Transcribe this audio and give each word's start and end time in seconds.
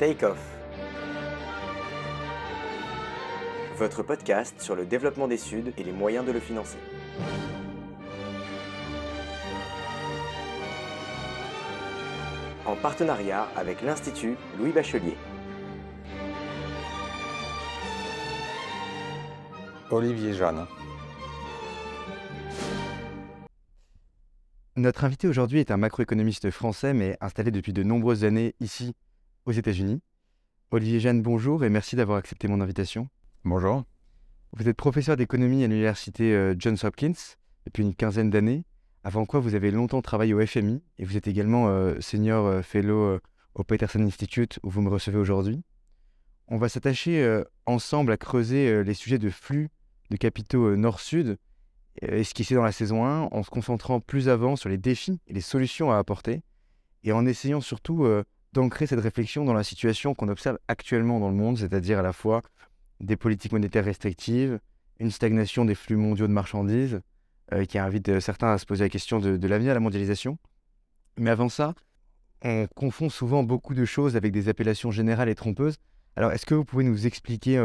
Take 0.00 0.26
Off. 0.26 0.38
Votre 3.78 4.02
podcast 4.02 4.60
sur 4.60 4.74
le 4.74 4.86
développement 4.86 5.28
des 5.28 5.36
Suds 5.36 5.72
et 5.78 5.84
les 5.84 5.92
moyens 5.92 6.26
de 6.26 6.32
le 6.32 6.40
financer. 6.40 6.78
En 12.66 12.74
partenariat 12.74 13.46
avec 13.54 13.82
l'Institut 13.82 14.36
Louis 14.58 14.72
Bachelier. 14.72 15.16
Olivier 19.92 20.32
Jeanne. 20.32 20.66
Notre 24.74 25.04
invité 25.04 25.28
aujourd'hui 25.28 25.60
est 25.60 25.70
un 25.70 25.76
macroéconomiste 25.76 26.50
français, 26.50 26.94
mais 26.94 27.16
installé 27.20 27.52
depuis 27.52 27.72
de 27.72 27.84
nombreuses 27.84 28.24
années 28.24 28.56
ici, 28.58 28.96
aux 29.46 29.52
États-Unis. 29.52 30.00
Olivier 30.70 31.00
Jeanne, 31.00 31.22
bonjour 31.22 31.64
et 31.64 31.70
merci 31.70 31.96
d'avoir 31.96 32.18
accepté 32.18 32.48
mon 32.48 32.60
invitation. 32.60 33.08
Bonjour. 33.44 33.84
Vous 34.52 34.68
êtes 34.68 34.76
professeur 34.76 35.16
d'économie 35.16 35.64
à 35.64 35.66
l'université 35.66 36.32
euh, 36.34 36.54
Johns 36.58 36.78
Hopkins 36.82 37.12
depuis 37.66 37.82
une 37.82 37.94
quinzaine 37.94 38.30
d'années, 38.30 38.64
avant 39.02 39.26
quoi 39.26 39.40
vous 39.40 39.54
avez 39.54 39.70
longtemps 39.70 40.02
travaillé 40.02 40.34
au 40.34 40.44
FMI 40.44 40.82
et 40.98 41.04
vous 41.04 41.16
êtes 41.16 41.28
également 41.28 41.68
euh, 41.68 42.00
senior 42.00 42.46
euh, 42.46 42.62
fellow 42.62 43.18
au 43.54 43.64
Peterson 43.64 44.00
Institute 44.00 44.58
où 44.62 44.70
vous 44.70 44.82
me 44.82 44.88
recevez 44.88 45.18
aujourd'hui. 45.18 45.62
On 46.48 46.58
va 46.58 46.68
s'attacher 46.68 47.42
ensemble 47.64 48.12
à 48.12 48.18
creuser 48.18 48.84
les 48.84 48.92
sujets 48.92 49.18
de 49.18 49.30
flux 49.30 49.70
de 50.10 50.16
capitaux 50.16 50.76
nord-sud 50.76 51.38
esquissés 52.02 52.54
dans 52.54 52.64
la 52.64 52.72
saison 52.72 53.06
1 53.06 53.28
en 53.30 53.42
se 53.42 53.48
concentrant 53.48 54.00
plus 54.00 54.28
avant 54.28 54.54
sur 54.56 54.68
les 54.68 54.76
défis 54.76 55.20
et 55.26 55.32
les 55.32 55.40
solutions 55.40 55.90
à 55.90 55.96
apporter 55.96 56.42
et 57.02 57.12
en 57.12 57.24
essayant 57.24 57.62
surtout 57.62 58.06
d'ancrer 58.54 58.86
cette 58.86 59.00
réflexion 59.00 59.44
dans 59.44 59.52
la 59.52 59.64
situation 59.64 60.14
qu'on 60.14 60.28
observe 60.28 60.58
actuellement 60.68 61.18
dans 61.18 61.28
le 61.28 61.34
monde, 61.34 61.58
c'est-à-dire 61.58 61.98
à 61.98 62.02
la 62.02 62.12
fois 62.12 62.40
des 63.00 63.16
politiques 63.16 63.52
monétaires 63.52 63.84
restrictives, 63.84 64.60
une 65.00 65.10
stagnation 65.10 65.64
des 65.64 65.74
flux 65.74 65.96
mondiaux 65.96 66.28
de 66.28 66.32
marchandises, 66.32 67.00
qui 67.68 67.78
invite 67.78 68.20
certains 68.20 68.52
à 68.52 68.58
se 68.58 68.64
poser 68.64 68.84
la 68.84 68.88
question 68.88 69.18
de, 69.18 69.46
l'avenir 69.46 69.70
de 69.70 69.74
la 69.74 69.80
mondialisation. 69.80 70.38
Mais 71.18 71.30
avant 71.30 71.48
ça, 71.48 71.74
on 72.42 72.66
confond 72.74 73.10
souvent 73.10 73.42
beaucoup 73.42 73.74
de 73.74 73.84
choses 73.84 74.16
avec 74.16 74.32
des 74.32 74.48
appellations 74.48 74.92
générales 74.92 75.28
et 75.28 75.34
trompeuses. 75.34 75.76
Alors, 76.16 76.32
est-ce 76.32 76.46
que 76.46 76.54
vous 76.54 76.64
pouvez 76.64 76.84
nous 76.84 77.06
expliquer, 77.06 77.58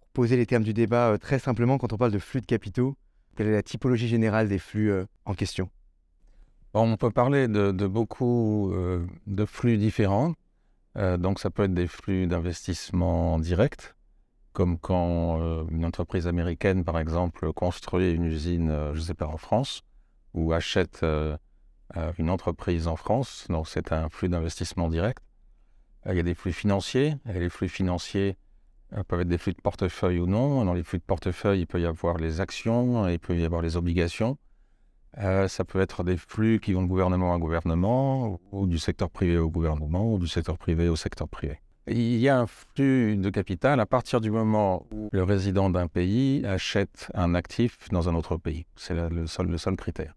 pour 0.00 0.08
poser 0.12 0.36
les 0.36 0.46
termes 0.46 0.62
du 0.62 0.74
débat 0.74 1.16
très 1.18 1.38
simplement, 1.38 1.78
quand 1.78 1.92
on 1.94 1.96
parle 1.96 2.12
de 2.12 2.18
flux 2.18 2.42
de 2.42 2.46
capitaux, 2.46 2.96
quelle 3.34 3.46
est 3.46 3.52
la 3.52 3.62
typologie 3.62 4.08
générale 4.08 4.48
des 4.48 4.58
flux 4.58 4.92
en 5.24 5.34
question? 5.34 5.70
On 6.74 6.96
peut 6.96 7.10
parler 7.10 7.48
de, 7.48 7.86
beaucoup 7.86 8.72
de 9.26 9.44
flux 9.44 9.76
différents. 9.76 10.34
donc, 10.96 11.38
ça 11.38 11.50
peut 11.50 11.64
être 11.64 11.74
des 11.74 11.86
flux 11.86 12.26
d'investissement 12.26 13.38
direct, 13.38 13.94
comme 14.52 14.78
quand 14.78 15.66
une 15.70 15.84
entreprise 15.84 16.26
américaine, 16.26 16.84
par 16.84 16.98
exemple, 16.98 17.52
construit 17.52 18.12
une 18.12 18.24
usine, 18.24 18.68
je 18.94 18.98
ne 18.98 19.04
sais 19.04 19.14
pas, 19.14 19.26
en 19.26 19.36
France, 19.36 19.82
ou 20.32 20.52
achète 20.54 21.04
une 22.18 22.30
entreprise 22.30 22.88
en 22.88 22.96
France. 22.96 23.46
Donc, 23.50 23.68
c'est 23.68 23.92
un 23.92 24.08
flux 24.08 24.30
d'investissement 24.30 24.88
direct. 24.88 25.22
Il 26.06 26.16
y 26.16 26.20
a 26.20 26.22
des 26.22 26.34
flux 26.34 26.54
financiers. 26.54 27.16
Et 27.28 27.38
les 27.38 27.50
flux 27.50 27.68
financiers 27.68 28.38
peuvent 29.08 29.20
être 29.20 29.28
des 29.28 29.38
flux 29.38 29.52
de 29.52 29.60
portefeuille 29.60 30.20
ou 30.20 30.26
non. 30.26 30.64
Dans 30.64 30.74
les 30.74 30.82
flux 30.82 30.98
de 30.98 31.04
portefeuille, 31.04 31.60
il 31.60 31.66
peut 31.66 31.82
y 31.82 31.86
avoir 31.86 32.16
les 32.16 32.40
actions, 32.40 33.06
il 33.08 33.18
peut 33.18 33.36
y 33.36 33.44
avoir 33.44 33.60
les 33.60 33.76
obligations. 33.76 34.38
Ça 35.16 35.64
peut 35.66 35.80
être 35.80 36.04
des 36.04 36.16
flux 36.16 36.60
qui 36.60 36.72
vont 36.72 36.82
de 36.82 36.88
gouvernement 36.88 37.34
à 37.34 37.38
gouvernement, 37.38 38.40
ou 38.50 38.66
du 38.66 38.78
secteur 38.78 39.10
privé 39.10 39.38
au 39.38 39.50
gouvernement, 39.50 40.12
ou 40.12 40.18
du 40.18 40.28
secteur 40.28 40.58
privé 40.58 40.88
au 40.88 40.96
secteur 40.96 41.28
privé. 41.28 41.58
Il 41.88 42.18
y 42.18 42.28
a 42.28 42.38
un 42.38 42.46
flux 42.46 43.16
de 43.16 43.28
capital 43.28 43.80
à 43.80 43.86
partir 43.86 44.20
du 44.20 44.30
moment 44.30 44.86
où 44.92 45.08
le 45.10 45.22
résident 45.24 45.68
d'un 45.68 45.88
pays 45.88 46.46
achète 46.46 47.10
un 47.12 47.34
actif 47.34 47.88
dans 47.90 48.08
un 48.08 48.14
autre 48.14 48.36
pays. 48.36 48.66
C'est 48.76 48.94
le 48.94 49.26
seul, 49.26 49.76
critère. 49.76 50.14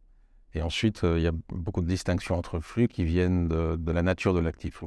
Et 0.54 0.62
ensuite, 0.62 1.02
il 1.04 1.22
y 1.22 1.28
a 1.28 1.32
beaucoup 1.50 1.82
de 1.82 1.88
distinctions 1.88 2.38
entre 2.38 2.60
flux 2.60 2.88
qui 2.88 3.04
viennent 3.04 3.48
de, 3.48 3.92
la 3.92 4.04
nature 4.04 4.34
de 4.34 4.40
l'actif. 4.40 4.84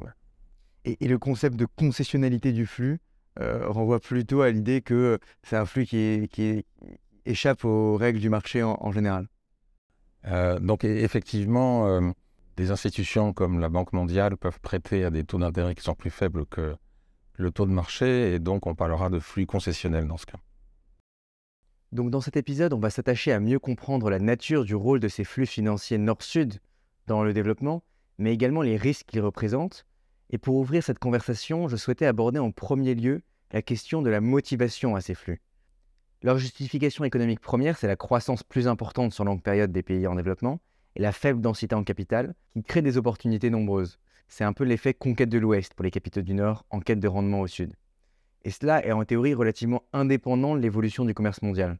Et, 0.84 0.96
le 1.06 1.18
concept 1.18 1.56
de 1.56 1.66
concessionnalité 1.66 2.52
du 2.52 2.64
flux 2.64 3.00
renvoie 3.36 3.98
plutôt 3.98 4.42
à 4.42 4.50
l'idée 4.50 4.80
que 4.80 5.18
c'est 5.42 5.56
un 5.56 5.66
flux 5.66 5.84
qui, 5.84 6.64
échappe 7.26 7.64
aux 7.64 7.96
règles 7.96 8.20
du 8.20 8.30
marché 8.30 8.62
en, 8.62 8.92
général. 8.92 9.26
Donc 10.24 10.84
effectivement, 10.84 12.12
des 12.56 12.70
institutions 12.70 13.32
comme 13.32 13.60
la 13.60 13.68
Banque 13.68 13.92
mondiale 13.92 14.36
peuvent 14.36 14.60
prêter 14.60 15.04
à 15.04 15.10
des 15.10 15.24
taux 15.24 15.38
d'intérêt 15.38 15.74
qui 15.74 15.82
sont 15.82 15.94
plus 15.94 16.10
faibles 16.10 16.44
que 16.46 16.74
le 17.34 17.50
taux 17.52 17.66
de 17.66 17.70
marché, 17.70 18.34
et 18.34 18.38
donc 18.40 18.66
on 18.66 18.74
parlera 18.74 19.10
de 19.10 19.20
flux 19.20 19.46
concessionnels 19.46 20.08
dans 20.08 20.16
ce 20.16 20.26
cas. 20.26 20.38
Donc 21.92 22.10
dans 22.10 22.20
cet 22.20 22.36
épisode, 22.36 22.72
on 22.72 22.80
va 22.80 22.90
s'attacher 22.90 23.32
à 23.32 23.40
mieux 23.40 23.58
comprendre 23.58 24.10
la 24.10 24.18
nature 24.18 24.64
du 24.64 24.74
rôle 24.74 25.00
de 25.00 25.08
ces 25.08 25.24
flux 25.24 25.46
financiers 25.46 25.98
nord-sud 25.98 26.58
dans 27.06 27.22
le 27.22 27.32
développement, 27.32 27.82
mais 28.18 28.34
également 28.34 28.60
les 28.60 28.76
risques 28.76 29.06
qu'ils 29.06 29.22
représentent. 29.22 29.86
Et 30.30 30.36
pour 30.36 30.56
ouvrir 30.56 30.82
cette 30.82 30.98
conversation, 30.98 31.68
je 31.68 31.76
souhaitais 31.76 32.04
aborder 32.04 32.40
en 32.40 32.50
premier 32.50 32.94
lieu 32.94 33.22
la 33.52 33.62
question 33.62 34.02
de 34.02 34.10
la 34.10 34.20
motivation 34.20 34.96
à 34.96 35.00
ces 35.00 35.14
flux. 35.14 35.40
Leur 36.22 36.36
justification 36.36 37.04
économique 37.04 37.38
première, 37.38 37.78
c'est 37.78 37.86
la 37.86 37.94
croissance 37.94 38.42
plus 38.42 38.66
importante 38.66 39.12
sur 39.12 39.24
longue 39.24 39.42
période 39.42 39.70
des 39.70 39.84
pays 39.84 40.08
en 40.08 40.16
développement, 40.16 40.60
et 40.96 41.00
la 41.00 41.12
faible 41.12 41.40
densité 41.40 41.76
en 41.76 41.84
capital, 41.84 42.34
qui 42.52 42.64
crée 42.64 42.82
des 42.82 42.96
opportunités 42.96 43.50
nombreuses. 43.50 44.00
C'est 44.26 44.42
un 44.42 44.52
peu 44.52 44.64
l'effet 44.64 44.94
conquête 44.94 45.28
de 45.28 45.38
l'Ouest 45.38 45.74
pour 45.74 45.84
les 45.84 45.92
capitaux 45.92 46.22
du 46.22 46.34
Nord 46.34 46.66
en 46.70 46.80
quête 46.80 46.98
de 46.98 47.06
rendement 47.06 47.40
au 47.40 47.46
Sud. 47.46 47.74
Et 48.42 48.50
cela 48.50 48.84
est 48.84 48.90
en 48.90 49.04
théorie 49.04 49.32
relativement 49.32 49.84
indépendant 49.92 50.56
de 50.56 50.60
l'évolution 50.60 51.04
du 51.04 51.14
commerce 51.14 51.40
mondial. 51.42 51.78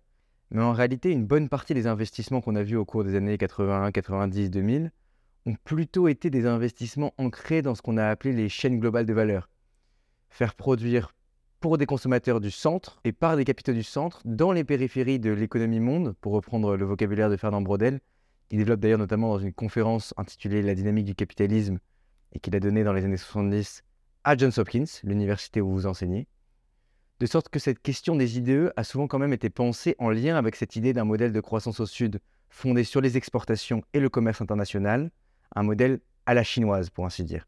Mais 0.52 0.62
en 0.62 0.72
réalité, 0.72 1.10
une 1.10 1.26
bonne 1.26 1.48
partie 1.48 1.74
des 1.74 1.88
investissements 1.88 2.40
qu'on 2.40 2.54
a 2.54 2.62
vus 2.62 2.76
au 2.76 2.84
cours 2.84 3.02
des 3.02 3.16
années 3.16 3.38
81, 3.38 3.90
90, 3.90 4.50
2000 4.50 4.92
ont 5.46 5.56
plutôt 5.64 6.06
été 6.06 6.30
des 6.30 6.46
investissements 6.46 7.12
ancrés 7.18 7.62
dans 7.62 7.74
ce 7.74 7.82
qu'on 7.82 7.96
a 7.96 8.06
appelé 8.06 8.32
les 8.32 8.48
chaînes 8.48 8.78
globales 8.78 9.06
de 9.06 9.12
valeur. 9.12 9.50
Faire 10.30 10.54
produire 10.54 11.12
pour 11.60 11.76
des 11.76 11.86
consommateurs 11.86 12.40
du 12.40 12.50
centre 12.50 13.00
et 13.04 13.12
par 13.12 13.36
des 13.36 13.44
capitaux 13.44 13.72
du 13.72 13.82
centre 13.82 14.20
dans 14.24 14.52
les 14.52 14.64
périphéries 14.64 15.18
de 15.18 15.30
l'économie 15.30 15.80
monde, 15.80 16.14
pour 16.20 16.32
reprendre 16.32 16.76
le 16.76 16.84
vocabulaire 16.84 17.30
de 17.30 17.36
Fernand 17.36 17.62
Brodel, 17.62 18.00
il 18.50 18.58
développe 18.58 18.80
d'ailleurs 18.80 18.98
notamment 18.98 19.28
dans 19.30 19.38
une 19.38 19.52
conférence 19.52 20.14
intitulée 20.16 20.62
La 20.62 20.74
dynamique 20.74 21.04
du 21.04 21.14
capitalisme 21.14 21.78
et 22.32 22.38
qu'il 22.38 22.54
a 22.54 22.60
donnée 22.60 22.84
dans 22.84 22.92
les 22.92 23.04
années 23.04 23.16
70 23.16 23.82
à 24.24 24.36
Johns 24.36 24.52
Hopkins, 24.56 24.84
l'université 25.02 25.60
où 25.60 25.70
vous 25.70 25.86
enseignez. 25.86 26.28
De 27.18 27.26
sorte 27.26 27.48
que 27.48 27.58
cette 27.58 27.82
question 27.82 28.14
des 28.14 28.38
IDE 28.38 28.72
a 28.76 28.84
souvent 28.84 29.08
quand 29.08 29.18
même 29.18 29.32
été 29.32 29.50
pensée 29.50 29.96
en 29.98 30.10
lien 30.10 30.36
avec 30.36 30.54
cette 30.54 30.76
idée 30.76 30.92
d'un 30.92 31.04
modèle 31.04 31.32
de 31.32 31.40
croissance 31.40 31.80
au 31.80 31.86
Sud 31.86 32.20
fondé 32.48 32.84
sur 32.84 33.00
les 33.00 33.16
exportations 33.16 33.82
et 33.92 34.00
le 34.00 34.08
commerce 34.08 34.40
international, 34.40 35.10
un 35.54 35.64
modèle 35.64 36.00
à 36.26 36.34
la 36.34 36.44
chinoise 36.44 36.90
pour 36.90 37.04
ainsi 37.04 37.24
dire. 37.24 37.46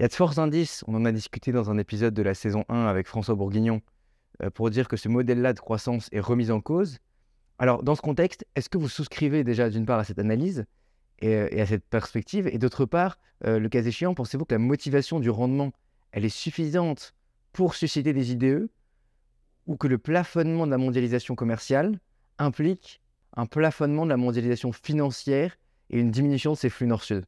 Il 0.00 0.04
y 0.04 0.06
a 0.06 0.08
de 0.08 0.14
forts 0.14 0.38
indices, 0.38 0.82
on 0.86 0.94
en 0.94 1.04
a 1.04 1.12
discuté 1.12 1.52
dans 1.52 1.70
un 1.70 1.76
épisode 1.76 2.14
de 2.14 2.22
la 2.22 2.32
saison 2.32 2.64
1 2.70 2.86
avec 2.86 3.06
François 3.06 3.34
Bourguignon, 3.34 3.82
euh, 4.42 4.48
pour 4.48 4.70
dire 4.70 4.88
que 4.88 4.96
ce 4.96 5.10
modèle-là 5.10 5.52
de 5.52 5.60
croissance 5.60 6.08
est 6.10 6.20
remis 6.20 6.50
en 6.50 6.62
cause, 6.62 6.96
alors, 7.58 7.82
dans 7.82 7.94
ce 7.94 8.00
contexte, 8.00 8.46
est-ce 8.56 8.70
que 8.70 8.78
vous 8.78 8.88
souscrivez 8.88 9.44
déjà 9.44 9.68
d'une 9.68 9.84
part 9.84 9.98
à 9.98 10.04
cette 10.04 10.18
analyse 10.18 10.64
et, 11.18 11.34
euh, 11.34 11.60
à 11.60 11.66
cette 11.66 11.84
perspective? 11.84 12.46
Et 12.46 12.56
d'autre 12.56 12.86
part, 12.86 13.18
euh, 13.44 13.58
le 13.58 13.68
cas 13.68 13.82
échéant, 13.82 14.14
pensez-vous 14.14 14.46
que 14.46 14.54
la 14.54 14.58
motivation 14.58 15.20
du 15.20 15.28
rendement, 15.28 15.70
elle 16.12 16.24
est 16.24 16.30
suffisante 16.30 17.12
pour 17.52 17.74
susciter 17.74 18.14
des 18.14 18.32
IDE 18.32 18.70
ou 19.66 19.76
que 19.76 19.86
le 19.86 19.98
plafonnement 19.98 20.64
de 20.64 20.70
la 20.70 20.78
mondialisation 20.78 21.34
commerciale 21.34 22.00
implique 22.38 23.02
un 23.36 23.44
plafonnement 23.44 24.06
de 24.06 24.10
la 24.10 24.16
mondialisation 24.16 24.72
financière 24.72 25.58
et 25.90 26.00
une 26.00 26.10
diminution 26.10 26.52
de 26.52 26.56
ces 26.56 26.70
flux 26.70 26.86
nord-sud? 26.86 27.26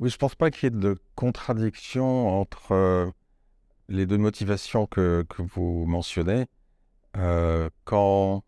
Oui, 0.00 0.08
je 0.10 0.16
ne 0.16 0.18
pense 0.18 0.34
pas 0.34 0.50
qu'il 0.50 0.64
y 0.64 0.66
ait 0.68 0.78
de 0.78 0.98
contradiction 1.14 2.40
entre 2.40 3.12
les 3.88 4.06
deux 4.06 4.18
motivations 4.18 4.86
que 4.86 5.24
vous 5.38 5.84
mentionnez. 5.86 6.46
Euh, 7.16 7.70
quand 7.84 8.44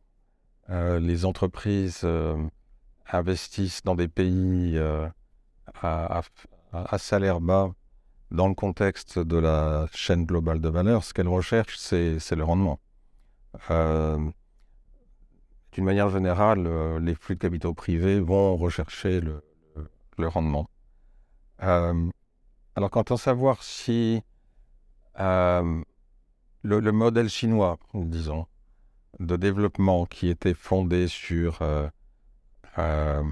euh, 0.71 1.01
les 1.01 1.25
entreprises 1.25 2.03
euh, 2.05 2.37
investissent 3.11 3.83
dans 3.83 3.95
des 3.97 4.09
pays 4.09 4.79
à, 5.83 6.23
salaire 6.99 7.41
bas, 7.41 7.73
dans 8.31 8.49
le 8.49 8.55
contexte 8.55 9.19
de 9.19 9.37
la 9.37 9.87
chaîne 9.93 10.25
globale 10.25 10.61
de 10.61 10.69
valeur, 10.69 11.05
ce 11.05 11.13
qu'elles 11.13 11.29
recherchent, 11.29 11.77
c'est 11.79 12.37
le 12.37 12.45
rendement. 12.45 12.81
D'une 15.73 15.85
manière 15.85 16.09
générale, 16.09 16.99
les 16.99 17.15
flux 17.15 17.35
de 17.35 17.41
capitaux 17.41 17.75
privés 17.75 18.21
vont 18.21 18.57
rechercher 18.57 19.21
le, 19.21 19.43
rendement. 20.29 20.69
Alors, 21.63 22.91
quant 22.91 23.03
à 23.03 23.17
savoir 23.17 23.63
si 23.63 24.23
le, 25.19 25.85
le, 26.63 26.93
modèle 26.93 27.29
chinois, 27.29 27.79
disons, 27.95 28.47
de 29.21 29.37
développement 29.37 30.07
qui 30.07 30.29
était 30.29 30.55
fondé 30.55 31.07
sur 31.09 31.63
euh, 31.63 31.89
euh, 32.79 33.23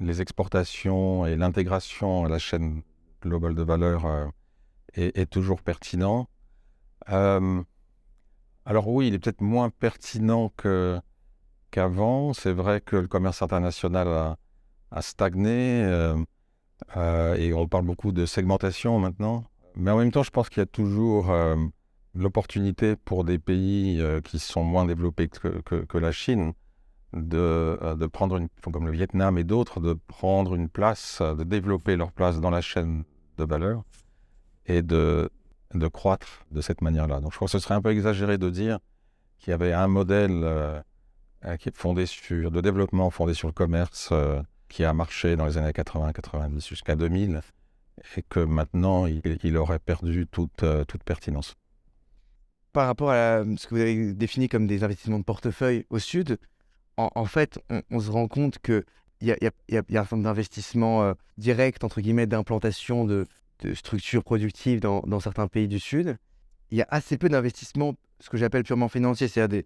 les 0.00 0.20
exportations 0.20 1.26
et 1.26 1.36
l'intégration 1.36 2.24
à 2.24 2.28
la 2.28 2.38
chaîne 2.38 2.82
global 3.20 3.54
de 3.54 3.62
valeur 3.62 4.30
est, 4.94 5.30
toujours 5.30 5.62
pertinent. 5.62 6.28
alors 7.06 7.64
oui, 8.88 9.08
il 9.08 9.14
est 9.14 9.18
peut-être 9.18 9.42
moins 9.42 9.70
pertinent 9.70 10.52
qu'avant. 11.70 12.32
C'est 12.32 12.52
vrai 12.52 12.80
que 12.80 12.96
le 12.96 13.08
commerce 13.08 13.42
international 13.42 14.36
a, 14.90 15.02
stagné 15.02 15.84
et 16.96 17.52
on 17.52 17.68
parle 17.68 17.84
beaucoup 17.84 18.12
de 18.12 18.26
segmentation 18.26 18.98
maintenant. 18.98 19.44
Mais 19.76 19.90
en 19.90 19.98
même 19.98 20.10
temps, 20.10 20.22
je 20.22 20.30
pense 20.30 20.48
qu'il 20.48 20.60
y 20.60 20.62
a 20.62 20.66
toujours 20.66 21.32
l'opportunité 22.14 22.96
pour 22.96 23.24
des 23.24 23.38
pays 23.38 24.02
qui 24.24 24.38
sont 24.38 24.64
moins 24.64 24.84
développés 24.84 25.28
que, 25.28 25.98
la 25.98 26.12
Chine 26.12 26.52
de, 27.14 28.06
prendre 28.12 28.40
comme 28.62 28.86
le 28.86 28.92
Vietnam 28.92 29.38
et 29.38 29.44
d'autres, 29.44 29.80
de 29.80 29.94
prendre 30.08 30.54
une 30.54 30.68
place, 30.68 31.22
de 31.22 31.44
développer 31.44 31.96
leur 31.96 32.12
place 32.12 32.40
dans 32.40 32.50
la 32.50 32.60
chaîne 32.60 33.04
de 33.38 33.44
valeur 33.44 33.82
et 34.66 34.82
de, 34.82 35.30
de 35.74 35.88
croître 35.88 36.44
de 36.50 36.60
cette 36.60 36.80
manière-là. 36.80 37.20
Donc 37.20 37.32
je 37.32 37.36
crois 37.36 37.46
que 37.46 37.52
ce 37.52 37.58
serait 37.58 37.74
un 37.74 37.82
peu 37.82 37.90
exagéré 37.90 38.38
de 38.38 38.50
dire 38.50 38.78
qu'il 39.38 39.50
y 39.50 39.54
avait 39.54 39.72
un 39.72 39.88
modèle 39.88 40.42
euh, 40.44 40.80
euh, 41.44 41.56
qui 41.56 41.68
est 41.68 41.76
fondé 41.76 42.06
sur, 42.06 42.50
de 42.50 42.60
développement 42.60 43.10
fondé 43.10 43.34
sur 43.34 43.48
le 43.48 43.52
commerce 43.52 44.10
euh, 44.12 44.40
qui 44.72 44.84
a 44.84 44.92
marché 44.94 45.36
dans 45.36 45.46
les 45.46 45.58
années 45.58 45.70
80-90 45.70 46.66
jusqu'à 46.66 46.96
2000 46.96 47.42
et 48.16 48.22
que 48.28 48.40
maintenant 48.40 49.06
il, 49.06 49.56
aurait 49.56 49.78
perdu 49.78 50.26
toute, 50.26 50.64
toute 50.88 51.04
pertinence. 51.04 51.54
Par 52.72 52.86
rapport 52.86 53.10
à 53.10 53.44
ce 53.58 53.66
que 53.66 53.74
vous 53.74 53.80
avez 53.82 54.14
défini 54.14 54.48
comme 54.48 54.66
des 54.66 54.82
investissements 54.82 55.18
de 55.18 55.24
portefeuille 55.24 55.84
au 55.90 55.98
sud, 55.98 56.38
en, 56.96 57.24
fait, 57.26 57.60
on, 57.90 58.00
se 58.00 58.10
rend 58.10 58.28
compte 58.28 58.58
qu'il 58.60 58.84
y 59.20 59.30
a, 59.30 59.36
y, 59.42 59.46
a, 59.46 59.50
y 59.68 59.76
a 59.76 60.00
un 60.00 60.04
certain 60.04 60.18
d'investissement 60.18 61.14
direct, 61.36 61.84
entre 61.84 62.00
guillemets, 62.00 62.26
d'implantation 62.26 63.04
de, 63.04 63.26
de 63.60 63.74
structures 63.74 64.24
productives 64.24 64.80
dans, 64.80 65.00
dans, 65.00 65.20
certains 65.20 65.48
pays 65.48 65.68
du 65.68 65.80
Sud. 65.80 66.16
Il 66.70 66.78
y 66.78 66.82
a 66.82 66.86
assez 66.90 67.18
peu 67.18 67.28
d'investissements, 67.28 67.94
ce 68.20 68.30
que 68.30 68.38
j'appelle 68.38 68.62
purement 68.62 68.88
financiers, 68.88 69.28
c'est-à-dire 69.28 69.64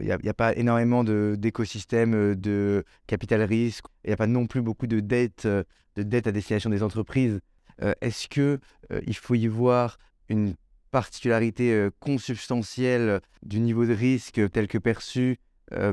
il 0.00 0.04
n'y 0.04 0.28
a, 0.28 0.34
pas 0.34 0.54
énormément 0.54 1.02
d'écosystèmes 1.02 2.12
de, 2.12 2.34
de, 2.34 2.84
capital 3.06 3.42
risque, 3.42 3.86
il 4.04 4.08
n'y 4.08 4.14
a 4.14 4.16
pas 4.16 4.26
non 4.26 4.46
plus 4.46 4.60
beaucoup 4.60 4.86
de 4.86 5.00
dettes, 5.00 5.46
de 5.46 6.02
dettes 6.02 6.26
à 6.26 6.32
destination 6.32 6.70
des 6.70 6.82
entreprises. 6.82 7.40
Euh, 7.82 7.94
est-ce 8.00 8.28
que 8.28 8.58
euh, 8.92 9.00
il 9.06 9.16
faut 9.16 9.34
y 9.34 9.46
voir 9.46 9.98
une 10.28 10.54
particularité 10.90 11.72
euh, 11.72 11.90
consubstantielle 12.00 13.20
du 13.42 13.60
niveau 13.60 13.86
de 13.86 13.92
risque 13.92 14.40
tel 14.50 14.68
que 14.68 14.78
perçu 14.78 15.38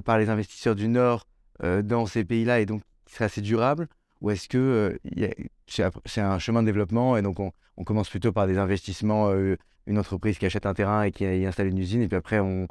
par 0.06 0.18
les 0.18 0.30
investisseurs 0.30 0.74
du 0.74 0.88
Nord 0.88 1.28
dans 1.62 2.06
ces 2.06 2.24
pays-là 2.24 2.62
et 2.62 2.66
donc 2.66 2.82
qui 3.04 3.14
serait 3.14 3.26
assez 3.26 3.42
durable? 3.42 3.90
Ou 4.22 4.30
est-ce 4.30 4.48
que 4.48 4.98
c'est 5.68 6.22
un 6.22 6.40
chemin 6.40 6.62
de 6.62 6.68
développement 6.68 7.18
et 7.18 7.22
donc 7.22 7.42
on, 7.42 7.52
commence 7.84 8.10
plutôt 8.10 8.32
par 8.32 8.48
des 8.48 8.58
investissements, 8.58 9.34
une 9.86 10.00
entreprise 10.00 10.38
qui 10.38 10.46
achète 10.46 10.66
un 10.66 10.74
terrain 10.74 11.04
et 11.04 11.12
qui 11.12 11.26
y 11.26 11.46
installe 11.46 11.68
une 11.68 11.78
usine, 11.78 12.02
et 12.02 12.08
puis 12.08 12.16
après 12.16 12.40
on, 12.40 12.68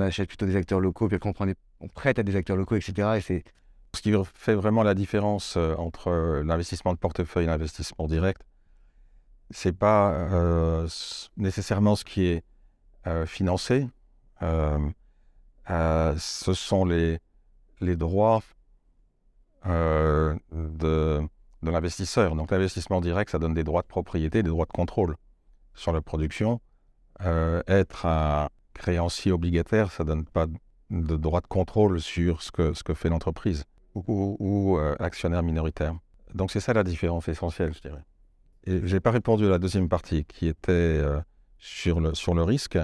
achète 0.00 0.28
plutôt 0.28 0.46
des 0.46 0.56
acteurs 0.56 0.80
locaux, 0.80 1.08
puis 1.08 1.18
on, 1.24 1.32
on 1.80 1.88
prête 1.88 2.18
à 2.18 2.22
des 2.22 2.36
acteurs 2.36 2.56
locaux, 2.56 2.76
etc. 2.76 3.16
Et 3.16 3.20
c'est... 3.20 3.44
Ce 3.94 4.02
qui 4.02 4.12
fait 4.34 4.54
vraiment 4.54 4.82
la 4.82 4.94
différence 4.94 5.56
entre 5.56 6.42
l'investissement 6.44 6.92
de 6.92 6.98
portefeuille 6.98 7.44
et 7.44 7.46
l'investissement 7.46 8.06
direct, 8.06 8.42
c'est 9.50 9.72
pas 9.72 10.84
nécessairement 11.38 11.96
ce 11.96 12.04
qui 12.04 12.26
est 12.26 12.44
financé, 13.24 13.88
ce 14.40 16.52
sont 16.52 16.84
les, 16.84 17.18
les 17.80 17.96
droits 17.96 18.42
euh, 19.66 20.34
de, 20.52 21.20
de 21.62 21.70
l'investisseur. 21.70 22.36
Donc 22.36 22.50
l'investissement 22.50 23.00
direct, 23.00 23.30
ça 23.30 23.38
donne 23.38 23.54
des 23.54 23.64
droits 23.64 23.82
de 23.82 23.86
propriété, 23.86 24.42
des 24.42 24.50
droits 24.50 24.66
de 24.66 24.72
contrôle 24.72 25.16
sur 25.74 25.92
la 25.92 26.00
production. 26.00 26.60
Euh, 27.22 27.62
être 27.66 28.06
un 28.06 28.48
créancier 28.78 29.32
obligataire, 29.32 29.92
ça 29.92 30.04
donne 30.04 30.24
pas 30.24 30.46
de 30.90 31.16
droit 31.16 31.40
de 31.40 31.46
contrôle 31.46 32.00
sur 32.00 32.42
ce 32.42 32.50
que, 32.50 32.72
ce 32.72 32.82
que 32.82 32.94
fait 32.94 33.10
l'entreprise 33.10 33.64
ou, 33.94 34.36
ou 34.38 34.78
euh, 34.78 34.96
actionnaire 34.98 35.42
minoritaire. 35.42 35.94
Donc 36.34 36.50
c'est 36.50 36.60
ça 36.60 36.72
la 36.72 36.84
différence 36.84 37.28
essentielle, 37.28 37.74
je 37.74 37.80
dirais. 37.80 38.04
Et 38.64 38.86
j'ai 38.86 39.00
pas 39.00 39.10
répondu 39.10 39.46
à 39.46 39.50
la 39.50 39.58
deuxième 39.58 39.88
partie 39.88 40.24
qui 40.24 40.46
était 40.46 41.02
sur, 41.58 42.00
le, 42.00 42.14
sur 42.14 42.34
le 42.34 42.42
risque. 42.42 42.78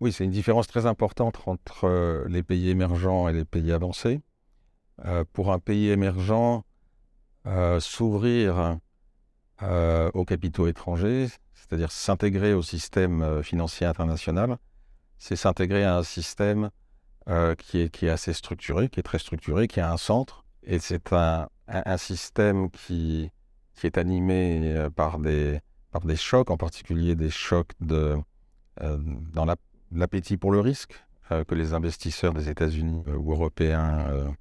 Oui, 0.00 0.12
c'est 0.12 0.24
une 0.24 0.30
différence 0.30 0.66
très 0.66 0.86
importante 0.86 1.40
entre 1.46 2.24
les 2.28 2.42
pays 2.42 2.70
émergents 2.70 3.28
et 3.28 3.32
les 3.32 3.44
pays 3.44 3.72
avancés. 3.72 4.20
Euh, 5.06 5.24
pour 5.32 5.52
un 5.52 5.58
pays 5.58 5.88
émergent, 5.88 6.62
euh, 7.46 7.80
s'ouvrir 7.80 8.78
euh, 9.62 10.10
aux 10.12 10.24
capitaux 10.24 10.66
étrangers, 10.66 11.28
c'est-à-dire 11.54 11.90
s'intégrer 11.90 12.52
au 12.52 12.62
système 12.62 13.42
financier 13.42 13.86
international, 13.86 14.58
c'est 15.20 15.36
s'intégrer 15.36 15.84
à 15.84 15.96
un 15.96 16.02
système 16.02 16.70
qui, 17.58 17.82
est, 17.82 17.90
qui 17.90 18.06
est 18.06 18.10
assez 18.10 18.32
structuré, 18.32 18.88
qui 18.88 18.98
est 18.98 19.04
très 19.04 19.20
structuré, 19.20 19.68
qui 19.68 19.78
a 19.78 19.92
un 19.92 19.96
centre, 19.96 20.44
et 20.64 20.80
c'est 20.80 21.12
un, 21.12 21.46
système 21.96 22.70
qui, 22.70 23.30
est 23.84 23.98
animé 23.98 24.88
par 24.96 25.20
des, 25.20 25.60
par 25.92 26.00
des 26.00 26.16
chocs, 26.16 26.50
en 26.50 26.56
particulier 26.56 27.14
des 27.14 27.30
chocs 27.30 27.70
de, 27.80 28.16
dans 28.80 29.46
l'appétit 29.92 30.38
pour 30.38 30.50
le 30.50 30.58
risque 30.58 31.04
que 31.28 31.54
les 31.54 31.72
investisseurs 31.72 32.34
des 32.34 32.48
États-Unis 32.48 33.04
ou 33.16 33.30
européens 33.30 34.34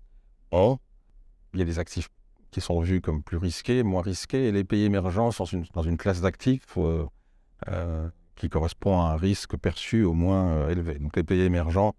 Or, 0.52 0.80
il 1.54 1.60
y 1.60 1.62
a 1.62 1.66
des 1.66 1.80
actifs 1.80 2.10
qui 2.52 2.62
sont 2.62 2.80
vus 2.82 3.02
comme 3.02 3.22
plus 3.22 3.38
risqués, 3.38 3.84
moins 3.84 4.02
risqués, 4.02 4.48
et 4.48 4.52
les 4.52 4.64
pays 4.64 4.84
émergents 4.84 5.32
sont 5.32 5.46
dans 5.74 5.84
une 5.84 5.98
classe 5.98 6.22
d'actifs 6.22 6.66
euh, 6.78 7.06
euh, 7.68 8.10
qui 8.40 8.50
correspond 8.50 9.00
à 9.00 9.12
un 9.12 9.16
risque 9.16 9.58
perçu 9.58 10.04
au 10.04 10.14
moins 10.14 10.50
euh, 10.54 10.70
élevé. 10.70 10.96
Donc 10.96 11.16
les 11.16 11.24
pays 11.24 11.42
émergents 11.42 11.94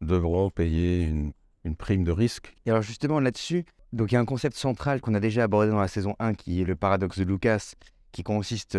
devront 0.00 0.50
payer 0.50 1.04
une, 1.04 1.32
prime 1.78 2.04
de 2.04 2.12
risque. 2.12 2.54
Et 2.64 2.70
alors 2.70 2.82
justement 2.82 3.18
là-dessus, 3.18 3.64
il 3.92 4.12
y 4.12 4.14
a 4.14 4.20
un 4.20 4.24
concept 4.24 4.56
central 4.56 5.00
qu'on 5.00 5.14
a 5.14 5.20
déjà 5.20 5.42
abordé 5.42 5.68
dans 5.68 5.80
la 5.80 5.88
saison 5.88 6.14
1 6.20 6.34
qui 6.34 6.60
est 6.60 6.64
le 6.64 6.76
paradoxe 6.76 7.18
de 7.18 7.24
Lucas, 7.24 7.72
qui 8.12 8.22
consiste, 8.22 8.78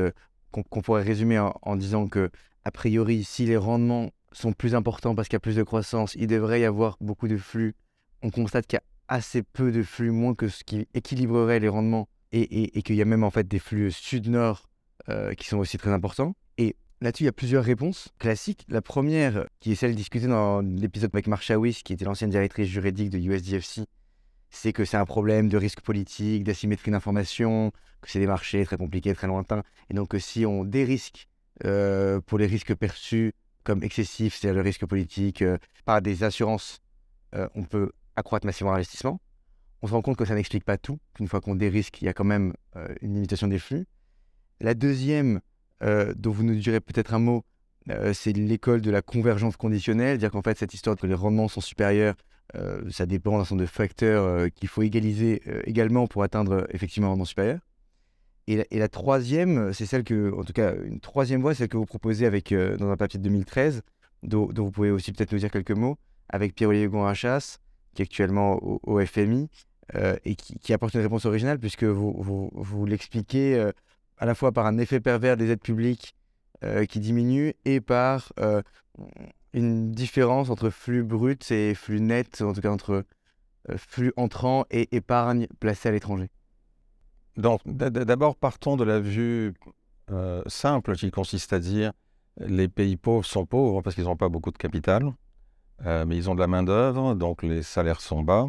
qu'on 0.51 0.81
pourrait 0.81 1.03
résumer 1.03 1.37
en, 1.37 1.53
en, 1.63 1.75
disant 1.75 2.07
que, 2.07 2.29
a 2.63 2.71
priori, 2.71 3.25
si 3.25 3.45
les 3.45 3.57
rendements 3.57 4.11
sont 4.31 4.53
plus 4.53 4.73
importants 4.73 5.15
parce 5.15 5.27
qu'il 5.27 5.35
y 5.35 5.37
a 5.37 5.41
plus 5.41 5.57
de 5.57 5.63
croissance, 5.63 6.15
il 6.15 6.27
devrait 6.27 6.61
y 6.61 6.65
avoir 6.65 6.95
beaucoup 7.01 7.27
de 7.27 7.35
flux. 7.35 7.75
On 8.21 8.29
constate 8.29 8.67
qu'il 8.67 8.77
y 8.77 8.79
a 8.79 8.83
assez 9.07 9.43
peu 9.43 9.73
de 9.73 9.83
flux, 9.83 10.11
moins 10.11 10.33
que 10.33 10.47
ce 10.47 10.63
qui 10.63 10.87
équilibrerait 10.94 11.59
les 11.59 11.69
rendements, 11.69 12.07
et, 12.31 12.81
qu'il 12.83 12.95
y 12.95 13.01
a 13.01 13.06
même 13.06 13.23
en 13.23 13.31
fait 13.31 13.47
des 13.47 13.59
flux 13.59 13.92
sud-nord 13.92 14.69
euh, 15.09 15.33
qui 15.33 15.47
sont 15.47 15.57
aussi 15.57 15.77
très 15.77 15.92
importants. 15.92 16.35
Là-dessus, 17.01 17.23
il 17.23 17.25
y 17.27 17.30
a 17.30 17.33
plusieurs 17.33 17.63
réponses 17.63 18.09
classiques. 18.18 18.66
La 18.69 18.81
première, 18.81 19.45
qui 19.59 19.71
est 19.71 19.75
celle 19.75 19.95
discutée 19.95 20.27
dans 20.27 20.61
l'épisode 20.61 21.11
avec 21.13 21.27
Marshawis, 21.27 21.81
qui 21.83 21.94
était 21.94 22.06
l'ancienne 22.06 22.31
directrice 22.31 22.68
juridique 22.68 23.11
de 23.11 23.19
USDFC, 23.19 23.85
c'est 24.49 24.73
que 24.73 24.85
c'est 24.85 24.97
un 24.97 25.06
problème 25.06 25.49
de 25.49 25.57
risque 25.57 25.81
politique, 25.81 26.44
d'asymétrie 26.44 26.92
d'information, 26.92 27.71
que 28.01 28.09
c'est 28.09 28.19
des 28.19 28.27
marchés 28.27 28.66
très 28.66 28.77
compliqués, 28.77 29.13
très 29.13 29.27
lointains, 29.27 29.63
et 29.89 29.94
donc 29.94 30.09
que 30.09 30.19
si 30.19 30.45
on 30.45 30.63
dérisque 30.63 31.27
euh, 31.66 32.19
pour 32.21 32.39
les 32.39 32.47
risques 32.47 32.73
perçus 32.73 33.33
comme 33.63 33.83
excessifs, 33.83 34.35
c'est-à-dire 34.35 34.56
le 34.56 34.61
risque 34.61 34.85
politique, 34.85 35.42
euh, 35.42 35.57
par 35.85 36.01
des 36.01 36.23
assurances, 36.23 36.80
on 37.54 37.63
peut 37.66 37.92
accroître 38.16 38.45
massivement 38.47 38.71
l'investissement. 38.71 39.21
On 39.81 39.87
se 39.87 39.94
rend 39.94 40.01
compte 40.01 40.18
que 40.18 40.25
ça 40.25 40.33
n'explique 40.33 40.66
pas 40.66 40.77
tout, 40.77 40.99
qu'une 41.13 41.27
fois 41.27 41.39
qu'on 41.39 41.56
dérisque, 41.56 42.01
il 42.01 42.06
y 42.06 42.07
a 42.07 42.13
quand 42.13 42.23
même 42.23 42.54
euh, 42.75 42.87
une 43.01 43.13
limitation 43.13 43.47
des 43.47 43.59
flux. 43.59 43.85
La 44.59 44.73
deuxième, 44.73 45.39
euh, 45.83 46.13
dont 46.15 46.31
vous 46.31 46.43
nous 46.43 46.55
direz 46.55 46.79
peut-être 46.79 47.13
un 47.13 47.19
mot, 47.19 47.43
euh, 47.89 48.13
c'est 48.13 48.33
l'école 48.33 48.81
de 48.81 48.91
la 48.91 49.01
convergence 49.01 49.57
conditionnelle, 49.57 50.17
dire 50.17 50.31
qu'en 50.31 50.41
fait, 50.41 50.57
cette 50.57 50.73
histoire 50.73 50.95
que 50.95 51.07
les 51.07 51.13
rendements 51.13 51.47
sont 51.47 51.61
supérieurs, 51.61 52.15
ça 52.89 53.05
dépend 53.05 53.37
d'un 53.37 53.43
certain 53.43 53.57
de 53.57 53.65
facteurs 53.65 54.49
qu'il 54.55 54.69
faut 54.69 54.81
égaliser 54.81 55.41
également 55.65 56.07
pour 56.07 56.23
atteindre 56.23 56.65
effectivement 56.69 57.07
un 57.07 57.09
rendement 57.11 57.25
supérieur. 57.25 57.59
Et 58.47 58.65
la, 58.71 58.87
troisième, 58.87 59.73
c'est 59.73 59.85
celle 59.85 60.05
que, 60.05 60.33
en 60.33 60.45
tout 60.45 60.53
cas, 60.53 60.73
une 60.85 61.01
troisième 61.01 61.41
voie, 61.41 61.53
celle 61.53 61.67
que 61.67 61.75
vous 61.75 61.85
proposez 61.85 62.25
avec, 62.25 62.53
dans 62.53 62.89
un 62.89 62.95
papier 62.95 63.19
de 63.19 63.23
2013, 63.25 63.81
dont, 64.23 64.49
vous 64.55 64.71
pouvez 64.71 64.91
aussi 64.91 65.11
peut-être 65.11 65.31
nous 65.31 65.39
dire 65.39 65.51
quelques 65.51 65.71
mots, 65.71 65.97
avec 66.29 66.55
Pierre-Olivier 66.55 66.87
Gonrachas, 66.87 67.57
qui 67.93 68.01
est 68.01 68.05
actuellement 68.05 68.59
au, 68.61 69.05
FMI, 69.05 69.49
euh, 69.95 70.17
et 70.25 70.35
qui, 70.35 70.73
apporte 70.73 70.93
une 70.93 71.01
réponse 71.01 71.25
originale, 71.25 71.59
puisque 71.59 71.85
vous, 71.85 72.13
vous, 72.17 72.51
vous 72.53 72.85
l'expliquez 72.85 73.55
euh, 73.55 73.71
à 74.18 74.26
la 74.26 74.36
fois 74.36 74.52
par 74.52 74.66
un 74.66 74.78
effet 74.78 75.00
pervers 75.00 75.38
des 75.38 75.52
aides 75.52 75.62
publiques 75.62 76.16
euh, 76.64 76.86
qui 76.86 77.00
diminue 77.00 77.54
et 77.66 77.81
par 77.81 78.33
une 79.54 79.92
différence 79.92 80.50
entre 80.50 80.69
flux 80.69 81.04
brut 81.04 81.52
et 81.52 81.76
flux 81.76 82.02
net, 82.02 82.42
en 82.42 82.54
tout 82.54 82.62
cas 82.62 82.71
entre 82.71 83.04
flux 83.76 84.14
entrant 84.18 84.66
et 84.71 84.95
épargne 84.95 85.47
placée 85.59 85.90
à 85.90 85.92
l'étranger. 85.92 86.30
D'abord, 87.36 88.36
partons 88.36 88.76
de 88.76 88.83
la 88.83 89.00
vue 89.00 89.54
simple 90.47 90.95
qui 90.95 91.12
consiste 91.12 91.54
à 91.54 91.59
dire 91.59 91.92
les 92.40 92.68
pays 92.68 92.97
pauvres 92.97 93.26
sont 93.26 93.45
pauvres 93.45 93.81
parce 93.81 93.95
qu'ils 93.95 94.06
n'ont 94.06 94.16
pas 94.16 94.30
beaucoup 94.30 94.52
de 94.52 94.57
capital. 94.57 95.14
Euh, 95.86 96.06
mais 96.06 96.18
ils 96.18 96.30
ont 96.30 96.36
de 96.36 96.40
la 96.40 96.47
main-d'œuvre, 96.47 97.14
donc 97.14 97.44
les 97.44 97.62
salaires 97.62 98.02
sont 98.02 98.24
bas. 98.24 98.47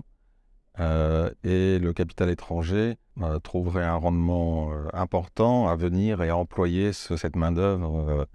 Euh, 0.80 1.30
et 1.44 1.78
le 1.78 1.92
capital 1.92 2.30
étranger 2.30 2.97
euh, 3.20 3.38
trouverait 3.40 3.85
un 3.85 3.97
rendement 3.97 4.73
euh, 4.73 4.87
important 4.92 5.68
à 5.68 5.75
venir 5.76 6.23
et 6.23 6.28
à 6.30 6.37
employer 6.37 6.92
ce- 6.92 7.16
cette 7.16 7.37
main-d'œuvre 7.37 8.26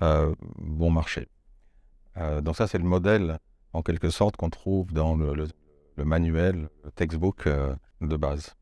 bon 0.00 0.90
marché. 0.90 1.28
Donc, 2.42 2.56
ça, 2.56 2.66
c'est 2.66 2.78
le 2.78 2.84
modèle, 2.84 3.38
en 3.72 3.82
quelque 3.82 4.10
sorte, 4.10 4.36
qu'on 4.36 4.50
trouve 4.50 4.92
dans 4.92 5.14
le, 5.16 5.46
manuel, 6.04 6.68
le 6.84 6.90
textbook 6.92 7.48
de 8.00 8.16
base. 8.16 8.54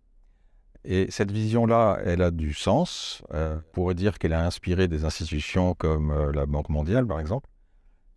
Et 0.84 1.10
cette 1.10 1.30
vision-là, 1.30 1.98
elle 2.04 2.22
a 2.22 2.30
du 2.30 2.54
sens. 2.54 3.22
On 3.32 3.60
pourrait 3.72 3.94
dire 3.94 4.18
qu'elle 4.18 4.32
a 4.34 4.44
inspiré 4.46 4.88
des 4.88 5.04
institutions 5.04 5.74
comme 5.74 6.30
la 6.32 6.46
Banque 6.46 6.68
mondiale, 6.70 7.06
par 7.06 7.18
exemple. 7.20 7.48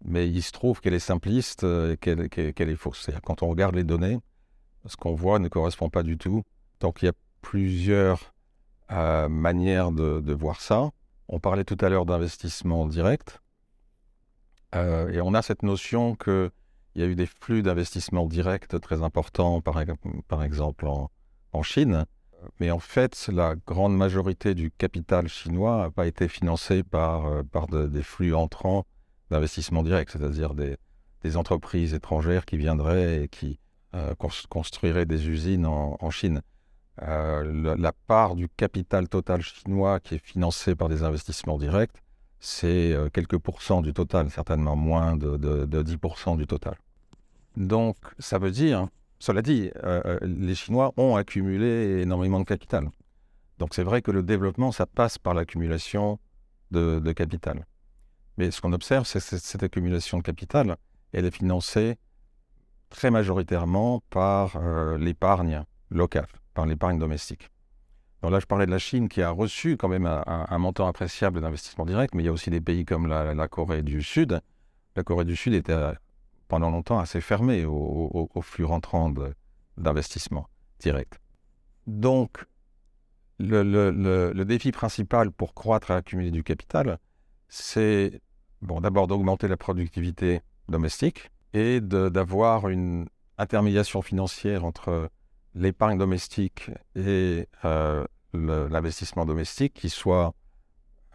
Mais 0.05 0.29
il 0.29 0.41
se 0.41 0.51
trouve 0.51 0.79
qu'elle 0.81 0.93
est 0.93 0.99
simpliste 0.99 1.63
et 1.63 1.97
qu'elle 1.99 2.29
qu'elle- 2.29 2.53
qu'elle 2.53 2.69
est 2.69 2.75
fausse. 2.75 3.09
Quand 3.25 3.43
on 3.43 3.47
regarde 3.49 3.75
les 3.75 3.83
données, 3.83 4.19
ce 4.86 4.95
qu'on 4.95 5.13
voit 5.13 5.39
ne 5.39 5.48
correspond 5.48 5.89
pas 5.89 6.03
du 6.03 6.17
tout. 6.17 6.43
Donc 6.79 7.01
il 7.01 7.05
y 7.05 7.09
a 7.09 7.13
plusieurs 7.41 8.33
euh, 8.91 9.29
manières 9.29 9.91
de, 9.91 10.33
voir 10.33 10.62
ça. 10.62 10.91
On 11.27 11.39
parlait 11.39 11.63
tout 11.63 11.77
à 11.81 11.89
l'heure 11.89 12.05
d'investissement 12.05 12.88
direct. 12.88 13.41
Euh, 14.75 15.09
et 15.09 15.21
on 15.21 15.33
a 15.33 15.41
cette 15.41 15.63
notion 15.63 16.15
qu'il 16.15 16.51
y 16.95 17.03
a 17.03 17.05
eu 17.05 17.15
des 17.15 17.25
flux 17.25 17.62
d'investissement 17.62 18.25
direct 18.25 18.79
très 18.79 19.03
importants, 19.03 19.62
par, 19.62 19.79
ex- 19.81 19.93
par 20.27 20.43
exemple 20.43 20.88
en, 20.88 21.09
Chine. 21.63 22.05
Mais 22.59 22.71
en 22.71 22.79
fait, 22.79 23.29
la 23.33 23.55
grande 23.55 23.98
majorité 23.98 24.55
du 24.55 24.71
capital 24.71 25.27
chinois 25.27 25.77
n'a 25.77 25.91
pas 25.91 26.07
été 26.07 26.27
financé 26.27 26.83
par, 26.83 27.27
euh, 27.27 27.88
des 27.88 28.03
flux 28.03 28.33
entrants 28.33 28.86
d'investissement 29.29 29.83
direct, 29.83 30.12
c'est-à-dire 30.12 30.53
des 30.55 31.38
entreprises 31.38 31.93
étrangères 31.93 32.45
qui 32.45 32.57
viendraient 32.57 33.24
et 33.24 33.27
qui 33.27 33.59
euh, 33.96 35.05
des 35.05 35.29
usines 35.29 35.65
en, 35.65 36.10
Chine. 36.10 36.41
Euh, 37.01 37.75
la, 37.77 37.93
part 37.93 38.36
du 38.36 38.50
capital 38.50 39.08
total 39.08 39.41
chinois 39.41 40.00
qui 40.00 40.15
est 40.15 40.24
financé 40.25 40.75
par 40.75 40.89
des 40.89 41.03
investissements 41.03 41.58
directs, 41.58 41.96
c'est 42.39 42.93
euh, 42.93 43.10
quelques 43.10 43.38
pourcents 43.38 43.81
du 43.81 43.93
total, 43.93 44.29
certainement 44.29 44.75
moins 44.75 45.15
de, 45.15 45.38
de, 45.38 45.65
de 45.65 45.84
10% 45.84 46.38
du 46.38 46.46
total. 46.46 46.75
Donc, 47.55 47.96
ça 48.19 48.38
veut 48.38 48.51
dire, 48.51 48.88
cela 49.19 49.41
dit, 49.41 49.72
euh, 49.84 50.19
les 50.22 50.55
Chinois 50.55 50.93
ont 50.98 51.15
accumulé 51.15 52.01
énormément 52.01 52.39
de 52.39 52.46
capital. 52.46 52.89
Donc, 53.60 53.74
c'est 53.74 53.84
vrai 53.84 54.01
que 54.01 54.12
le 54.12 54.24
développement, 54.24 54.72
ça 54.72 54.86
passe 54.86 55.17
par 55.17 55.34
l'accumulation 55.34 56.19
de, 56.72 57.00
de 57.00 57.12
capital. 57.12 57.65
Mais 58.38 58.51
ce 58.51 58.62
qu'on 58.62 58.72
observe, 58.72 59.05
c'est 59.05 59.19
que 59.19 59.38
cette 59.38 59.63
accumulation 59.63 60.17
de 60.17 60.24
capital, 60.24 60.77
elle 61.12 61.25
est 61.25 61.36
financée 61.36 61.98
très 62.89 63.12
majoritairement 63.12 64.01
par 64.10 64.55
euh, 64.58 64.98
l'épargne 64.98 65.63
locale, 65.89 66.27
par 66.53 66.65
l'épargne 66.65 66.98
domestique. 67.00 67.50
Donc 68.22 68.31
là, 68.31 68.39
je 68.39 68.46
parlais 68.46 68.65
de 68.65 68.72
la 68.72 68.79
Chine 68.79 69.08
qui 69.08 69.22
a 69.22 69.29
reçu 69.31 69.77
quand 69.77 69.88
même 69.88 70.05
un, 70.05 70.58
montant 70.58 70.88
appréciable 70.88 71.39
d'investissement 71.39 71.86
direct, 71.86 72.13
mais 72.13 72.24
il 72.24 72.25
y 72.25 72.29
a 72.29 72.34
aussi 72.34 72.50
des 72.50 72.60
pays 72.62 72.84
comme 72.86 73.08
la, 73.08 73.48
Corée 73.48 73.81
du 73.81 74.01
Sud. 74.03 74.41
La 74.96 75.03
Corée 75.03 75.24
du 75.24 75.36
Sud 75.38 75.53
était 75.53 75.72
euh, 75.72 75.93
pendant 76.50 76.69
longtemps 76.69 77.00
assez 77.00 77.22
fermée 77.22 77.63
au, 77.63 77.74
au- 77.74 78.29
au 78.34 78.41
flux 78.41 78.65
rentrant 78.65 79.13
d'investissement 79.77 80.48
direct. 80.79 81.19
Donc, 81.88 82.46
le- 83.39 84.34
le 84.34 84.46
défi 84.46 84.72
principal 84.74 85.31
pour 85.31 85.53
croître 85.53 85.91
et 85.91 85.93
accumuler 85.93 86.31
du 86.31 86.43
capital, 86.43 87.00
c'est 87.48 88.19
bon, 88.62 88.81
d'abord 88.81 89.08
d'augmenter 89.08 89.48
la 89.48 89.55
productivité 89.58 90.41
domestique 90.67 91.31
et 91.53 91.82
d'avoir 91.82 92.70
une 92.70 93.08
intermédiation 93.38 94.01
financière 94.01 94.65
entre 94.65 95.10
l'épargne 95.56 95.98
domestique 95.98 96.70
et 96.96 97.48
euh, 97.65 98.06
l'investissement 98.34 99.25
domestique 99.25 99.74
qui 99.74 99.89
soit 99.89 100.34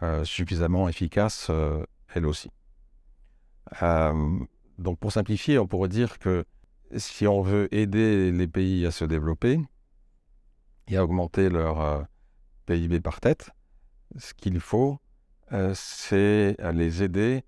euh, 0.01 0.25
suffisamment 0.25 0.89
efficace 0.89 1.47
euh, 1.49 1.83
elle 2.13 2.25
aussi. 2.25 2.49
Donc 4.77 4.99
pour 4.99 5.11
simplifier, 5.11 5.57
on 5.57 5.67
pourrait 5.67 5.89
dire 5.89 6.19
que 6.19 6.45
si 6.97 7.25
on 7.27 7.41
veut 7.41 7.73
aider 7.73 8.31
les 8.31 8.47
pays 8.47 8.85
à 8.85 8.91
se 8.91 9.05
développer 9.05 9.59
et 10.87 10.97
à 10.97 11.03
augmenter 11.03 11.49
leur 11.49 12.05
PIB 12.67 12.99
par 12.99 13.19
tête, 13.21 13.49
ce 14.17 14.33
qu'il 14.33 14.59
faut, 14.59 14.99
c'est 15.73 16.55
les 16.73 17.03
aider 17.03 17.43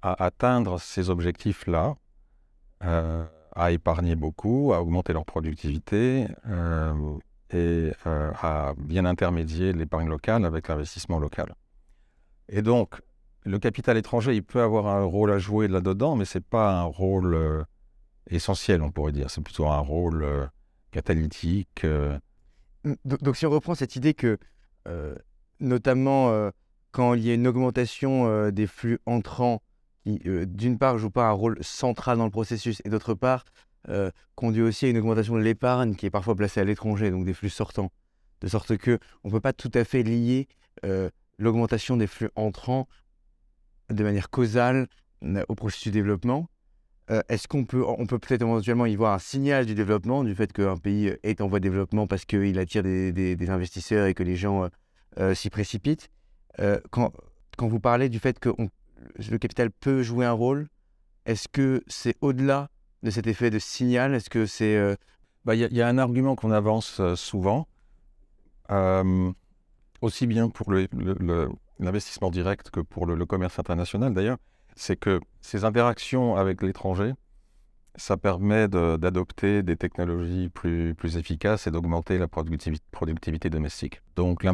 à 0.00 0.24
atteindre 0.24 0.80
ces 0.80 1.10
objectifs-là, 1.10 1.96
euh, 2.84 3.24
à 3.54 3.72
épargner 3.72 4.14
beaucoup, 4.14 4.72
à 4.72 4.80
augmenter 4.80 5.12
leur 5.12 5.26
productivité 5.26 6.28
euh, 6.48 7.18
et 7.50 7.92
euh, 8.06 8.30
à 8.40 8.72
bien 8.78 9.04
intermédier 9.04 9.72
l'épargne 9.72 10.08
locale 10.08 10.46
avec 10.46 10.68
l'investissement 10.68 11.18
local. 11.18 11.54
Et 12.48 12.62
donc, 12.62 13.02
le 13.44 13.58
capital 13.58 13.98
étranger, 13.98 14.34
il 14.34 14.44
peut 14.44 14.62
avoir 14.62 14.86
un 14.86 15.02
rôle 15.02 15.30
à 15.32 15.38
jouer 15.38 15.68
là-dedans, 15.68 16.16
mais 16.16 16.24
ce 16.24 16.38
n'est 16.38 16.44
pas 16.48 16.72
un 16.72 16.84
rôle 16.84 17.66
essentiel, 18.30 18.82
on 18.82 18.90
pourrait 18.90 19.12
dire. 19.12 19.30
C'est 19.30 19.42
plutôt 19.42 19.66
un 19.66 19.78
rôle 19.78 20.48
catalytique. 20.90 21.84
Donc, 23.04 23.36
si 23.36 23.46
on 23.46 23.50
reprend 23.50 23.74
cette 23.74 23.96
idée 23.96 24.14
que, 24.14 24.38
notamment 25.58 26.50
quand 26.92 27.14
il 27.14 27.26
y 27.26 27.30
a 27.30 27.34
une 27.34 27.46
augmentation 27.46 28.50
des 28.50 28.66
flux 28.66 29.00
entrants, 29.06 29.62
qui 30.02 30.20
euh, 30.26 30.46
d'une 30.46 30.78
part 30.78 30.98
joue 30.98 31.10
pas 31.10 31.28
un 31.28 31.32
rôle 31.32 31.58
central 31.62 32.18
dans 32.18 32.24
le 32.24 32.30
processus, 32.30 32.80
et 32.84 32.88
d'autre 32.88 33.14
part 33.14 33.44
euh, 33.88 34.10
conduit 34.34 34.62
aussi 34.62 34.86
à 34.86 34.88
une 34.88 34.98
augmentation 34.98 35.34
de 35.34 35.40
l'épargne 35.40 35.94
qui 35.94 36.06
est 36.06 36.10
parfois 36.10 36.34
placée 36.34 36.60
à 36.60 36.64
l'étranger, 36.64 37.10
donc 37.10 37.24
des 37.24 37.34
flux 37.34 37.50
sortants. 37.50 37.90
De 38.40 38.48
sorte 38.48 38.76
que 38.76 38.98
on 39.24 39.28
ne 39.28 39.32
peut 39.32 39.40
pas 39.40 39.52
tout 39.52 39.70
à 39.74 39.84
fait 39.84 40.02
lier 40.02 40.48
euh, 40.84 41.10
l'augmentation 41.38 41.96
des 41.96 42.06
flux 42.06 42.30
entrants 42.36 42.88
de 43.90 44.02
manière 44.02 44.30
causale 44.30 44.86
au 45.48 45.54
processus 45.54 45.88
de 45.88 45.98
développement. 45.98 46.48
Est-ce 47.28 47.48
qu'on 47.48 47.64
peut, 47.64 47.84
on 47.84 48.06
peut 48.06 48.20
peut-être 48.20 48.42
éventuellement 48.42 48.86
y 48.86 48.94
voir 48.94 49.14
un 49.14 49.18
signal 49.18 49.66
du 49.66 49.74
développement, 49.74 50.22
du 50.22 50.32
fait 50.36 50.52
qu'un 50.52 50.76
pays 50.76 51.12
est 51.24 51.40
en 51.40 51.48
voie 51.48 51.58
de 51.58 51.64
développement 51.64 52.06
parce 52.06 52.24
qu'il 52.24 52.56
attire 52.56 52.84
des, 52.84 53.50
investisseurs 53.50 54.06
et 54.06 54.14
que 54.14 54.22
les 54.22 54.36
gens 54.36 54.70
s'y 55.34 55.50
précipitent? 55.50 56.08
Quand, 56.90 57.12
quand 57.58 57.66
vous 57.66 57.80
parlez 57.80 58.08
du 58.08 58.20
fait 58.20 58.38
que 58.38 58.50
on- 58.58 58.68
le 59.30 59.38
capital 59.38 59.70
peut 59.70 60.02
jouer 60.02 60.26
un 60.26 60.32
rôle, 60.32 60.68
est-ce 61.26 61.48
que 61.48 61.82
c'est 61.86 62.16
au-delà 62.20 62.68
de 63.02 63.10
cet 63.10 63.26
effet 63.26 63.50
de 63.50 63.58
signal? 63.58 64.14
Est-ce 64.14 64.30
que 64.30 64.46
c'est... 64.46 64.76
euh, 64.76 64.94
Bah, 65.44 65.54
Il 65.54 65.60
y, 65.60 65.64
a- 65.64 65.68
il 65.68 65.76
y 65.76 65.82
a 65.82 65.88
un 65.88 65.98
argument 65.98 66.36
qu'on 66.36 66.50
avance 66.50 67.00
euh, 67.00 67.16
souvent, 67.16 67.66
euh, 68.70 69.32
aussi 70.02 70.26
bien 70.26 70.48
pour 70.48 70.72
l'investissement 71.78 72.30
direct 72.30 72.70
que 72.70 72.80
pour 72.80 73.06
le, 73.06 73.26
commerce 73.26 73.58
international 73.58 74.14
d'ailleurs, 74.14 74.38
c'est 74.76 74.96
que 74.96 75.20
ces 75.40 75.64
interactions 75.64 76.36
avec 76.36 76.62
l'étranger, 76.62 77.12
ça 77.96 78.16
permet 78.16 78.68
d'adopter 78.68 79.62
des 79.62 79.76
technologies 79.76 80.48
plus, 80.48 80.94
efficaces 81.16 81.66
et 81.66 81.70
d'augmenter 81.70 82.18
la 82.18 82.26
productivi- 82.26 82.80
productivité 82.92 83.50
domestique. 83.50 84.00
Donc 84.16 84.44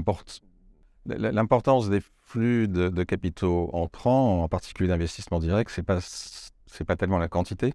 l'importance 1.06 1.88
des 1.88 2.00
flux 2.24 2.68
de, 2.68 3.02
capitaux 3.04 3.70
entrants, 3.72 4.42
en 4.42 4.48
particulier 4.48 4.88
d'investissement 4.88 5.38
direct, 5.38 5.70
c'est 5.74 5.82
pas 5.82 6.00
pas 6.86 6.96
tellement 6.96 7.18
la 7.18 7.28
quantité. 7.28 7.72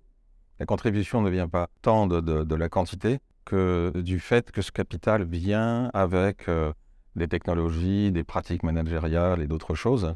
La 0.60 0.66
contribution 0.66 1.22
ne 1.22 1.30
vient 1.30 1.48
pas 1.48 1.70
tant 1.82 2.06
de, 2.06 2.56
la 2.56 2.70
quantité 2.70 3.20
que 3.46 3.92
du 3.96 4.20
fait 4.20 4.52
que 4.52 4.62
ce 4.62 4.72
capital 4.72 5.24
vient 5.24 5.90
avec 5.94 6.48
euh, 6.48 6.72
des 7.16 7.28
technologies, 7.28 8.12
des 8.12 8.24
pratiques 8.24 8.62
managériales 8.62 9.42
et 9.42 9.48
d'autres 9.48 9.74
choses 9.74 10.16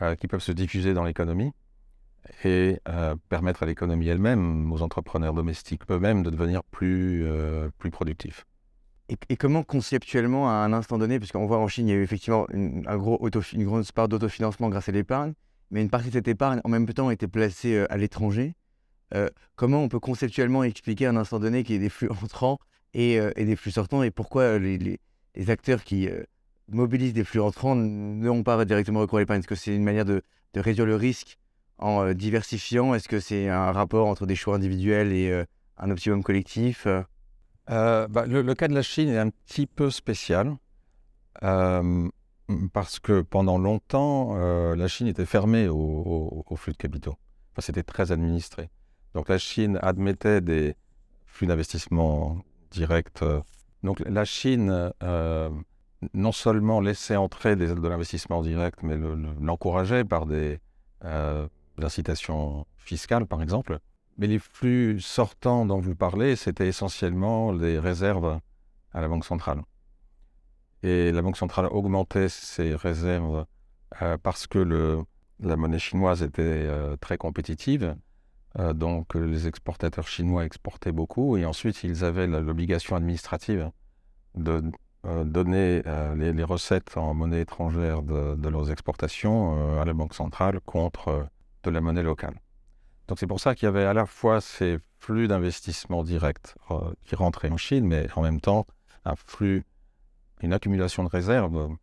euh, 0.00 0.14
qui 0.14 0.28
peuvent 0.28 0.42
se 0.42 0.52
diffuser 0.52 0.94
dans 0.94 1.02
l'économie 1.02 1.50
et 2.44 2.78
euh, 2.88 3.16
permettre 3.28 3.64
à 3.64 3.66
l'économie 3.66 4.06
elle-même, 4.06 4.70
aux 4.70 4.82
entrepreneurs 4.82 5.34
domestiques 5.34 5.82
eux-mêmes, 5.90 6.22
de 6.22 6.30
devenir 6.30 6.62
plus, 6.62 7.26
plus 7.78 7.90
productifs. 7.90 8.46
Et, 9.28 9.36
comment 9.36 9.64
conceptuellement, 9.64 10.48
à 10.48 10.52
un 10.52 10.72
instant 10.72 10.96
donné, 10.96 11.18
parce 11.18 11.32
qu'on 11.32 11.46
voit 11.46 11.58
en 11.58 11.66
Chine, 11.66 11.88
il 11.88 11.90
y 11.90 11.94
a 11.94 11.96
eu 11.96 12.02
effectivement 12.02 12.46
une, 12.52 12.84
un 12.86 12.96
gros 12.96 13.18
une 13.52 13.64
grosse 13.64 13.90
part 13.90 14.08
d'autofinancement 14.08 14.68
grâce 14.68 14.88
à 14.88 14.92
l'épargne, 14.92 15.32
mais 15.70 15.82
une 15.82 15.90
partie 15.90 16.08
de 16.08 16.12
cette 16.12 16.28
épargne 16.28 16.60
en 16.62 16.68
même 16.68 16.86
temps 16.86 17.10
était 17.10 17.26
placée 17.26 17.74
euh, 17.74 17.92
à 17.92 17.96
l'étranger. 17.96 18.54
Euh, 19.14 19.28
comment 19.56 19.82
on 19.82 19.88
peut 19.88 19.98
conceptuellement 19.98 20.62
expliquer 20.62 21.06
à 21.06 21.10
un 21.10 21.16
instant 21.16 21.40
donné 21.40 21.64
qu'il 21.64 21.74
y 21.74 21.78
ait 21.78 21.80
des 21.80 21.88
flux 21.88 22.08
entrants 22.22 22.58
et, 22.94 23.18
euh, 23.18 23.32
et 23.34 23.44
des 23.44 23.56
flux 23.56 23.72
sortants 23.72 24.04
et 24.04 24.12
pourquoi 24.12 24.58
les, 24.60 25.00
acteurs 25.48 25.82
qui 25.82 26.08
mobilisent 26.68 27.12
des 27.12 27.24
flux 27.24 27.40
entrants 27.40 27.74
n'ont 27.74 28.44
pas 28.44 28.64
directement 28.64 29.00
recours 29.00 29.18
à 29.18 29.22
l'épargne? 29.22 29.40
Est-ce 29.40 29.48
que 29.48 29.54
c'est 29.56 29.74
une 29.74 29.84
manière 29.84 30.04
de, 30.04 30.22
réduire 30.54 30.86
le 30.86 30.94
risque 30.94 31.36
en 31.78 32.12
diversifiant? 32.12 32.94
Est-ce 32.94 33.08
que 33.08 33.18
c'est 33.18 33.48
un 33.48 33.72
rapport 33.72 34.06
entre 34.06 34.26
des 34.26 34.36
choix 34.36 34.56
individuels 34.56 35.12
et 35.12 35.44
un 35.78 35.90
optimum 35.90 36.22
collectif 36.22 36.86
Euh, 37.70 38.08
bah, 38.08 38.26
le, 38.26 38.54
cas 38.54 38.68
de 38.68 38.74
la 38.74 38.82
Chine 38.82 39.08
est 39.08 39.18
un 39.18 39.30
petit 39.30 39.66
peu 39.66 39.90
spécial 39.90 40.56
euh, 41.42 42.08
parce 42.72 42.98
que 42.98 43.20
pendant 43.22 43.58
longtemps, 43.58 44.30
euh, 44.36 44.74
la 44.74 44.88
Chine 44.88 45.06
était 45.06 45.26
fermée 45.26 45.68
au, 45.68 45.76
au- 45.76 46.44
au 46.48 46.56
flux 46.56 46.72
de 46.72 46.76
capitaux. 46.78 47.16
Enfin, 47.52 47.62
c'était 47.62 47.82
très 47.84 48.12
administré. 48.12 48.70
Donc 49.14 49.28
la 49.28 49.38
Chine 49.38 49.78
admettait 49.82 50.40
des 50.40 50.74
flux 51.26 51.46
d'investissement 51.46 52.38
directs. 52.70 53.22
Donc 53.82 54.00
la 54.00 54.24
Chine, 54.24 54.92
non 56.14 56.32
seulement 56.32 56.80
laissait 56.80 57.16
entrer 57.16 57.56
des, 57.56 57.74
de 57.74 57.88
l'investissement 57.88 58.42
direct, 58.42 58.80
mais 58.82 58.96
l'encourageait 59.40 60.04
par 60.04 60.26
des 60.26 60.60
incitations 61.82 62.66
fiscales, 62.78 63.26
par 63.26 63.42
exemple. 63.42 63.78
Mais 64.20 64.26
les 64.26 64.38
flux 64.38 65.00
sortants 65.00 65.64
dont 65.64 65.80
vous 65.80 65.94
parlez, 65.96 66.36
c'était 66.36 66.68
essentiellement 66.68 67.52
les 67.52 67.78
réserves 67.78 68.38
à 68.92 69.00
la 69.00 69.08
Banque 69.08 69.24
centrale. 69.24 69.62
Et 70.82 71.10
la 71.10 71.22
Banque 71.22 71.38
centrale 71.38 71.66
augmentait 71.70 72.28
ses 72.28 72.74
réserves 72.74 73.46
euh, 74.02 74.18
parce 74.22 74.46
que 74.46 75.02
la 75.40 75.56
monnaie 75.56 75.78
chinoise 75.78 76.22
était 76.22 76.42
euh, 76.42 76.96
très 76.96 77.16
compétitive. 77.16 77.96
Euh, 78.58 78.74
donc 78.74 79.14
les 79.14 79.46
exportateurs 79.46 80.06
chinois 80.06 80.44
exportaient 80.44 80.92
beaucoup 80.92 81.38
et 81.38 81.46
ensuite 81.46 81.82
ils 81.82 82.04
avaient 82.04 82.26
l'obligation 82.26 82.96
administrative 82.96 83.70
de 84.34 84.62
donner 85.24 85.82
les, 86.16 86.44
recettes 86.44 86.98
en 86.98 87.14
monnaie 87.14 87.40
étrangère 87.40 88.02
de 88.02 88.48
leurs 88.50 88.70
exportations 88.70 89.80
à 89.80 89.84
la 89.86 89.94
Banque 89.94 90.12
centrale 90.12 90.60
contre 90.60 91.26
de 91.62 91.70
la 91.70 91.80
monnaie 91.80 92.02
locale. 92.02 92.34
Donc 93.10 93.18
c'est 93.18 93.26
pour 93.26 93.40
ça 93.40 93.54
qu'il 93.54 93.66
y 93.66 93.68
avait 93.68 93.84
à 93.84 93.92
la 93.92 94.06
fois 94.06 94.40
ces 94.40 94.78
flux 94.98 95.28
d'investissement 95.28 96.02
direct 96.02 96.56
qui 97.04 97.14
rentraient 97.14 97.50
en 97.50 97.58
Chine, 97.58 97.84
mais 97.84 98.06
en 98.16 98.22
même 98.22 98.40
temps 98.40 98.66
un 99.04 99.16
flux, 99.16 99.64
une 100.40 100.54
accumulation 100.54 101.04
de 101.04 101.08
réserves 101.10 101.76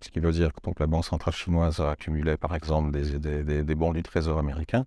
ce 0.00 0.08
qui 0.08 0.20
veut 0.20 0.32
dire 0.32 0.52
que 0.52 0.70
la 0.78 0.86
Banque 0.86 1.04
centrale 1.04 1.34
chinoise 1.34 1.80
a 1.80 1.90
accumulé, 1.90 2.36
par 2.36 2.54
exemple, 2.54 2.90
des, 2.90 3.74
bons 3.74 3.92
du 3.92 4.02
Trésor 4.02 4.38
américain, 4.38 4.86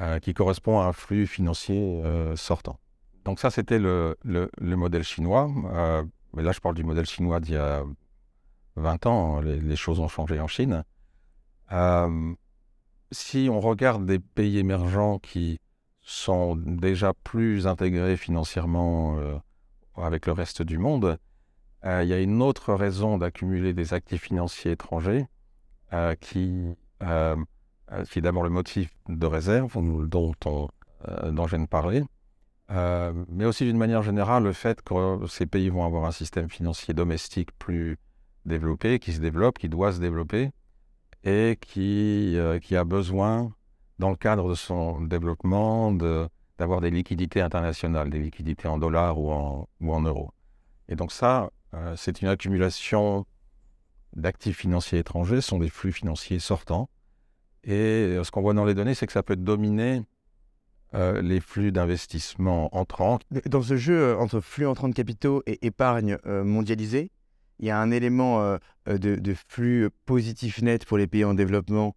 euh, 0.00 0.18
qui 0.20 0.32
correspond 0.32 0.80
à 0.80 0.84
un 0.84 0.92
flux 0.92 1.26
financier 1.26 2.02
euh, 2.04 2.34
sortant. 2.36 2.78
Donc 3.24 3.38
ça, 3.38 3.50
c'était 3.50 3.78
le, 3.78 4.16
le, 4.24 4.50
le, 4.58 4.76
modèle 4.76 5.04
chinois. 5.04 5.50
Euh, 5.74 6.02
mais 6.34 6.42
là, 6.42 6.52
je 6.52 6.60
parle 6.60 6.74
du 6.74 6.82
modèle 6.82 7.06
chinois 7.06 7.40
d'il 7.40 7.54
y 7.54 7.58
a 7.58 7.84
20 8.76 9.06
ans. 9.06 9.40
Les, 9.40 9.60
les, 9.60 9.76
choses 9.76 10.00
ont 10.00 10.08
changé 10.08 10.40
en 10.40 10.48
Chine. 10.48 10.84
Si 13.12 13.48
on 13.50 13.60
regarde 13.60 14.04
des 14.04 14.18
pays 14.18 14.58
émergents 14.58 15.18
qui 15.18 15.60
sont 16.02 16.56
déjà 16.56 17.12
plus 17.22 17.66
intégrés 17.66 18.16
financièrement 18.16 19.18
avec 19.96 20.26
le 20.26 20.32
reste 20.32 20.62
du 20.62 20.78
monde, 20.78 21.18
euh, 21.84 22.02
il 22.02 22.08
y 22.08 22.12
a 22.12 22.20
une 22.20 22.42
autre 22.42 22.74
raison 22.74 23.18
d'accumuler 23.18 23.72
des 23.72 23.92
actifs 23.94 24.22
financiers 24.22 24.72
étrangers 24.72 25.26
euh, 25.92 26.14
qui, 26.14 26.74
euh, 27.02 27.36
qui 28.08 28.20
est 28.20 28.22
d'abord 28.22 28.44
le 28.44 28.50
motif 28.50 28.90
de 29.08 29.26
réserve 29.26 29.74
dont, 30.06 30.32
on, 30.46 30.68
dont 31.30 31.46
je 31.46 31.56
viens 31.56 31.64
de 31.64 31.68
parler, 31.68 32.04
mais 33.28 33.44
aussi 33.44 33.64
d'une 33.64 33.76
manière 33.76 34.02
générale 34.02 34.44
le 34.44 34.52
fait 34.52 34.80
que 34.82 35.26
ces 35.28 35.46
pays 35.46 35.68
vont 35.68 35.84
avoir 35.84 36.06
un 36.06 36.12
système 36.12 36.48
financier 36.48 36.94
domestique 36.94 37.50
plus 37.58 37.98
développé, 38.46 38.98
qui 38.98 39.12
se 39.12 39.20
développe, 39.20 39.58
qui 39.58 39.68
doit 39.68 39.92
se 39.92 40.00
développer 40.00 40.52
et 41.24 41.58
qui, 41.60 42.36
qui 42.62 42.76
a 42.76 42.84
besoin, 42.84 43.52
dans 43.98 44.10
le 44.10 44.16
cadre 44.16 44.48
de 44.50 44.54
son 44.54 45.00
développement, 45.02 45.92
d'avoir 46.58 46.80
des 46.80 46.90
liquidités 46.90 47.40
internationales, 47.40 48.10
des 48.10 48.18
liquidités 48.18 48.68
en 48.68 48.78
dollars 48.78 49.18
ou 49.18 49.30
en, 49.30 50.00
euros. 50.02 50.32
Et 50.88 50.96
donc 50.96 51.12
ça, 51.12 51.50
euh, 51.74 51.94
c'est 51.96 52.22
une 52.22 52.28
accumulation 52.28 53.26
d'actifs 54.14 54.58
financiers 54.58 54.98
étrangers, 54.98 55.40
ce 55.40 55.48
sont 55.48 55.58
des 55.58 55.68
flux 55.68 55.92
financiers 55.92 56.38
sortants. 56.38 56.88
Et 57.64 57.72
euh, 57.72 58.24
ce 58.24 58.30
qu'on 58.30 58.42
voit 58.42 58.54
dans 58.54 58.64
les 58.64 58.74
données, 58.74 58.94
c'est 58.94 59.06
que 59.06 59.12
ça 59.12 59.22
peut 59.22 59.36
dominer 59.36 60.02
euh, 60.94 61.22
les 61.22 61.40
flux 61.40 61.72
d'investissement 61.72 62.76
entrants. 62.76 63.20
Dans 63.46 63.62
ce 63.62 63.76
jeu 63.76 64.16
entre 64.18 64.40
flux 64.40 64.66
entrants 64.66 64.88
de 64.88 64.94
capitaux 64.94 65.42
et 65.46 65.64
épargne 65.64 66.18
mondialisée, 66.24 67.10
il 67.58 67.66
y 67.66 67.70
a 67.70 67.78
un 67.78 67.90
élément 67.90 68.58
de, 68.86 69.34
flux 69.48 69.88
positif 70.06 70.62
net 70.62 70.84
pour 70.84 70.98
les 70.98 71.06
pays 71.06 71.24
en 71.24 71.34
développement 71.34 71.94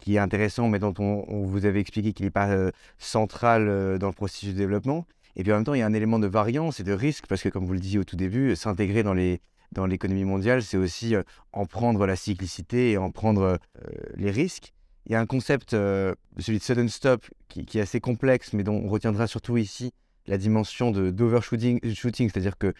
qui, 0.00 0.16
est 0.16 0.18
intéressant, 0.18 0.68
mais 0.68 0.78
dont 0.78 0.94
on, 0.98 1.44
vous 1.44 1.66
avait 1.66 1.80
expliqué 1.80 2.12
qu'il 2.12 2.26
n'est 2.26 2.30
pas 2.30 2.70
central 2.98 3.98
dans 3.98 4.08
le 4.08 4.12
processus 4.12 4.54
de 4.54 4.58
développement. 4.58 5.06
Et 5.36 5.42
puis 5.44 5.52
en 5.52 5.56
même 5.56 5.64
temps, 5.64 5.74
il 5.74 5.78
y 5.78 5.82
a 5.82 5.86
un 5.86 5.94
élément 5.94 6.18
de 6.18 6.26
variance 6.26 6.80
et 6.80 6.84
de 6.84 6.92
risque, 6.92 7.26
parce 7.28 7.42
que 7.42 7.48
comme 7.48 7.64
vous 7.64 7.74
le 7.74 7.78
disiez 7.78 8.00
au 8.00 8.04
tout 8.04 8.16
début, 8.16 8.56
s'intégrer 8.56 9.02
dans 9.02 9.14
les 9.14 9.40
dans 9.72 9.86
l'économie 9.86 10.24
mondiale, 10.24 10.62
c'est 10.62 10.76
aussi 10.76 11.14
euh, 11.14 11.22
en 11.52 11.66
prendre 11.66 12.06
la 12.06 12.16
cyclicité 12.16 12.92
et 12.92 12.98
en 12.98 13.10
prendre 13.10 13.42
euh, 13.42 13.56
les 14.16 14.30
risques. 14.30 14.72
Il 15.06 15.12
y 15.12 15.14
a 15.14 15.20
un 15.20 15.26
concept, 15.26 15.74
euh, 15.74 16.14
celui 16.38 16.58
de 16.58 16.62
sudden 16.62 16.88
stop, 16.88 17.26
qui, 17.48 17.78
est 17.78 17.80
assez 17.80 18.00
complexe, 18.00 18.52
mais 18.52 18.62
dont 18.62 18.74
on 18.74 18.88
retiendra 18.88 19.26
surtout 19.26 19.56
ici 19.56 19.92
la 20.26 20.36
dimension 20.36 20.90
de 20.90 21.10
d'overshooting, 21.10 21.80
c'est-à-dire 21.82 22.58
que 22.58 22.74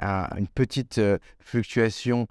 une 0.00 0.48
petite 0.48 1.00
fluctuation 1.40 2.26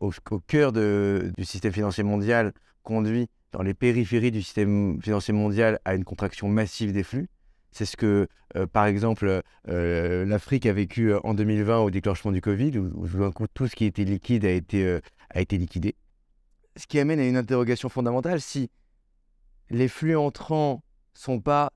au, 0.00 0.10
au, 0.30 0.40
cœur 0.40 0.72
du 0.72 1.44
système 1.44 1.72
financier 1.72 2.04
mondial 2.04 2.52
conduit 2.82 3.28
dans 3.52 3.62
les 3.62 3.74
périphéries 3.74 4.30
du 4.30 4.42
système 4.42 5.00
financier 5.02 5.32
mondial 5.32 5.80
à 5.84 5.94
une 5.94 6.04
contraction 6.04 6.48
massive 6.48 6.92
des 6.92 7.02
flux. 7.02 7.28
C'est 7.72 7.84
ce 7.84 7.96
que, 7.96 8.28
euh, 8.56 8.66
par 8.66 8.86
exemple, 8.86 9.42
euh, 9.68 10.24
l'Afrique 10.24 10.66
a 10.66 10.72
vécu 10.72 11.12
euh, 11.12 11.20
en 11.24 11.34
2020 11.34 11.78
au 11.78 11.90
déclenchement 11.90 12.32
du 12.32 12.40
Covid, 12.40 12.78
où, 12.78 13.06
tout 13.52 13.66
ce 13.68 13.76
qui 13.76 13.84
était 13.84 14.04
liquide 14.04 14.44
a 14.44 14.50
été, 14.50 15.00
a 15.30 15.40
été 15.40 15.58
liquidé. 15.58 15.94
Ce 16.76 16.86
qui 16.86 16.98
amène 16.98 17.20
à 17.20 17.26
une 17.26 17.36
interrogation 17.36 17.88
fondamentale, 17.88 18.40
si 18.40 18.70
les 19.70 19.88
flux 19.88 20.16
entrants 20.16 20.82
sont 21.14 21.40
pas 21.40 21.70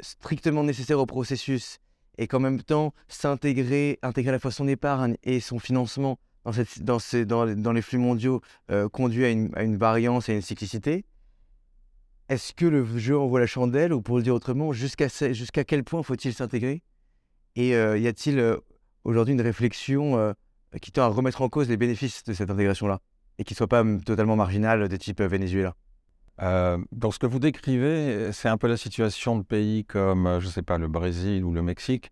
strictement 0.00 0.64
nécessaires 0.64 0.98
au 0.98 1.06
processus 1.06 1.78
et 2.18 2.26
qu'en 2.26 2.40
même 2.40 2.62
temps 2.62 2.94
s'intégrer, 3.08 3.98
intégrer 4.02 4.30
à 4.30 4.32
la 4.32 4.38
fois 4.38 4.50
son 4.50 4.68
épargne 4.68 5.16
et 5.22 5.40
son 5.40 5.58
financement 5.58 6.18
dans, 6.80 7.72
les 7.72 7.82
flux 7.82 7.98
mondiaux 7.98 8.42
conduit 8.92 9.24
à 9.24 9.30
une, 9.30 9.76
variance 9.76 10.28
et 10.28 10.32
à 10.32 10.34
une 10.34 10.42
cyclicité, 10.42 11.06
est-ce 12.28 12.52
que 12.52 12.66
le 12.66 12.86
jeu 12.98 13.18
envoie 13.18 13.40
la 13.40 13.46
chandelle 13.46 13.92
ou 13.92 14.00
pour 14.00 14.16
le 14.16 14.22
dire 14.22 14.34
autrement, 14.34 14.72
jusqu'à 14.72 15.08
jusqu'à 15.32 15.64
quel 15.64 15.84
point 15.84 16.02
faut-il 16.02 16.32
s'intégrer? 16.32 16.82
Et 17.56 17.76
euh, 17.76 17.98
y 17.98 18.08
a-t-il 18.08 18.38
euh, 18.38 18.56
aujourd'hui 19.04 19.34
une 19.34 19.40
réflexion 19.40 20.18
euh, 20.18 20.32
qui 20.80 20.90
tend 20.90 21.02
à 21.02 21.08
remettre 21.08 21.42
en 21.42 21.48
cause 21.48 21.68
les 21.68 21.76
bénéfices 21.76 22.24
de 22.24 22.32
cette 22.32 22.50
intégration-là 22.50 23.00
et 23.38 23.44
qui 23.44 23.52
ne 23.52 23.56
soit 23.56 23.68
pas 23.68 23.84
totalement 24.04 24.36
marginale 24.36 24.88
de 24.88 24.96
type 24.96 25.20
Venezuela? 25.20 25.76
Dans 26.38 27.10
ce 27.10 27.18
que 27.18 27.26
vous 27.26 27.38
décrivez, 27.38 28.32
c'est 28.32 28.48
un 28.48 28.56
peu 28.56 28.66
la 28.66 28.76
situation 28.76 29.38
de 29.38 29.44
pays 29.44 29.84
comme, 29.84 30.38
je 30.40 30.46
ne 30.46 30.50
sais 30.50 30.62
pas, 30.62 30.78
le 30.78 30.88
Brésil 30.88 31.44
ou 31.44 31.52
le 31.52 31.62
Mexique, 31.62 32.10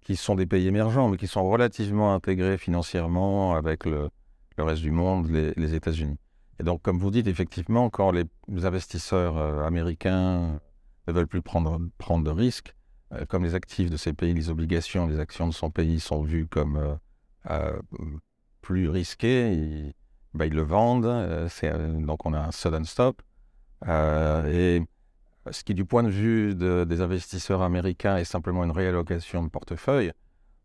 qui 0.00 0.16
sont 0.16 0.34
des 0.34 0.46
pays 0.46 0.66
émergents, 0.66 1.08
mais 1.08 1.16
qui 1.16 1.26
sont 1.26 1.48
relativement 1.48 2.14
intégrés 2.14 2.56
financièrement 2.56 3.54
avec 3.54 3.84
le, 3.84 4.08
reste 4.56 4.82
du 4.82 4.90
monde, 4.90 5.28
les 5.28 5.74
États-Unis. 5.74 6.18
Et 6.60 6.64
donc, 6.64 6.82
comme 6.82 6.98
vous 6.98 7.10
dites, 7.10 7.28
effectivement, 7.28 7.88
quand 7.88 8.10
les 8.10 8.24
investisseurs 8.64 9.36
euh, 9.36 9.64
américains 9.64 10.60
ne 11.06 11.12
veulent 11.12 11.28
plus 11.28 11.42
prendre, 11.42 11.78
de 11.78 12.30
risques, 12.30 12.74
euh, 13.12 13.24
comme 13.26 13.44
les 13.44 13.54
actifs 13.54 13.90
de 13.90 13.96
ces 13.96 14.12
pays, 14.12 14.34
les 14.34 14.50
obligations, 14.50 15.06
les 15.06 15.20
actions 15.20 15.46
de 15.46 15.54
son 15.54 15.70
pays 15.70 16.00
sont 16.00 16.22
vues 16.22 16.46
comme 16.46 16.98
euh, 17.50 17.78
plus 18.60 18.88
risquées, 18.88 19.52
ils, 19.52 19.94
ben, 20.34 20.46
ils 20.46 20.54
le 20.54 20.62
vendent. 20.62 21.48
donc, 22.04 22.26
on 22.26 22.32
a 22.32 22.40
un 22.40 22.50
sudden 22.50 22.84
stop. 22.84 23.22
Et 23.86 24.82
ce 25.50 25.64
qui, 25.64 25.74
du 25.74 25.84
point 25.84 26.02
de 26.02 26.10
vue 26.10 26.54
de, 26.54 26.84
des 26.84 27.00
investisseurs 27.00 27.62
américains, 27.62 28.16
est 28.16 28.24
simplement 28.24 28.64
une 28.64 28.70
réallocation 28.70 29.42
de 29.42 29.48
portefeuille, 29.48 30.12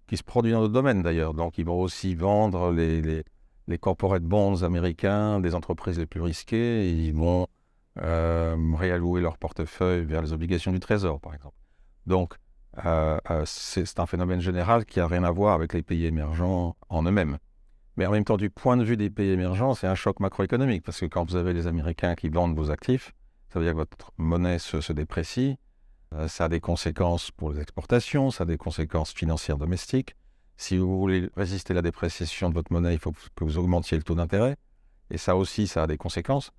qui 0.07 0.17
se 0.17 0.23
produit 0.23 0.51
dans 0.51 0.61
d'autres 0.61 0.73
domaines 0.73 1.01
d'ailleurs. 1.01 1.33
Donc, 1.33 1.57
ils 1.57 1.65
vont 1.65 1.79
aussi 1.79 2.15
vendre 2.15 2.71
les, 2.71 3.01
les 3.01 3.23
les 3.67 3.77
corporate 3.77 4.23
bonds 4.23 4.63
américains, 4.63 5.39
des 5.39 5.55
entreprises 5.55 5.99
les 5.99 6.05
plus 6.05 6.21
risquées, 6.21 6.89
ils 6.89 7.13
vont 7.13 7.47
euh, 8.01 8.55
réallouer 8.75 9.21
leur 9.21 9.37
portefeuille 9.37 10.05
vers 10.05 10.21
les 10.21 10.33
obligations 10.33 10.71
du 10.71 10.79
Trésor, 10.79 11.19
par 11.19 11.33
exemple. 11.33 11.55
Donc, 12.05 12.35
euh, 12.85 13.17
euh, 13.29 13.43
c'est 13.45 13.99
un 13.99 14.05
phénomène 14.05 14.41
général 14.41 14.85
qui 14.85 14.99
n'a 14.99 15.07
rien 15.07 15.23
à 15.23 15.31
voir 15.31 15.53
avec 15.53 15.73
les 15.73 15.83
pays 15.83 16.05
émergents 16.05 16.75
en 16.89 17.03
eux-mêmes. 17.03 17.37
Mais 17.97 18.05
en 18.05 18.11
même 18.11 18.23
temps, 18.23 18.37
du 18.37 18.49
point 18.49 18.77
de 18.77 18.83
vue 18.83 18.97
des 18.97 19.09
pays 19.09 19.29
émergents, 19.29 19.75
c'est 19.75 19.87
un 19.87 19.95
choc 19.95 20.19
macroéconomique, 20.19 20.83
parce 20.83 20.99
que 20.99 21.05
quand 21.05 21.29
vous 21.29 21.35
avez 21.35 21.53
les 21.53 21.67
Américains 21.67 22.15
qui 22.15 22.29
vendent 22.29 22.55
vos 22.55 22.71
actifs, 22.71 23.13
ça 23.49 23.59
veut 23.59 23.65
dire 23.65 23.73
que 23.73 23.79
votre 23.79 24.11
monnaie 24.17 24.57
se, 24.57 24.93
déprécie, 24.93 25.57
ça 26.27 26.45
a 26.45 26.49
des 26.49 26.59
conséquences 26.59 27.29
pour 27.29 27.51
les 27.51 27.61
exportations, 27.61 28.31
ça 28.31 28.43
a 28.43 28.45
des 28.47 28.57
conséquences 28.57 29.13
financières 29.13 29.57
domestiques, 29.57 30.15
si 30.57 30.77
vous 30.77 30.99
voulez 30.99 31.29
résister 31.35 31.73
à 31.73 31.75
la 31.75 31.81
dépréciation 31.81 32.49
de 32.49 32.53
votre 32.53 32.71
monnaie, 32.71 32.93
il 32.93 32.99
faut 32.99 33.13
que 33.35 33.43
vous 33.43 33.57
augmentiez 33.57 33.97
le 33.97 34.03
taux 34.03 34.15
d'intérêt. 34.15 34.55
Et 35.09 35.17
ça 35.17 35.35
aussi, 35.35 35.67
ça 35.67 35.83
a 35.83 35.87
des 35.87 35.97
conséquences. 35.97 36.51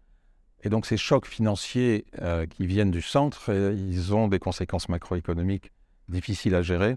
Et 0.63 0.69
donc 0.69 0.87
ces 0.87 0.97
chocs 0.97 1.27
financiers 1.27 2.07
euh, 2.21 2.47
qui 2.47 2.67
viennent 2.67 2.91
du 2.91 3.03
centre, 3.03 3.51
euh, 3.51 3.75
ils 3.75 4.15
ont 4.15 4.29
des 4.29 4.39
conséquences 4.39 4.89
macroéconomiques 4.89 5.73
difficiles 6.09 6.55
à 6.55 6.63
gérer 6.63 6.97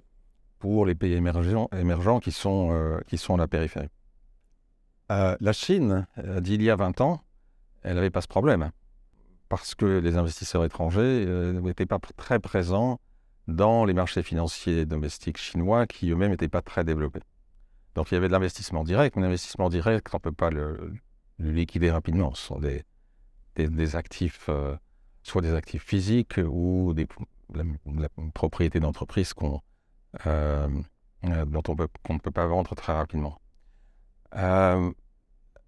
pour 0.60 0.86
les 0.86 0.96
pays 0.96 1.14
émergents, 1.14 1.70
émergents 1.78 2.20
qui, 2.20 2.32
sont, 2.32 2.70
euh, 2.72 3.00
qui 3.08 3.18
sont 3.18 3.36
à 3.36 3.38
la 3.38 3.48
périphérie. 3.48 3.90
La 5.10 5.54
Chine, 5.54 6.08
d'il 6.40 6.62
y 6.62 6.70
a 6.70 6.76
20 6.76 7.02
ans, 7.02 7.22
elle 7.84 7.96
n'avait 7.96 8.10
pas 8.10 8.22
ce 8.22 8.28
problème, 8.28 8.72
parce 9.50 9.76
que 9.76 9.86
les 9.86 10.18
investisseurs 10.18 10.66
étrangers 10.66 11.26
n'étaient 11.62 11.86
pas 11.86 12.00
très 12.18 12.40
présents 12.40 13.00
dans 13.48 13.86
les 13.86 13.94
marchés 13.94 14.24
financiers 14.24 14.86
domestiques 14.86 15.38
chinois 15.38 15.88
qui 15.88 16.12
eux-mêmes 16.12 16.32
n'étaient 16.32 16.50
pas 16.50 16.62
très 16.62 16.84
développés. 16.84 17.22
Donc 17.96 18.12
il 18.12 18.14
y 18.14 18.18
avait 18.18 18.28
de 18.28 18.34
l'investissement 18.34 18.84
direct, 18.84 19.16
mais 19.16 19.24
l'investissement 19.24 19.70
direct, 19.70 20.10
on 20.14 20.18
ne 20.18 20.22
peut 20.22 20.32
pas 20.32 20.50
le, 20.50 20.94
liquider 21.40 21.90
rapidement. 21.90 22.34
Ce 22.36 22.48
sont 22.48 22.60
des, 22.60 23.96
actifs, 23.96 24.48
euh, 24.50 24.76
soit 25.24 25.42
des 25.42 25.54
actifs 25.54 25.84
physiques 25.84 26.40
ou 26.48 26.94
des, 26.94 27.08
la, 27.56 27.64
d'entreprise 28.80 29.34
qu'on, 29.34 29.62
euh, 30.28 30.68
euh, 31.24 31.46
ne 31.46 32.20
peut 32.20 32.32
pas 32.32 32.46
vendre 32.46 32.76
très 32.76 32.94
rapidement. 32.94 33.40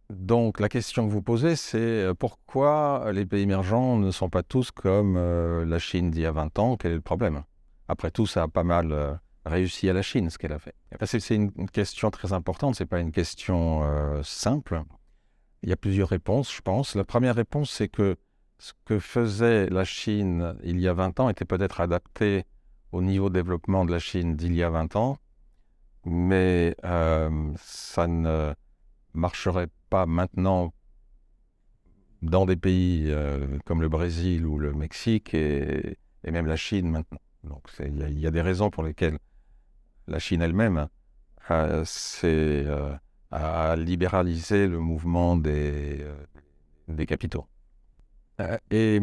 Donc 0.09 0.59
la 0.59 0.69
question 0.69 1.07
que 1.07 1.11
vous 1.11 1.21
posez, 1.21 1.55
c'est 1.55 2.07
pourquoi 2.17 3.11
les 3.13 3.25
pays 3.25 3.43
émergents 3.43 3.97
ne 3.97 4.11
sont 4.11 4.29
pas 4.29 4.43
tous 4.43 4.71
comme 4.71 5.17
la 5.17 5.79
Chine 5.79 6.11
d'il 6.11 6.21
y 6.21 6.25
a 6.25 6.31
20 6.31 6.59
ans? 6.59 6.77
Quel 6.77 6.91
est 6.91 6.95
le 6.95 7.01
problème? 7.01 7.43
Après 7.87 8.11
tout, 8.11 8.27
ça 8.27 8.43
a 8.43 8.47
pas 8.47 8.63
mal 8.63 9.19
réussi 9.45 9.89
à 9.89 9.93
la 9.93 10.01
Chine, 10.01 10.29
ce 10.29 10.37
qu'elle 10.37 10.53
a 10.53 10.59
fait 10.59 10.75
C'est 11.05 11.35
une 11.35 11.51
question 11.69 12.11
très 12.11 12.33
importante, 12.33 12.75
ce 12.75 12.83
n'est 12.83 12.87
pas 12.87 12.99
une 12.99 13.11
question 13.11 13.83
euh, 13.83 14.21
simple. 14.23 14.83
Il 15.63 15.69
y 15.69 15.73
a 15.73 15.77
plusieurs 15.77 16.09
réponses, 16.09 16.53
je 16.53 16.61
pense. 16.61 16.95
La 16.95 17.03
première 17.03 17.35
réponse, 17.35 17.71
c'est 17.71 17.89
que 17.89 18.15
ce 18.59 18.73
que 18.85 18.99
faisait 18.99 19.67
la 19.69 19.83
Chine 19.83 20.55
il 20.63 20.79
y 20.79 20.87
a 20.87 20.93
20 20.93 21.19
ans 21.19 21.29
était 21.29 21.45
peut-être 21.45 21.81
adapté 21.81 22.45
au 22.91 23.01
niveau 23.01 23.29
de 23.29 23.33
développement 23.33 23.85
de 23.85 23.91
la 23.91 23.99
Chine 23.99 24.35
d'il 24.35 24.53
y 24.55 24.63
a 24.63 24.69
20 24.69 24.95
ans, 24.95 25.17
mais 26.09 26.75
euh, 26.83 27.53
ça 27.57 28.07
ne 28.07 28.53
marcherait 29.13 29.69
pas 29.89 30.05
maintenant 30.05 30.73
dans 32.21 32.45
des 32.45 32.57
pays 32.57 33.05
euh, 33.07 33.57
comme 33.65 33.81
le 33.81 33.89
Brésil 33.89 34.45
ou 34.45 34.59
le 34.59 34.73
Mexique 34.73 35.33
et, 35.33 35.97
même 36.23 36.47
la 36.47 36.57
Chine 36.57 36.89
maintenant. 36.89 37.19
Donc 37.43 37.69
il 37.79 38.19
y, 38.19 38.27
a 38.27 38.31
des 38.31 38.41
raisons 38.41 38.69
pour 38.69 38.83
lesquelles 38.83 39.17
la 40.07 40.19
Chine 40.19 40.41
elle-même 40.41 40.89
a, 41.47 41.83
euh, 42.23 43.75
libéralisé 43.77 44.67
le 44.67 44.79
mouvement 44.79 45.37
des, 45.37 46.05
des 46.87 47.05
capitaux. 47.05 47.47
Et 48.71 48.99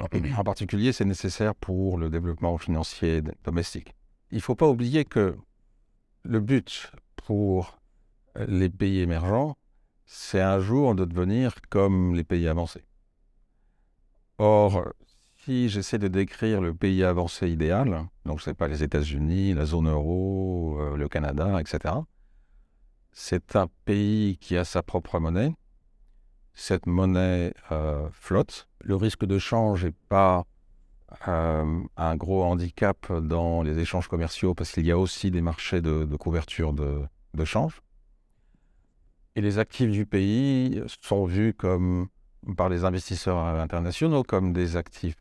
en 0.00 0.08
particulier, 0.44 0.92
c'est 0.92 1.04
nécessaire 1.04 1.54
pour 1.54 1.98
le 1.98 2.10
développement 2.10 2.58
financier 2.58 3.22
domestique. 3.44 3.94
Il 4.30 4.38
ne 4.38 4.42
faut 4.42 4.56
pas 4.56 4.68
oublier 4.68 5.04
que 5.04 5.36
le 6.24 6.40
but 6.40 6.90
pour 7.16 7.78
les 8.36 8.68
pays 8.68 9.00
émergents, 9.00 9.56
c'est 10.06 10.40
un 10.40 10.58
jour 10.58 10.94
de 10.94 11.04
devenir 11.04 11.54
comme 11.70 12.14
les 12.14 12.24
pays 12.24 12.48
avancés. 12.48 12.84
Or, 14.38 14.92
si 15.44 15.68
j'essaie 15.68 15.98
de 15.98 16.08
décrire 16.08 16.60
le 16.60 16.74
pays 16.74 17.04
avancé 17.04 17.50
idéal, 17.50 18.06
donc 18.24 18.38
je 18.38 18.44
ne 18.44 18.46
sais 18.46 18.54
pas 18.54 18.68
les 18.68 18.82
États-Unis, 18.82 19.54
la 19.54 19.66
zone 19.66 19.88
euro, 19.88 20.78
euh, 20.80 20.96
le 20.96 21.08
Canada, 21.08 21.60
etc., 21.60 21.94
c'est 23.12 23.54
un 23.54 23.68
pays 23.84 24.38
qui 24.38 24.56
a 24.56 24.64
sa 24.64 24.82
propre 24.82 25.20
monnaie. 25.20 25.54
Cette 26.52 26.86
monnaie 26.86 27.54
euh, 27.70 28.08
flotte. 28.10 28.68
Le 28.80 28.96
risque 28.96 29.24
de 29.24 29.38
change 29.38 29.84
n'est 29.84 29.94
pas 30.08 30.44
euh, 31.28 31.80
un 31.96 32.16
gros 32.16 32.42
handicap 32.44 33.12
dans 33.12 33.62
les 33.62 33.78
échanges 33.78 34.08
commerciaux 34.08 34.54
parce 34.54 34.72
qu'il 34.72 34.86
y 34.86 34.90
a 34.90 34.98
aussi 34.98 35.30
des 35.30 35.40
marchés 35.40 35.80
de, 35.80 36.04
couverture 36.16 36.72
de, 36.72 37.02
de 37.34 37.44
change. 37.44 37.80
Et 39.36 39.40
les 39.40 39.58
actifs 39.58 39.90
du 39.90 40.06
pays 40.06 40.82
sont 41.02 41.24
vus 41.24 41.54
comme 41.54 42.08
par 42.56 42.68
les 42.68 42.84
investisseurs 42.84 43.38
internationaux 43.38 44.22
comme 44.22 44.52
des 44.52 44.76
actifs 44.76 45.16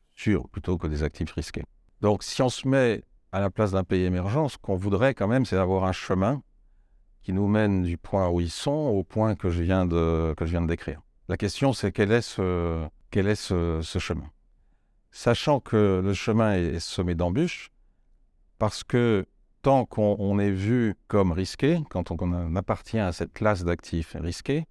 plutôt 0.51 0.77
que 0.77 0.87
des 0.87 1.03
actifs 1.03 1.31
risqués. 1.31 1.63
Donc 2.01 2.23
si 2.23 2.41
on 2.41 2.49
se 2.49 2.67
met 2.67 3.03
à 3.31 3.39
la 3.39 3.49
place 3.49 3.71
d'un 3.71 3.83
pays 3.83 4.03
émergent, 4.03 4.47
ce 4.49 4.57
qu'on 4.57 4.75
voudrait 4.75 5.13
quand 5.13 5.27
même, 5.27 5.45
c'est 5.45 5.57
avoir 5.57 5.85
un 5.85 5.91
chemin 5.91 6.41
qui 7.21 7.33
nous 7.33 7.47
mène 7.47 7.83
du 7.83 7.97
point 7.97 8.29
où 8.29 8.41
ils 8.41 8.51
sont 8.51 8.71
au 8.71 9.03
point 9.03 9.35
que 9.35 9.49
je 9.49 9.63
viens 9.63 9.85
de, 9.85 10.33
que 10.37 10.45
je 10.45 10.51
viens 10.51 10.61
de 10.61 10.67
décrire. 10.67 11.01
La 11.29 11.37
question, 11.37 11.73
c'est 11.73 11.91
quel 11.91 12.11
est 12.11 12.21
ce, 12.21 12.85
quel 13.09 13.27
est 13.27 13.35
ce, 13.35 13.81
chemin? 13.81 14.29
Sachant 15.15 15.59
que 15.59 16.01
le 16.03 16.13
chemin 16.13 16.55
est 16.55 16.79
semé 16.79 17.13
d'embûches, 17.13 17.69
parce 18.57 18.83
que 18.83 19.25
tant 19.61 19.85
qu'on 19.85 20.39
est 20.39 20.51
vu 20.51 20.95
comme 21.07 21.31
risqué, 21.31 21.79
quand 21.89 22.11
on, 22.11 22.55
appartient 22.55 22.99
à 22.99 23.11
cette 23.11 23.31
classe 23.31 23.63
d'actifs 23.63 24.17
risqués, 24.19 24.65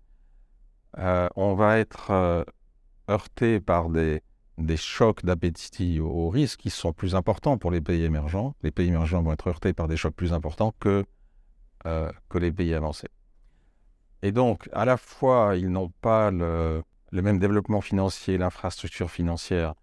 euh, 0.99 1.29
on 1.37 1.55
va 1.55 1.79
être 1.79 2.11
euh, 2.11 2.45
heurté 3.09 3.61
par 3.61 3.89
des, 3.89 4.21
des 4.59 4.77
chocs 4.77 5.25
d'appétit 5.25 6.01
au 6.01 6.29
risque 6.29 6.59
qui 6.59 6.71
sont 6.71 6.93
plus 6.93 7.15
importants 7.15 7.57
pour 7.57 7.71
les 7.71 7.81
pays 7.81 8.03
émergents. 8.03 8.57
Les 8.63 8.73
pays 8.73 8.89
émergents 8.89 9.23
vont 9.23 9.33
être 9.33 9.47
heurtés 9.47 9.73
par 9.73 9.87
des 9.87 9.97
chocs 9.97 10.15
plus 10.15 10.33
importants 10.33 10.75
que, 10.81 11.05
euh, 11.87 12.11
que 12.29 12.39
les 12.39 12.51
pays 12.51 12.75
avancés. 12.75 13.09
Et 14.23 14.33
donc, 14.33 14.69
à 14.73 14.85
la 14.85 14.97
fois, 14.97 15.55
ils 15.57 15.69
n'ont 15.69 15.93
pas 16.01 16.33
le, 16.33 16.83
même 17.13 17.39
développement 17.39 17.81
financier, 17.81 18.39
l'infrastructure 18.39 19.11
financière 19.11 19.75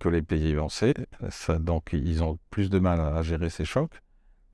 que 0.00 0.08
les 0.08 0.22
pays 0.22 0.52
avancés. 0.52 0.94
donc, 1.60 1.90
ils 1.92 2.24
ont 2.24 2.38
plus 2.50 2.70
de 2.70 2.80
mal 2.80 3.00
à, 3.00 3.22
gérer 3.22 3.50
ces 3.50 3.64
chocs. 3.64 3.92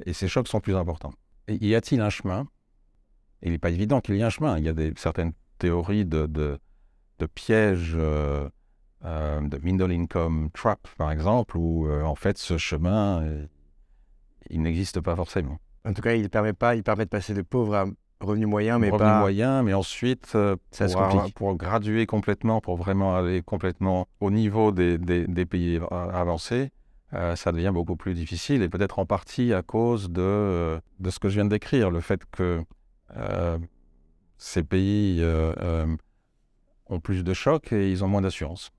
Et 0.05 0.13
ces 0.13 0.29
chocs 0.29 0.49
sont 0.49 0.61
plus 0.61 0.77
importants. 0.77 1.15
Et 1.49 1.65
y 1.65 1.75
a-t-il 1.75 2.03
un 2.03 2.11
chemin? 2.11 2.47
Il 3.43 3.53
n'est 3.53 3.59
pas 3.59 3.71
évident 3.71 4.01
qu'il 4.01 4.17
y 4.17 4.21
ait 4.21 4.25
un 4.25 4.31
chemin. 4.31 4.59
Il 4.59 4.65
y 4.65 4.69
a 4.69 4.75
des, 4.75 4.93
certaines 4.97 5.33
théories 5.59 6.05
de, 6.05 6.27
de, 6.27 7.27
pièges. 7.27 7.95
Euh, 7.97 8.49
euh, 9.05 9.41
de 9.47 9.59
middle 9.59 9.93
income 9.93 10.51
trap, 10.53 10.89
par 10.97 11.13
exemple, 11.13 11.57
où 11.57 11.87
euh, 11.87 12.03
en 12.03 12.15
fait 12.15 12.39
ce 12.39 12.57
chemin, 12.57 13.23
il 14.49 14.63
n'existe 14.63 15.01
pas 15.01 15.15
forcément. 15.15 15.59
En 15.85 15.93
tout 15.93 16.03
cas, 16.03 16.15
il 16.15 16.29
permet 16.29 16.55
pas, 16.55 16.75
il 16.75 16.83
permet 16.83 17.05
de 17.05 17.11
passer 17.11 17.35
de 17.35 17.43
pauvres 17.43 17.75
à 17.75 17.87
revenus 18.21 18.49
moyens, 18.49 18.81
mais 18.81 18.91
revenus 18.91 19.19
moyens, 19.19 19.65
mais 19.65 19.75
ensuite 19.75 20.27
Ça 20.71 20.87
pour, 20.87 21.33
pour, 21.35 21.55
graduer 21.57 22.07
complètement, 22.07 22.61
pour 22.61 22.77
vraiment 22.77 23.17
aller 23.17 23.43
complètement 23.43 24.09
au 24.21 24.31
niveau 24.31 24.73
des, 24.73 24.99
des, 24.99 25.47
pays 25.47 25.81
avancés, 25.91 26.71
ça 27.13 27.53
devient 27.53 27.73
beaucoup 27.73 27.97
plus 27.97 28.15
difficile 28.15 28.63
et 28.63 28.69
peut-être 28.69 28.99
en 28.99 29.07
partie 29.07 29.53
à 29.53 29.63
cause 29.63 30.11
de, 30.11 30.81
de 30.99 31.11
ce 31.11 31.19
que 31.19 31.29
je 31.29 31.35
viens 31.35 31.45
de 31.45 31.51
décrire, 31.51 31.91
le 31.91 32.01
fait 32.01 32.23
que 32.31 32.65
ces 34.39 34.63
pays 34.63 35.23
ont 36.89 37.01
plus 37.01 37.25
de 37.25 37.35
chocs 37.35 37.73
et 37.73 37.91
ils 37.91 38.05
ont 38.05 38.09
moins 38.09 38.23
d'assurance. 38.23 38.71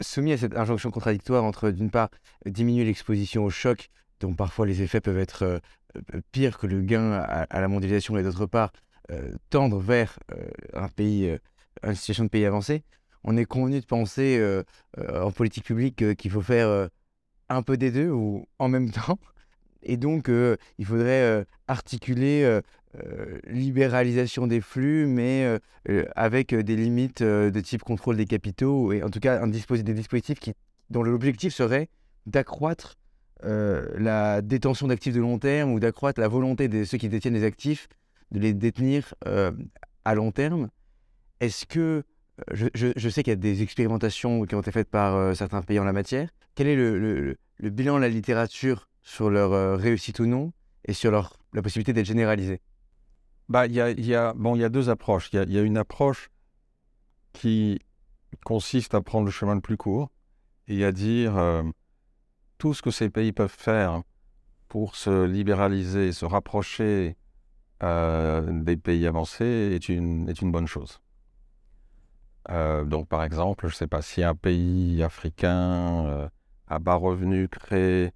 Soumis 0.00 0.32
à 0.32 0.38
cette 0.38 0.56
injonction 0.56 0.90
contradictoire 0.90 1.44
entre, 1.44 1.70
d'une 1.70 1.90
part, 1.90 2.08
diminuer 2.46 2.84
l'exposition 2.84 3.44
au 3.44 3.50
choc, 3.50 3.90
dont 4.20 4.32
parfois 4.34 4.66
les 4.66 4.82
effets 4.82 5.00
peuvent 5.00 5.18
être 5.18 5.60
euh, 5.96 6.00
euh, 6.14 6.20
pires 6.32 6.58
que 6.58 6.66
le 6.66 6.80
gain 6.80 7.12
à, 7.12 7.60
la 7.60 7.68
mondialisation, 7.68 8.16
et 8.16 8.22
d'autre 8.22 8.46
part, 8.46 8.72
euh, 9.10 9.32
tendre 9.50 9.78
vers 9.78 10.18
un 10.72 10.88
pays, 10.88 11.36
une 11.82 11.94
situation 11.94 12.24
de 12.24 12.30
pays 12.30 12.46
avancé, 12.46 12.82
on 13.24 13.36
est 13.36 13.44
convenu 13.44 13.80
de 13.80 13.86
penser 13.86 14.42
en 14.98 15.30
politique 15.30 15.64
publique 15.64 16.16
qu'il 16.16 16.30
faut 16.30 16.42
faire 16.42 16.88
un 17.48 17.62
peu 17.62 17.76
des 17.76 17.90
deux 17.90 18.10
ou 18.10 18.46
en 18.58 18.68
même 18.68 18.90
temps. 18.92 19.18
Et 19.82 19.96
donc, 19.96 20.28
il 20.28 20.86
faudrait 20.86 21.46
articuler 21.68 22.60
euh, 23.02 23.40
libéralisation 23.48 24.46
des 24.46 24.60
flux, 24.60 25.06
mais 25.06 25.44
euh, 25.44 25.58
euh, 25.88 26.04
avec 26.14 26.54
des 26.54 26.76
limites 26.76 27.24
de 27.24 27.60
type 27.60 27.82
contrôle 27.82 28.16
des 28.16 28.24
capitaux, 28.24 28.92
et 28.92 29.02
en 29.02 29.10
tout 29.10 29.18
cas 29.18 29.42
un 29.42 29.48
dispositif, 29.48 29.84
des 29.84 29.94
dispositifs 29.94 30.38
qui, 30.38 30.52
dont 30.90 31.02
l'objectif 31.02 31.52
serait 31.52 31.88
d'accroître 32.26 32.94
la 33.42 34.40
détention 34.42 34.88
d'actifs 34.88 35.14
de 35.14 35.20
long 35.20 35.38
terme 35.38 35.72
ou 35.72 35.80
d'accroître 35.80 36.20
la 36.20 36.28
volonté 36.28 36.68
de 36.68 36.84
ceux 36.84 36.98
qui 36.98 37.08
détiennent 37.08 37.34
les 37.34 37.44
actifs 37.44 37.88
de 38.30 38.38
les 38.38 38.54
détenir 38.54 39.14
à 40.04 40.14
long 40.14 40.32
terme. 40.32 40.70
Est-ce 41.40 41.66
que, 41.66 42.04
je, 42.52 42.68
je, 42.74 43.08
sais 43.08 43.22
qu'il 43.22 43.32
y 43.32 43.34
a 43.34 43.36
des 43.36 43.62
expérimentations 43.62 44.44
qui 44.46 44.54
ont 44.54 44.60
été 44.60 44.72
faites 44.72 44.88
par 44.88 45.36
certains 45.36 45.62
pays 45.62 45.78
en 45.78 45.84
la 45.84 45.92
matière, 45.92 46.30
quel 46.54 46.68
est 46.68 46.76
le, 46.76 46.98
le, 46.98 47.36
le 47.58 47.70
bilan 47.70 47.96
de 47.96 48.00
la 48.00 48.08
littérature 48.08 48.88
sur 49.02 49.28
leur 49.28 49.78
réussite 49.78 50.20
ou 50.20 50.26
non 50.26 50.52
et 50.86 50.94
sur 50.94 51.10
leur, 51.10 51.36
la 51.52 51.60
possibilité 51.60 51.92
d'être 51.92 52.06
généralisée? 52.06 52.60
Bah, 53.48 53.66
y 53.66 53.80
a, 53.80 53.90
y 53.90 54.14
a, 54.14 54.32
bon, 54.34 54.56
il 54.56 54.60
y 54.60 54.64
a 54.64 54.68
deux 54.68 54.88
approches. 54.88 55.30
Il 55.32 55.52
y, 55.52 55.58
a, 55.58 55.62
une 55.62 55.76
approche 55.76 56.30
qui 57.32 57.78
consiste 58.44 58.94
à 58.94 59.02
prendre 59.02 59.26
le 59.26 59.30
chemin 59.30 59.54
le 59.54 59.60
plus 59.60 59.76
court 59.76 60.10
et 60.66 60.84
à 60.84 60.92
dire 60.92 61.36
euh, 61.36 61.62
tout 62.64 62.72
ce 62.72 62.80
que 62.80 62.90
ces 62.90 63.10
pays 63.10 63.32
peuvent 63.32 63.54
faire 63.54 64.00
pour 64.68 64.96
se 64.96 65.26
libéraliser, 65.26 66.12
se 66.12 66.24
rapprocher 66.24 67.14
euh, 67.82 68.40
des 68.62 68.78
pays 68.78 69.06
avancés 69.06 69.72
est 69.74 69.90
une, 69.90 70.32
bonne 70.44 70.66
chose. 70.66 71.02
Euh, 72.48 72.84
donc, 72.84 73.06
par 73.06 73.22
exemple, 73.22 73.66
je 73.68 73.74
ne 73.74 73.76
sais 73.76 73.86
pas 73.86 74.00
si 74.00 74.22
un 74.22 74.34
pays 74.34 75.02
africain 75.02 76.30
à 76.66 76.78
bas 76.78 76.94
revenus 76.94 77.50
crée 77.50 78.14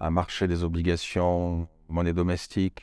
un 0.00 0.10
marché 0.10 0.48
des 0.48 0.64
obligations, 0.64 1.68
monnaie 1.90 2.14
domestique, 2.14 2.82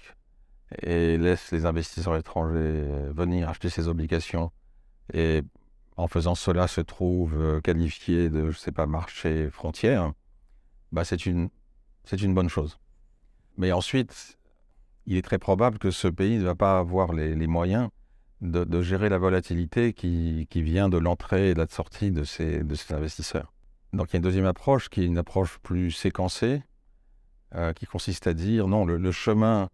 et 0.84 1.18
laisse 1.18 1.52
les 1.52 1.66
investisseurs 1.66 2.16
étrangers 2.16 2.60
euh, 2.60 3.12
venir 3.12 3.50
acheter 3.50 3.70
ces 3.70 3.88
obligations. 3.88 4.52
Et 5.14 5.42
en 5.98 6.08
faisant 6.08 6.36
cela, 6.36 6.68
se 6.68 6.82
trouve 6.82 7.34
euh, 7.42 7.60
qualifié 7.60 8.30
de, 8.30 8.52
je 8.52 8.70
pas, 8.70 8.86
marché 8.86 9.50
frontière. 9.50 10.14
Bah, 10.92 11.06
c'est 11.06 11.26
une, 11.26 11.50
bonne 12.34 12.50
chose. 12.50 12.80
Mais 13.58 13.72
ensuite, 13.72 14.38
il 15.06 15.18
est 15.18 15.22
très 15.22 15.40
probable 15.40 15.78
que 15.78 15.92
ce 15.92 16.08
pays 16.08 16.38
ne 16.38 16.44
va 16.44 16.56
pas 16.56 16.80
avoir 16.80 17.14
les, 17.14 17.48
moyens 17.48 17.90
de, 18.42 18.82
gérer 18.82 19.10
la 19.10 19.18
volatilité 19.18 19.94
qui, 19.94 20.48
vient 20.54 20.90
de 20.90 20.98
l'entrée 20.98 21.50
et 21.50 21.54
de 21.54 21.60
la 21.60 21.68
sortie 21.68 22.12
de 22.12 22.24
ces, 22.24 22.62
investisseurs. 22.90 23.54
Donc 23.94 24.10
il 24.10 24.14
y 24.14 24.16
a 24.16 24.20
une 24.20 24.24
deuxième 24.24 24.46
approche 24.46 24.90
qui 24.90 25.02
est 25.02 25.06
une 25.06 25.18
approche 25.18 25.60
plus 25.60 25.92
séquencée, 25.92 26.64
euh, 27.56 27.74
qui 27.74 27.86
consiste 27.86 28.28
à 28.28 28.34
dire 28.34 28.68
non, 28.68 28.86
le, 28.86 29.12
chemin 29.12 29.70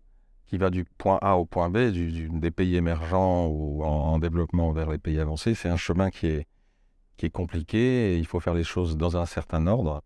qui 0.48 0.58
va 0.58 0.70
du 0.72 0.86
point 0.86 1.20
A 1.22 1.36
au 1.38 1.46
point 1.46 1.70
B, 1.70 1.92
des 1.92 2.52
pays 2.52 2.76
émergents 2.76 3.46
ou 3.48 3.84
en, 3.84 4.14
en, 4.14 4.20
développement 4.20 4.72
vers 4.72 4.90
les 4.90 4.98
pays 4.98 5.20
avancés, 5.20 5.54
c'est 5.54 5.70
un 5.70 5.78
chemin 5.78 6.10
qui 6.10 6.28
est 6.28 7.30
compliqué 7.30 8.14
et 8.14 8.18
il 8.18 8.26
faut 8.26 8.40
faire 8.40 8.56
les 8.56 8.64
choses 8.64 8.98
dans 8.98 9.18
un 9.18 9.26
certain 9.26 9.68
ordre 9.68 10.02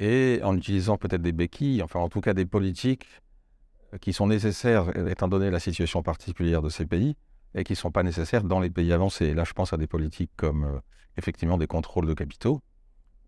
et 0.00 0.40
en 0.42 0.56
utilisant 0.56 0.96
peut-être 0.96 1.20
des 1.20 1.32
béquilles, 1.32 1.82
enfin 1.82 2.00
en 2.00 2.08
tout 2.08 2.22
cas 2.22 2.32
des 2.32 2.46
politiques 2.46 3.06
qui 4.00 4.12
sont 4.12 4.26
nécessaires 4.26 4.96
étant 5.08 5.28
donné 5.28 5.50
la 5.50 5.60
situation 5.60 6.02
particulière 6.02 6.62
de 6.62 6.70
ces 6.70 6.86
pays 6.86 7.16
et 7.54 7.64
qui 7.64 7.74
ne 7.74 7.76
sont 7.76 7.90
pas 7.90 8.02
nécessaires 8.02 8.42
dans 8.42 8.60
les 8.60 8.70
pays 8.70 8.92
avancés. 8.92 9.34
Là, 9.34 9.44
je 9.44 9.52
pense 9.52 9.72
à 9.74 9.76
des 9.76 9.86
politiques 9.86 10.30
comme 10.36 10.64
euh, 10.64 10.80
effectivement 11.18 11.58
des 11.58 11.66
contrôles 11.66 12.06
de 12.06 12.14
capitaux 12.14 12.62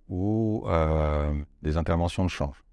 ou 0.08 0.64
euh, 0.66 1.35
des 1.61 1.76
interventions 1.76 2.24
de 2.24 2.30
change. 2.30 2.64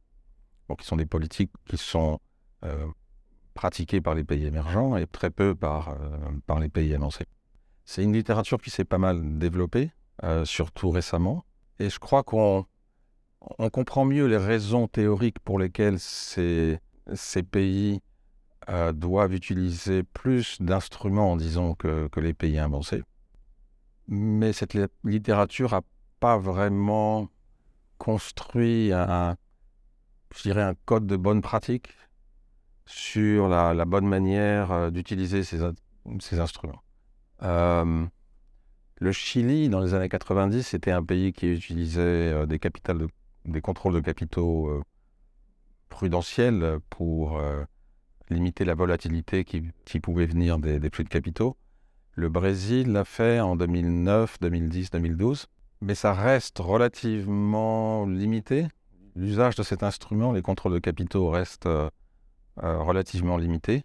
Donc, 0.69 0.79
qui 0.79 0.85
sont 0.85 0.95
des 0.95 1.05
politiques 1.05 1.51
qui 1.65 1.77
sont 1.77 2.19
euh, 2.63 2.85
pratiquées 3.53 3.99
par 3.99 4.15
les 4.15 4.23
pays 4.23 4.45
émergents 4.45 4.95
et 4.95 5.07
très 5.07 5.29
peu 5.29 5.55
par, 5.55 5.97
par 6.45 6.59
les 6.59 6.69
pays 6.69 6.93
avancés. 6.93 7.25
C'est 7.83 8.03
une 8.03 8.13
littérature 8.13 8.61
qui 8.61 8.69
s'est 8.69 8.85
pas 8.85 8.99
mal 8.99 9.39
développée, 9.39 9.91
surtout 10.43 10.91
récemment, 10.91 11.43
et 11.79 11.89
je 11.89 11.97
crois 11.97 12.23
qu'on 12.23 12.65
on 13.41 13.69
comprend 13.69 14.05
mieux 14.05 14.25
les 14.25 14.37
raisons 14.37 14.87
théoriques 14.87 15.39
pour 15.39 15.59
lesquelles 15.59 15.99
ces, 15.99 16.79
pays 17.51 18.01
euh, 18.69 18.91
doivent 18.91 19.33
utiliser 19.33 20.03
plus 20.03 20.61
d'instruments, 20.61 21.37
disons, 21.37 21.73
que, 21.75 22.09
les 22.17 22.33
pays 22.33 22.59
avancés. 22.59 23.03
Mais 24.07 24.53
cette 24.53 24.77
littérature 25.03 25.71
n'a 25.71 25.81
pas 26.19 26.37
vraiment 26.37 27.29
construit 27.97 28.91
un, 28.93 29.35
je 30.35 30.41
dirais, 30.43 30.63
un 30.63 30.73
code 30.85 31.05
de 31.05 31.15
bonne 31.15 31.41
pratique 31.41 31.89
sur 32.85 33.47
la, 33.47 33.85
bonne 33.85 34.07
manière 34.07 34.71
euh, 34.71 34.89
d'utiliser 34.89 35.43
ces, 35.43 35.61
instruments. 36.39 36.81
Euh, 37.43 38.05
le 38.97 39.11
Chili, 39.11 39.69
dans 39.69 39.79
les 39.79 39.93
années 39.93 40.09
90, 40.09 40.73
était 40.73 40.91
un 40.91 41.03
pays 41.03 41.31
qui 41.31 41.47
utilisait 41.53 42.45
des 42.47 42.59
capitales 42.59 42.97
de 42.97 43.07
des 43.51 43.61
contrôles 43.61 43.93
de 43.93 43.99
capitaux 43.99 44.69
euh, 44.69 44.81
prudentiels 45.89 46.79
pour 46.89 47.39
euh, 47.39 47.63
limiter 48.29 48.65
la 48.65 48.75
volatilité 48.75 49.43
qui, 49.43 49.99
pouvait 49.99 50.25
venir 50.25 50.59
des, 50.59 50.79
des, 50.79 50.89
flux 50.89 51.03
de 51.03 51.09
capitaux. 51.09 51.57
Le 52.13 52.29
Brésil 52.29 52.91
l'a 52.91 53.05
fait 53.05 53.39
en 53.39 53.55
2009, 53.55 54.39
2010, 54.39 54.91
2012, 54.91 55.47
mais 55.81 55.95
ça 55.95 56.13
reste 56.13 56.59
relativement 56.59 58.05
limité. 58.05 58.67
L'usage 59.15 59.55
de 59.55 59.63
cet 59.63 59.83
instrument, 59.83 60.31
les 60.31 60.41
contrôles 60.41 60.73
de 60.73 60.79
capitaux, 60.79 61.29
reste 61.29 61.65
euh, 61.65 61.89
relativement 62.57 63.37
limité. 63.37 63.83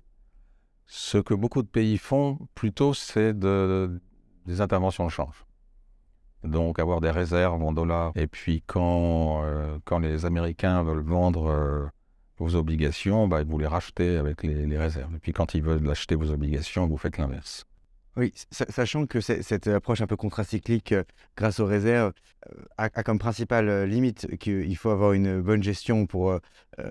Ce 0.87 1.19
que 1.19 1.33
beaucoup 1.33 1.63
de 1.63 1.69
pays 1.69 1.97
font 1.97 2.39
plutôt, 2.55 2.93
c'est 2.93 3.33
de, 3.39 4.01
des 4.47 4.61
interventions 4.61 5.05
de 5.05 5.11
change 5.11 5.45
donc 6.45 6.79
avoir 6.79 7.01
des 7.01 7.11
réserves 7.11 7.63
en 7.63 7.73
dollars. 7.73 8.13
Et 8.15 8.27
puis 8.27 8.63
quand, 8.67 9.43
euh, 9.45 9.79
quand 9.85 9.99
les 9.99 10.25
Américains 10.25 10.83
veulent 10.83 11.03
vendre 11.03 11.47
euh, 11.47 11.87
vos 12.39 12.55
obligations, 12.55 13.27
bah, 13.29 13.43
vous 13.45 13.59
les 13.59 13.67
rachetez 13.67 14.17
avec 14.17 14.43
les, 14.43 14.79
réserves. 14.79 15.15
Et 15.15 15.19
puis 15.19 15.33
quand 15.33 15.55
ils 15.55 15.63
veulent 15.63 15.89
acheter 15.91 16.15
vos 16.15 16.31
obligations, 16.31 16.87
vous 16.87 16.99
faites 16.99 17.19
l'inverse. 17.19 17.65
Oui, 18.17 18.33
sachant 18.53 19.07
que 19.07 19.21
cette 19.21 19.67
approche 19.67 20.01
un 20.01 20.07
peu 20.07 20.17
contracyclique 20.17 20.93
euh, 20.93 21.03
grâce 21.37 21.59
aux 21.59 21.67
réserves 21.67 22.13
a, 22.79 22.85
a, 22.85 23.03
comme 23.03 23.19
principale 23.19 23.85
limite 23.85 24.37
qu'il 24.37 24.77
faut 24.77 24.91
avoir 24.91 25.15
une 25.15 25.41
bonne 25.41 25.63
gestion 25.63 26.07
pour 26.07 26.39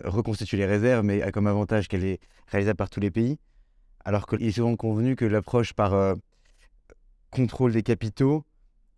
reconstituer 0.04 0.58
les 0.58 0.66
réserves, 0.66 1.06
mais 1.06 1.22
a 1.22 1.32
comme 1.32 1.46
avantage 1.46 1.88
qu'elle 1.88 2.04
est 2.04 2.20
réalisable 2.48 2.78
par 2.78 2.90
tous 2.90 3.00
les 3.00 3.12
pays. 3.12 3.38
Alors 4.04 4.26
qu'il 4.26 4.44
est 4.44 4.52
souvent 4.52 4.76
convenu 4.76 5.16
que 5.16 5.26
l'approche 5.26 5.74
par 5.74 6.16
contrôle 7.30 7.72
des 7.72 7.84
capitaux 7.84 8.44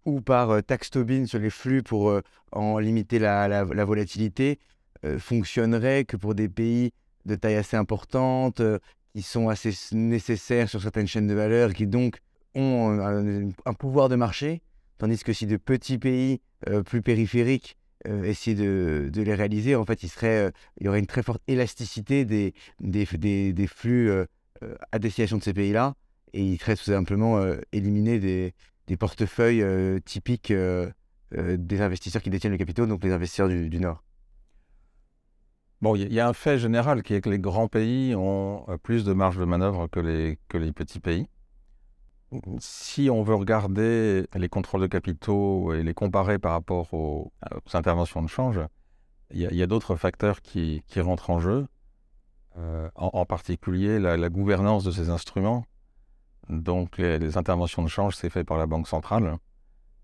ou 0.06 0.22
par 0.22 0.52
euh, 0.52 0.62
taxe 0.62 0.92
Tobin 0.92 1.26
sur 1.26 1.40
les 1.40 1.50
flux 1.50 1.84
pour 1.84 2.10
euh, 2.10 2.22
en 2.52 2.78
limiter 2.80 3.20
la, 3.20 3.48
la, 3.48 3.66
la 3.66 3.86
volatilité 3.86 4.60
euh, 5.04 5.20
fonctionnerait 5.20 6.06
que 6.06 6.16
pour 6.16 6.36
des 6.36 6.48
pays 6.48 6.94
de 7.26 7.36
taille 7.36 7.56
assez 7.56 7.76
importante, 7.76 8.62
qui 9.16 9.24
sont 9.24 9.50
assez 9.50 9.74
nécessaires 9.94 10.70
sur 10.70 10.82
certaines 10.82 11.08
chaînes 11.08 11.26
de 11.26 11.34
valeur, 11.34 11.74
qui 11.74 11.88
donc 11.88 12.20
ont 12.54 13.00
un, 13.66 13.74
pouvoir 13.74 14.10
de 14.10 14.16
marché, 14.16 14.62
tandis 15.00 15.24
que 15.24 15.34
si 15.34 15.48
de 15.48 15.58
petits 15.58 15.98
pays 15.98 16.40
plus 16.86 17.02
périphériques 17.02 17.78
essayaient 18.06 18.56
de, 18.56 19.10
les 19.16 19.34
réaliser, 19.34 19.76
en 19.76 19.86
fait, 19.86 20.04
il, 20.04 20.12
y 20.82 20.88
aurait 20.88 21.00
une 21.00 21.08
très 21.08 21.24
forte 21.24 21.42
élasticité 21.48 22.26
des, 22.26 22.54
des, 22.80 23.68
flux 23.68 24.12
à 24.92 25.00
destination 25.00 25.38
de 25.38 25.44
ces 25.44 25.54
pays-là, 25.54 25.96
et 26.34 26.44
il 26.44 26.60
serait 26.60 26.76
tout 26.76 26.84
simplement 26.84 27.44
éliminé 27.72 28.20
des, 28.20 28.54
des 28.88 28.98
portefeuilles 28.98 29.62
euh, 29.62 30.00
typiques 30.00 30.52
euh, 30.52 30.90
euh, 31.36 31.58
des 31.58 31.82
investisseurs 31.82 32.22
qui 32.22 32.30
détiennent 32.30 32.52
le 32.52 32.58
capitaux, 32.58 32.86
donc 32.86 33.04
les 33.04 33.12
investisseurs 33.12 33.48
du, 33.48 33.80
Nord 33.80 34.04
Bon, 35.82 35.96
il 35.96 36.12
y, 36.12 36.20
a 36.20 36.28
un 36.28 36.34
fait 36.34 36.58
général 36.58 37.04
qui 37.04 37.14
est 37.14 37.22
que 37.22 37.30
les 37.30 37.40
grands 37.40 37.68
pays 37.68 38.16
ont 38.16 38.66
plus 38.82 39.04
de 39.04 39.14
marge 39.14 39.38
de 39.38 39.46
manœuvre 39.46 39.88
que 39.88 40.00
les, 40.00 40.38
petits 40.72 41.00
pays. 41.00 41.28
Si 42.60 43.10
on 43.10 43.22
veut 43.22 43.36
regarder 43.36 44.26
les 44.34 44.50
contrôles 44.50 44.82
de 44.82 44.88
capitaux 44.88 45.74
et 45.74 45.84
les 45.84 45.94
comparer 45.94 46.40
par 46.40 46.54
rapport 46.54 46.94
aux, 46.94 47.32
interventions 47.74 48.24
de 48.24 48.28
change, 48.28 48.60
il 49.32 49.42
y 49.42 49.62
a, 49.62 49.68
d'autres 49.68 49.96
facteurs 49.96 50.42
qui, 50.42 50.82
rentrent 50.96 51.30
en 51.30 51.40
jeu, 51.40 51.68
en, 52.96 53.26
particulier 53.26 54.00
la, 54.00 54.30
gouvernance 54.30 54.86
de 54.86 54.92
ces 54.92 55.10
instruments. 55.10 55.66
Donc 56.50 56.98
les, 56.98 57.38
interventions 57.38 57.84
de 57.84 57.88
change, 57.88 58.16
c'est 58.16 58.30
fait 58.30 58.44
par 58.44 58.58
la 58.58 58.66
Banque 58.66 58.88
centrale 58.88 59.38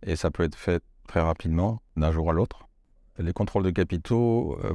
et 0.04 0.16
ça 0.16 0.32
peut 0.32 0.44
être 0.44 0.56
fait 0.56 0.84
très 1.08 1.22
rapidement, 1.22 1.82
d'un 1.98 2.12
jour 2.12 2.30
à 2.30 2.34
l'autre. 2.34 2.68
Les 3.18 3.34
contrôles 3.34 3.64
de 3.64 3.70
capitaux, 3.70 4.58
euh, 4.64 4.74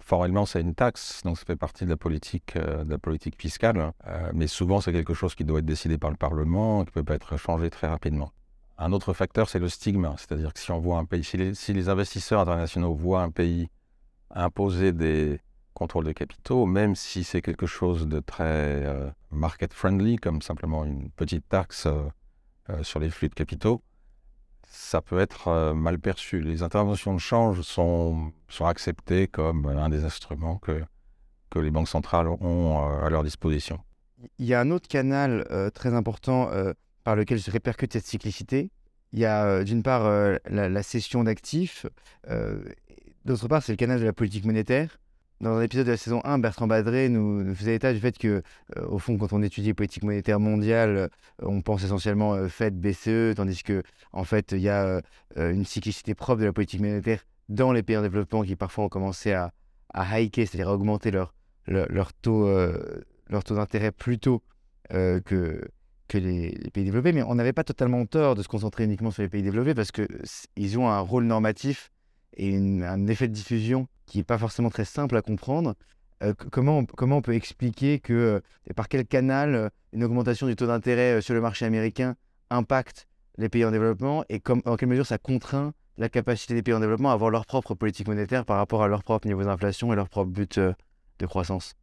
formellement, 0.00 0.46
c'est 0.46 0.60
une 0.60 0.74
taxe, 0.74 1.20
donc 1.24 1.38
ça 1.38 1.44
fait 1.44 1.56
partie 1.56 1.84
de 1.84 1.90
la 1.90 1.96
politique, 1.96 2.56
euh, 2.56 2.84
fiscale, 3.38 3.92
euh, 4.06 4.30
mais 4.34 4.46
souvent 4.46 4.80
c'est 4.80 4.92
quelque 4.92 5.14
chose 5.14 5.34
qui 5.34 5.44
doit 5.44 5.58
être 5.60 5.66
décidé 5.66 5.98
par 5.98 6.10
le 6.10 6.16
Parlement, 6.16 6.84
qui 6.84 6.90
ne 6.90 6.92
peut 6.92 7.04
pas 7.04 7.14
être 7.14 7.36
changé 7.36 7.70
très 7.70 7.86
rapidement. 7.86 8.32
Un 8.78 8.92
autre 8.92 9.12
facteur, 9.12 9.48
c'est 9.48 9.60
le 9.60 9.68
stigme, 9.68 10.10
c'est-à-dire 10.16 10.52
que 10.52 10.58
si 10.58 10.72
on 10.72 10.80
voit 10.80 10.98
un 10.98 11.04
pays, 11.04 11.22
si 11.22 11.72
les 11.72 11.88
investisseurs 11.88 12.40
internationaux 12.40 12.94
voient 12.94 13.22
un 13.22 13.30
pays 13.30 13.68
imposer 14.30 14.92
des, 14.92 15.38
contrôle 15.74 16.04
de 16.04 16.12
capitaux, 16.12 16.64
même 16.64 16.94
si 16.94 17.24
c'est 17.24 17.42
quelque 17.42 17.66
chose 17.66 18.06
de 18.06 18.20
très 18.20 18.44
euh, 18.86 19.10
market-friendly, 19.30 20.16
comme 20.16 20.40
simplement 20.40 20.84
une 20.84 21.10
petite 21.10 21.46
taxe 21.48 21.86
euh, 21.86 22.02
euh, 22.70 22.82
sur 22.82 23.00
les 23.00 23.10
flux 23.10 23.28
de 23.28 23.34
capitaux, 23.34 23.82
ça 24.66 25.02
peut 25.02 25.18
être 25.18 25.72
mal 25.72 26.00
perçu. 26.00 26.40
Les 26.40 26.62
interventions 26.62 27.14
de 27.14 27.20
change 27.20 27.60
sont, 27.60 28.32
sont 28.48 28.64
acceptées 28.64 29.28
comme 29.28 29.66
un 29.66 29.88
des 29.88 30.04
instruments 30.04 30.56
que, 30.56 30.82
que 31.50 31.60
les 31.60 31.70
banques 31.70 31.88
centrales 31.88 32.26
ont 32.26 32.84
à 32.84 33.08
leur 33.08 33.22
disposition. 33.22 33.78
Il 34.38 34.46
y 34.46 34.54
a 34.54 34.60
un 34.60 34.72
autre 34.72 34.88
canal 34.88 35.46
très 35.74 35.94
important 35.94 36.50
par 37.04 37.14
lequel 37.14 37.40
se 37.40 37.52
répercute 37.52 37.92
cette 37.92 38.06
cyclicité. 38.06 38.72
Il 39.12 39.20
y 39.20 39.26
a 39.26 39.62
d'une 39.62 39.84
part 39.84 40.08
la, 40.46 40.68
la, 40.68 40.82
cession 40.82 41.22
d'actifs, 41.22 41.86
d'autre 43.24 43.46
part 43.46 43.62
c'est 43.62 43.72
le 43.72 43.76
canal 43.76 44.00
de 44.00 44.04
la 44.04 44.12
politique 44.12 44.44
monétaire 44.44 44.98
dans 45.40 45.56
un 45.56 45.62
épisode 45.62 45.86
de 45.86 45.92
la 45.92 45.96
saison 45.96 46.20
1, 46.24 46.38
Bertrand 46.38 46.66
Badré 46.66 47.08
nous, 47.08 47.54
faisait 47.54 47.74
état 47.74 47.92
du 47.92 47.98
fait 47.98 48.16
que, 48.16 48.42
euh, 48.76 48.86
au 48.86 48.98
fond, 48.98 49.18
quand 49.18 49.32
on 49.32 49.42
étudie 49.42 49.74
politique 49.74 50.04
monétaire 50.04 50.40
mondiale, 50.40 50.96
euh, 50.96 51.08
on 51.42 51.60
pense 51.60 51.82
essentiellement 51.84 52.34
euh, 52.34 52.48
Fed, 52.48 52.78
BCE, 52.78 53.34
tandis 53.36 53.62
que, 53.62 53.82
en 54.12 54.24
fait, 54.24 54.52
il 54.52 54.60
y 54.60 54.68
a 54.68 55.02
euh, 55.36 55.52
une 55.52 55.64
cyclicité 55.64 56.14
propre 56.14 56.40
de 56.40 56.46
la 56.46 56.52
politique 56.52 56.80
monétaire 56.80 57.24
dans 57.48 57.72
les 57.72 57.82
pays 57.82 57.96
en 57.96 58.02
développement 58.02 58.42
qui 58.42 58.56
parfois 58.56 58.84
ont 58.84 58.88
commencé 58.88 59.32
à, 59.32 59.52
à 59.92 60.20
hiker, 60.20 60.46
c'est-à-dire 60.46 60.68
à 60.68 60.74
augmenter 60.74 61.10
leur, 61.10 61.34
euh, 61.68 63.00
taux 63.44 63.54
d'intérêt 63.54 63.92
plus 63.92 64.18
tôt 64.18 64.42
que, 64.90 65.68
que 66.08 66.18
les, 66.18 66.50
les, 66.50 66.70
pays 66.70 66.84
développés. 66.84 67.12
Mais 67.12 67.22
on 67.22 67.34
n'avait 67.34 67.52
pas 67.52 67.64
totalement 67.64 68.06
tort 68.06 68.34
de 68.34 68.42
se 68.42 68.48
concentrer 68.48 68.84
uniquement 68.84 69.10
sur 69.10 69.22
les 69.22 69.28
pays 69.28 69.42
développés 69.42 69.74
parce 69.74 69.90
qu'ils 69.90 70.78
ont 70.78 70.88
un 70.88 71.00
rôle 71.00 71.24
normatif 71.24 71.90
et 72.36 72.56
un 72.56 73.06
effet 73.06 73.28
de 73.28 73.32
diffusion 73.32 73.86
qui 74.06 74.18
n'est 74.18 74.24
pas 74.24 74.38
forcément 74.38 74.70
très 74.70 74.84
simple 74.84 75.16
à 75.16 75.22
comprendre. 75.22 75.74
Euh, 76.22 76.32
comment, 76.50 76.78
on, 76.78 76.86
comment 76.86 77.18
on 77.18 77.22
peut 77.22 77.34
expliquer 77.34 77.98
que, 77.98 78.12
euh, 78.12 78.74
par 78.74 78.88
quel 78.88 79.06
canal 79.06 79.54
euh, 79.54 79.68
une 79.92 80.04
augmentation 80.04 80.46
du 80.46 80.56
taux 80.56 80.66
d'intérêt 80.66 81.20
sur 81.20 81.34
le 81.34 81.40
marché 81.40 81.64
américain 81.64 82.14
impacte 82.50 83.06
les 83.36 83.48
pays 83.48 83.64
en 83.64 83.70
développement 83.70 84.24
et 84.28 84.40
en 84.64 84.76
quelle 84.76 84.88
mesure 84.88 85.06
ça 85.06 85.18
contraint 85.18 85.72
la 85.96 86.08
capacité 86.08 86.54
des 86.54 86.62
pays 86.62 86.74
en 86.74 86.80
développement 86.80 87.10
à 87.10 87.14
avoir 87.14 87.30
leur 87.30 87.46
propre 87.46 87.74
politique 87.74 88.08
monétaire 88.08 88.44
par 88.44 88.56
rapport 88.56 88.82
à 88.82 88.88
leur 88.88 89.02
propre 89.02 89.26
niveau 89.26 89.42
d'inflation 89.42 89.92
et 89.92 89.96
leur 89.96 90.08
propre 90.08 90.30
but 90.30 90.58
de 90.58 91.26
croissance? 91.26 91.74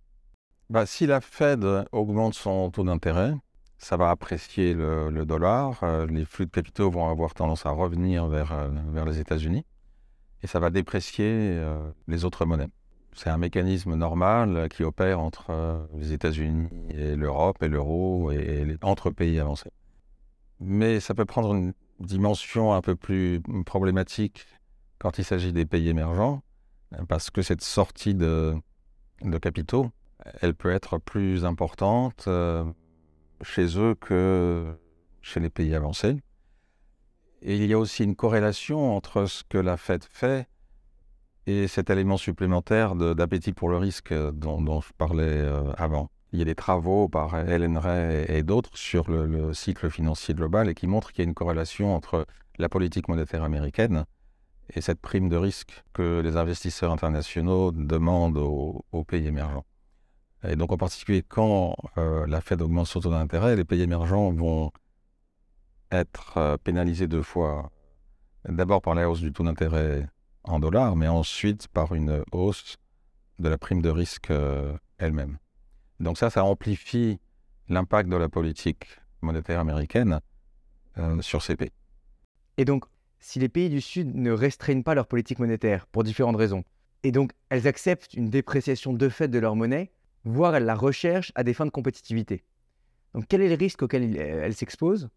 Bah, 0.69 0.85
Si 0.85 1.05
la 1.05 1.21
Fed 1.21 1.65
augmente 1.91 2.33
son 2.33 2.69
taux 2.71 2.83
d'intérêt, 2.83 3.33
ça 3.77 3.97
va 3.97 4.09
apprécier 4.09 4.73
le, 4.73 5.25
dollar, 5.25 5.83
les 6.07 6.25
flux 6.25 6.45
de 6.45 6.51
capitaux 6.51 6.89
vont 6.89 7.09
avoir 7.09 7.33
tendance 7.33 7.65
à 7.65 7.71
revenir 7.71 8.27
vers, 8.27 8.69
vers 8.91 9.05
les 9.05 9.19
États-Unis 9.19 9.65
et 10.43 10.47
ça 10.47 10.59
va 10.59 10.69
déprécier 10.69 11.61
les 12.07 12.25
autres 12.25 12.45
monnaies. 12.45 12.69
C'est 13.13 13.29
un 13.29 13.37
mécanisme 13.37 13.95
normal 13.95 14.69
qui 14.69 14.83
opère 14.83 15.19
entre 15.19 15.87
les 15.95 16.13
États-Unis 16.13 16.69
et 16.89 17.15
l'Europe 17.15 17.61
et 17.61 17.67
l'euro 17.67 18.31
et, 18.31 18.77
entre 18.81 19.11
pays 19.11 19.39
avancés. 19.39 19.71
Mais 20.59 20.99
ça 20.99 21.13
peut 21.13 21.25
prendre 21.25 21.53
une 21.53 21.73
dimension 21.99 22.73
un 22.73 22.81
peu 22.81 22.95
plus 22.95 23.41
problématique 23.65 24.47
quand 24.99 25.17
il 25.17 25.25
s'agit 25.25 25.51
des 25.51 25.65
pays 25.65 25.89
émergents, 25.89 26.43
parce 27.07 27.31
que 27.31 27.41
cette 27.41 27.61
sortie 27.61 28.13
de, 28.13 28.55
de 29.23 29.37
capitaux, 29.37 29.89
elle 30.41 30.53
peut 30.53 30.71
être 30.71 30.97
plus 30.97 31.45
importante 31.45 32.25
euh, 32.27 32.63
chez 33.41 33.77
eux 33.79 33.95
que 33.95 34.73
chez 35.21 35.39
les 35.39 35.49
pays 35.49 35.73
avancés. 35.73 36.17
Et 37.41 37.55
il 37.55 37.65
y 37.65 37.73
a 37.73 37.79
aussi 37.79 38.03
une 38.03 38.15
corrélation 38.15 38.95
entre 38.95 39.25
ce 39.25 39.43
que 39.43 39.57
la 39.57 39.77
Fed 39.77 40.03
fait 40.03 40.47
et 41.47 41.67
cet 41.67 41.89
élément 41.89 42.17
supplémentaire 42.17 42.95
d'appétit 42.95 43.53
pour 43.53 43.69
le 43.69 43.77
risque 43.77 44.13
dont, 44.13 44.81
je 44.81 44.89
parlais 44.97 45.23
euh, 45.23 45.71
avant. 45.77 46.11
Il 46.33 46.39
y 46.39 46.41
a 46.43 46.45
des 46.45 46.55
travaux 46.55 47.09
par 47.09 47.35
Ellen 47.35 47.77
Ray 47.77 48.25
et 48.29 48.43
d'autres 48.43 48.77
sur 48.77 49.09
le, 49.09 49.53
cycle 49.53 49.89
financier 49.89 50.33
global 50.33 50.69
et 50.69 50.75
qui 50.75 50.87
montrent 50.87 51.11
qu'il 51.11 51.23
y 51.23 51.27
a 51.27 51.29
une 51.29 51.33
corrélation 51.33 51.95
entre 51.95 52.25
la 52.57 52.69
politique 52.69 53.07
monétaire 53.07 53.43
américaine 53.43 54.05
et 54.73 54.81
cette 54.81 55.01
prime 55.01 55.27
de 55.27 55.35
risque 55.35 55.83
que 55.93 56.21
les 56.21 56.37
investisseurs 56.37 56.91
internationaux 56.91 57.71
demandent 57.71 58.37
aux, 58.37 59.03
pays 59.03 59.27
émergents. 59.27 59.65
Et 60.47 60.55
donc 60.55 60.71
en 60.71 60.77
particulier 60.77 61.23
quand 61.27 61.75
euh, 61.97 62.25
la 62.27 62.39
Fed 62.39 62.61
augmente 62.61 62.87
son 62.87 63.01
taux 63.01 63.09
d'intérêt, 63.09 63.55
les 63.55 63.65
pays 63.65 63.81
émergents 63.81 64.31
vont 64.31 64.71
être 65.91 66.37
euh, 66.37 66.57
pénalisés 66.57 67.07
deux 67.07 67.23
fois. 67.23 67.71
D'abord 68.47 68.81
par 68.81 68.95
la 68.95 69.09
hausse 69.09 69.21
du 69.21 69.31
taux 69.31 69.43
d'intérêt 69.43 70.07
en 70.43 70.59
dollars, 70.59 70.95
mais 70.95 71.07
ensuite 71.07 71.67
par 71.67 71.93
une 71.93 72.23
hausse 72.31 72.77
de 73.39 73.49
la 73.49 73.57
prime 73.57 73.81
de 73.81 73.89
risque 73.89 74.31
euh, 74.31 74.75
elle-même. 74.97 75.37
Donc 75.99 76.17
ça, 76.17 76.29
ça 76.29 76.43
amplifie 76.43 77.19
l'impact 77.69 78.09
de 78.09 78.15
la 78.15 78.29
politique 78.29 78.99
monétaire 79.21 79.59
américaine 79.59 80.19
euh, 80.97 81.21
sur 81.21 81.41
ces 81.41 81.55
pays. 81.55 81.71
Et 82.57 82.65
donc, 82.65 82.85
si 83.19 83.39
les 83.39 83.49
pays 83.49 83.69
du 83.69 83.81
Sud 83.81 84.15
ne 84.15 84.31
restreignent 84.31 84.83
pas 84.83 84.95
leur 84.95 85.07
politique 85.07 85.39
monétaire 85.39 85.85
pour 85.87 86.03
différentes 86.03 86.35
raisons, 86.35 86.63
et 87.03 87.11
donc 87.11 87.31
elles 87.49 87.67
acceptent 87.67 88.13
une 88.13 88.29
dépréciation 88.29 88.93
de 88.93 89.09
fait 89.09 89.27
de 89.27 89.39
leur 89.39 89.55
monnaie, 89.55 89.91
voire 90.23 90.55
elles 90.55 90.65
la 90.65 90.75
recherchent 90.75 91.31
à 91.35 91.43
des 91.43 91.53
fins 91.53 91.65
de 91.65 91.71
compétitivité. 91.71 92.43
Donc 93.13 93.25
quel 93.27 93.41
est 93.41 93.49
le 93.49 93.55
risque 93.55 93.83
auquel 93.83 94.15
elles 94.15 94.55
s'exposent, 94.55 95.09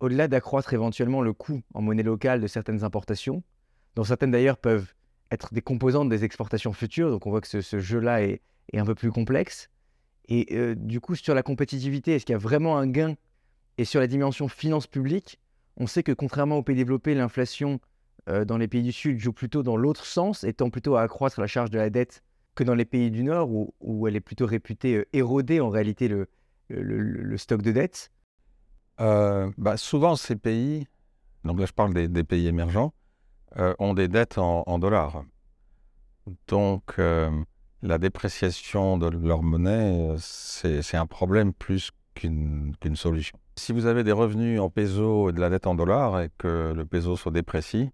au-delà 0.00 0.28
d'accroître 0.28 0.72
éventuellement 0.72 1.22
le 1.22 1.32
coût 1.32 1.62
en 1.74 1.82
monnaie 1.82 2.02
locale 2.02 2.40
de 2.40 2.46
certaines 2.46 2.84
importations, 2.84 3.42
dont 3.94 4.04
certaines 4.04 4.30
d'ailleurs 4.30 4.58
peuvent 4.58 4.94
être 5.30 5.52
des 5.52 5.60
composantes 5.60 6.08
des 6.08 6.24
exportations 6.24 6.72
futures, 6.72 7.10
donc 7.10 7.26
on 7.26 7.30
voit 7.30 7.40
que 7.40 7.60
ce, 7.60 7.78
jeu-là 7.78 8.22
est, 8.22 8.40
un 8.74 8.84
peu 8.84 8.94
plus 8.94 9.10
complexe, 9.10 9.70
et 10.30 10.74
du 10.76 11.00
coup, 11.00 11.14
sur 11.14 11.34
la 11.34 11.42
compétitivité, 11.42 12.14
est-ce 12.14 12.26
qu'il 12.26 12.34
y 12.34 12.36
a 12.36 12.38
vraiment 12.38 12.76
un 12.76 12.86
gain? 12.86 13.14
Et 13.78 13.86
sur 13.86 13.98
la 13.98 14.06
dimension 14.06 14.46
finance 14.46 14.86
publique, 14.86 15.40
on 15.78 15.86
sait 15.86 16.02
que 16.02 16.12
contrairement 16.12 16.58
aux 16.58 16.62
pays 16.62 16.76
développés, 16.76 17.14
l'inflation 17.14 17.80
dans 18.26 18.58
les 18.58 18.68
pays 18.68 18.82
du 18.82 18.92
Sud 18.92 19.18
joue 19.18 19.32
plutôt 19.32 19.62
dans 19.62 19.76
l'autre 19.76 20.04
sens, 20.04 20.44
étant 20.44 20.68
plutôt 20.68 20.96
à 20.96 21.02
accroître 21.02 21.40
la 21.40 21.46
charge 21.46 21.70
de 21.70 21.78
la 21.78 21.88
dette 21.88 22.22
que 22.54 22.64
dans 22.64 22.74
les 22.74 22.84
pays 22.84 23.10
du 23.10 23.22
Nord, 23.22 23.48
où, 23.80 24.08
elle 24.08 24.16
est 24.16 24.20
plutôt 24.20 24.44
réputée 24.44 25.06
éroder 25.12 25.60
en 25.60 25.70
réalité 25.70 26.08
le, 26.08 26.28
le, 26.68 27.38
stock 27.38 27.62
de 27.62 27.70
dette. 27.70 28.10
Bah, 28.98 29.76
souvent, 29.76 30.16
ces 30.16 30.36
pays, 30.36 30.86
donc 31.44 31.58
là 31.60 31.66
je 31.66 31.72
parle 31.72 31.94
des, 31.94 32.24
pays 32.24 32.46
émergents, 32.46 32.92
ont 33.78 33.94
des 33.94 34.08
dettes 34.08 34.38
en, 34.38 34.78
dollars. 34.78 35.24
Donc, 36.46 36.98
la 37.82 37.98
dépréciation 37.98 38.98
de 38.98 39.08
leur 39.08 39.42
monnaie, 39.42 40.14
c'est 40.18 40.96
un 40.96 41.06
problème 41.06 41.52
plus 41.52 41.90
qu'une 42.14 42.74
solution. 42.94 43.38
Si 43.56 43.72
vous 43.72 43.86
avez 43.86 44.04
des 44.04 44.12
revenus 44.12 44.60
en 44.60 44.70
peso 44.70 45.30
et 45.30 45.32
de 45.32 45.40
la 45.40 45.50
dette 45.50 45.66
en 45.66 45.74
dollars 45.74 46.20
et 46.20 46.30
que 46.38 46.72
le 46.74 46.84
peso 46.84 47.16
se 47.16 47.28
déprécie, 47.28 47.90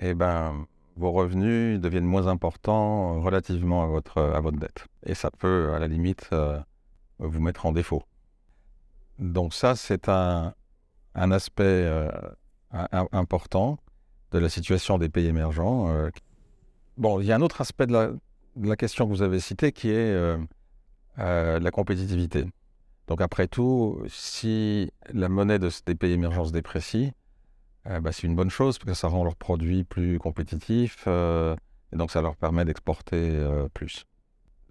eh 0.00 0.14
ben, 0.14 0.66
vos 0.96 1.12
revenus 1.12 1.80
deviennent 1.80 2.04
moins 2.04 2.26
importants 2.26 3.20
relativement 3.20 3.84
à 3.84 3.86
votre, 3.86 4.20
à 4.20 4.40
votre 4.40 4.58
dette. 4.58 4.86
Et 5.06 5.14
ça 5.14 5.30
peut, 5.30 5.72
à 5.74 5.78
la 5.78 5.86
limite, 5.86 6.28
euh, 6.32 6.58
vous 7.18 7.40
mettre 7.40 7.66
en 7.66 7.72
défaut. 7.72 8.02
Donc 9.18 9.52
ça, 9.52 9.74
c'est 9.74 10.08
un, 10.08 10.54
aspect 11.14 11.64
euh, 11.64 12.10
important 13.12 13.78
de 14.30 14.38
la 14.38 14.48
situation 14.48 14.98
des 14.98 15.08
pays 15.08 15.26
émergents. 15.26 15.90
Euh. 15.90 16.10
Bon, 16.96 17.20
il 17.20 17.26
y 17.26 17.32
a 17.32 17.36
un 17.36 17.40
autre 17.40 17.60
aspect 17.60 17.86
de 17.86 18.18
la, 18.62 18.76
question 18.76 19.06
que 19.06 19.10
vous 19.10 19.22
avez 19.22 19.40
citée 19.40 19.72
qui 19.72 19.90
est 19.90 20.14
euh, 20.14 20.38
la 21.18 21.70
compétitivité. 21.70 22.46
Donc 23.08 23.20
après 23.20 23.48
tout, 23.48 24.00
si 24.08 24.92
la 25.12 25.28
monnaie 25.28 25.58
de, 25.58 25.70
des 25.86 25.94
pays 25.94 26.12
émergents 26.12 26.44
se 26.44 26.52
déprécie, 26.52 27.12
bah, 27.84 28.12
c'est 28.12 28.26
une 28.26 28.36
bonne 28.36 28.50
chose 28.50 28.78
parce 28.78 28.90
que 28.90 28.94
ça 28.94 29.08
rend 29.08 29.24
leurs 29.24 29.36
produits 29.36 29.82
plus 29.82 30.18
compétitifs 30.18 31.08
et 31.08 31.96
donc 31.96 32.10
ça 32.10 32.20
leur 32.20 32.36
permet 32.36 32.66
d'exporter 32.66 33.32
plus. 33.72 34.04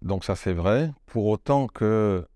Donc 0.03 0.23
ça 0.23 0.36
c'est 0.36 0.53
vrai, 0.53 0.91
pour 1.07 1.25
autant 1.25 1.65
que 1.65 2.27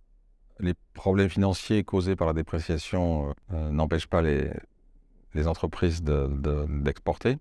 les 0.61 0.73
problèmes 0.93 1.29
financiers 1.29 1.83
causés 1.83 2.15
par 2.15 2.27
la 2.27 2.33
dépréciation 2.33 3.33
n'empêchent 3.49 4.07
pas 4.07 4.21
les, 4.21 4.51
entreprises 5.47 6.01
d'exporter. 6.03 7.37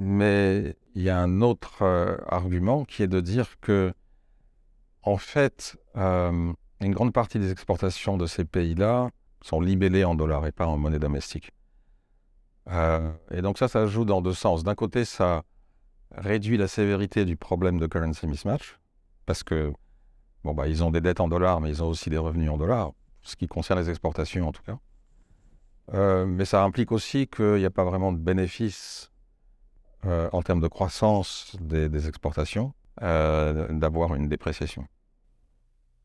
Mais 0.00 0.76
il 0.94 1.02
y 1.02 1.10
a 1.10 1.18
un 1.18 1.42
autre 1.42 1.82
euh, 1.82 2.16
argument 2.28 2.84
qui 2.84 3.02
est 3.02 3.08
de 3.08 3.20
dire 3.20 3.58
que, 3.60 3.92
en 5.02 5.16
fait, 5.16 5.76
euh, 5.96 6.52
une 6.80 6.92
grande 6.92 7.12
partie 7.12 7.40
des 7.40 7.50
exportations 7.50 8.16
de 8.16 8.26
ces 8.26 8.44
pays-là 8.44 9.10
sont 9.42 9.60
libellées 9.60 10.04
en 10.04 10.14
dollars 10.14 10.46
et 10.46 10.52
pas 10.52 10.66
en 10.66 10.76
monnaie 10.76 11.00
domestique. 11.00 11.50
Euh, 12.70 13.10
et 13.32 13.42
donc 13.42 13.58
ça, 13.58 13.66
ça 13.66 13.86
joue 13.86 14.04
dans 14.04 14.22
deux 14.22 14.34
sens. 14.34 14.62
D'un 14.62 14.76
côté, 14.76 15.04
ça 15.04 15.42
réduit 16.12 16.56
la 16.56 16.68
sévérité 16.68 17.24
du 17.24 17.36
problème 17.36 17.78
de 17.78 17.86
currency 17.88 18.28
mismatch, 18.28 18.78
parce 19.26 19.42
que, 19.42 19.72
bon, 20.44 20.54
bah, 20.54 20.68
ils 20.68 20.82
ont 20.84 20.90
des 20.90 21.00
dettes 21.00 21.20
en 21.20 21.28
dollars, 21.28 21.60
mais 21.60 21.70
ils 21.70 21.82
ont 21.82 21.88
aussi 21.88 22.10
des 22.10 22.18
revenus 22.18 22.50
en 22.50 22.56
dollars, 22.56 22.92
ce 23.22 23.36
qui 23.36 23.46
concerne 23.46 23.80
les 23.80 23.90
exportations 23.90 24.48
en 24.48 24.52
tout 24.52 24.62
cas. 24.62 24.78
mais 26.26 26.44
ça 26.44 26.62
implique 26.64 26.92
aussi 26.92 27.26
qu'il 27.26 27.54
n'y 27.54 27.64
a 27.64 27.70
pas 27.70 27.84
vraiment 27.84 28.12
de 28.12 28.18
bénéfice 28.18 29.10
euh, 30.06 30.28
en 30.32 30.42
termes 30.42 30.60
de 30.60 30.68
croissance 30.68 31.56
des, 31.60 32.06
exportations, 32.06 32.72
euh, 33.02 33.66
d'avoir 33.72 34.14
une 34.14 34.28
dépréciation. 34.28 34.86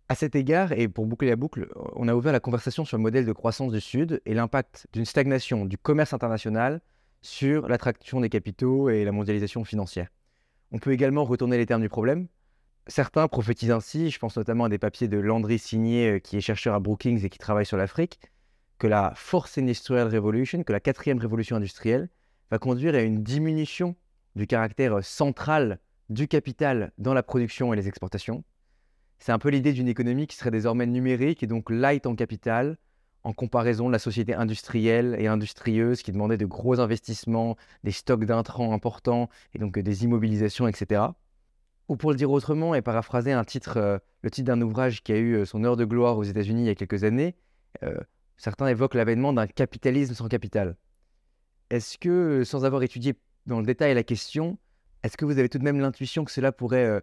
À 0.10 0.16
cet 0.16 0.36
égard, 0.36 0.72
et 0.72 0.88
pour 0.88 1.06
boucler 1.06 1.30
la 1.30 1.36
boucle, 1.36 1.70
on 1.96 2.08
a 2.08 2.16
ouvert 2.16 2.34
la 2.34 2.40
conversation 2.40 2.86
sur 2.86 2.98
le 2.98 3.04
modèle 3.04 3.26
de 3.26 3.32
croissance 3.32 3.72
du 3.72 3.80
Sud 3.80 4.20
et 4.26 4.34
l'impact 4.34 4.88
d'une 4.94 5.06
stagnation 5.06 5.66
du 5.66 5.78
commerce 5.78 6.12
international 6.12 6.82
sur 7.22 7.68
l'attraction 7.68 8.20
des 8.20 8.30
capitaux 8.30 8.90
et 8.90 9.06
la 9.06 9.12
mondialisation 9.12 9.64
financière. 9.64 10.08
On 10.72 10.80
peut 10.80 10.92
également 10.92 11.24
retourner 11.24 11.58
les 11.58 11.68
termes 11.68 11.84
du 11.84 11.90
problème. 11.90 12.28
Certains 12.88 13.30
prophétisent 13.30 13.72
ainsi, 13.72 14.10
je 14.10 14.20
pense 14.20 14.36
notamment 14.36 14.66
à 14.66 14.70
des 14.70 14.78
papiers 14.78 15.08
de 15.08 15.18
Landry 15.18 15.58
Signé, 15.58 16.12
euh, 16.12 16.20
qui 16.20 16.36
est 16.36 16.42
chercheur 16.42 16.76
à 16.76 16.80
Brookings 16.82 17.24
et 17.26 17.30
qui 17.30 17.38
travaille 17.38 17.66
sur 17.66 17.78
l'Afrique, 17.78 18.20
que 18.78 18.88
la 18.88 19.14
Fourth 19.16 19.58
Industrial 19.58 20.14
Revolution, 20.14 20.64
que 20.64 20.74
la 20.74 20.82
quatrième 20.82 21.18
révolution 21.18 21.56
industrielle, 21.56 22.10
va 22.52 22.60
conduire 22.60 22.94
à 22.96 23.00
une 23.00 23.24
diminution 23.24 23.96
du 24.36 24.48
caractère 24.48 25.02
central 25.04 25.80
du 26.10 26.28
capital 26.28 26.92
dans 26.98 27.14
la 27.14 27.24
production 27.24 27.74
et 27.74 27.78
les 27.78 27.88
exportations. 27.88 28.44
C'est 29.18 29.32
un 29.32 29.40
peu 29.40 29.48
l'idée 29.48 29.72
d'une 29.72 29.88
économie 29.88 30.28
qui 30.28 30.36
serait 30.36 30.52
désormais 30.52 30.86
numérique 30.86 31.42
et 31.42 31.48
donc 31.48 31.70
light 31.70 32.06
en 32.06 32.16
capital, 32.16 32.78
en 33.24 33.32
comparaison 33.32 33.88
de 33.88 33.94
la 33.94 34.00
société 34.00 34.34
industrielle 34.34 35.16
et 35.18 35.28
industrieuse 35.28 36.02
qui 36.02 36.12
demandait 36.12 36.38
de 36.38 36.46
gros 36.46 36.82
investissements, 36.82 37.56
des 37.86 37.92
stocks 37.92 38.26
d'intrants 38.26 38.74
importants 38.74 39.30
et 39.54 39.60
donc 39.60 39.80
des 39.80 40.04
immobilisations, 40.04 40.68
etc. 40.68 41.04
Ou 41.90 41.98
pour 41.98 42.12
le 42.12 42.16
dire 42.16 42.32
autrement 42.32 42.76
et 42.76 42.82
paraphraser 42.82 43.34
un 43.34 43.44
titre, 43.44 43.78
euh, 43.78 43.98
le 44.22 44.32
titre 44.32 44.48
d'un 44.48 44.62
ouvrage 44.62 45.04
qui 45.04 45.12
a 45.12 45.18
eu 45.18 45.36
euh, 45.36 45.46
son 45.46 45.64
heure 45.64 45.76
de 45.76 45.86
gloire 45.86 46.18
aux 46.18 46.24
États-Unis 46.24 46.64
il 46.64 46.68
y 46.68 46.70
a 46.70 46.76
quelques 46.76 47.04
années, 47.04 47.36
euh, 47.84 47.98
certains 48.38 48.68
évoquent 48.68 48.96
l'avènement 48.96 49.34
d'un 49.34 49.48
capitalisme 49.48 50.14
sans 50.14 50.28
capital. 50.28 50.78
Est-ce 51.70 51.98
que, 51.98 52.44
sans 52.46 52.64
avoir 52.64 52.84
étudié 52.84 53.16
dans 53.46 53.60
le 53.60 53.66
détail 53.66 53.94
la 53.94 54.04
question, 54.04 54.58
est-ce 55.04 55.18
que 55.18 55.26
vous 55.26 55.38
avez 55.40 55.50
tout 55.50 55.58
de 55.58 55.64
même 55.64 55.80
l'intuition 55.80 56.24
que 56.24 56.32
cela 56.32 56.52
pourrait 56.52 57.02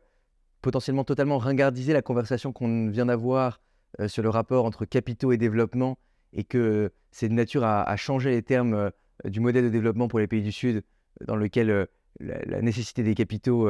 potentiellement 0.62 1.04
totalement 1.04 1.38
ringardiser 1.38 1.92
la 1.92 2.02
conversation 2.02 2.52
qu'on 2.52 2.88
vient 2.88 3.06
d'avoir 3.06 3.60
sur 4.06 4.22
le 4.22 4.30
rapport 4.30 4.64
entre 4.64 4.84
capitaux 4.84 5.32
et 5.32 5.36
développement 5.36 5.98
et 6.32 6.44
que 6.44 6.92
c'est 7.10 7.28
de 7.28 7.34
nature 7.34 7.64
à, 7.64 7.96
changer 7.96 8.30
les 8.30 8.42
termes 8.42 8.90
du 9.24 9.40
modèle 9.40 9.64
de 9.64 9.68
développement 9.70 10.08
pour 10.08 10.18
les 10.18 10.26
pays 10.26 10.42
du 10.42 10.52
Sud 10.52 10.82
dans 11.26 11.36
lequel 11.36 11.88
la, 12.20 12.62
nécessité 12.62 13.02
des 13.02 13.14
capitaux 13.14 13.68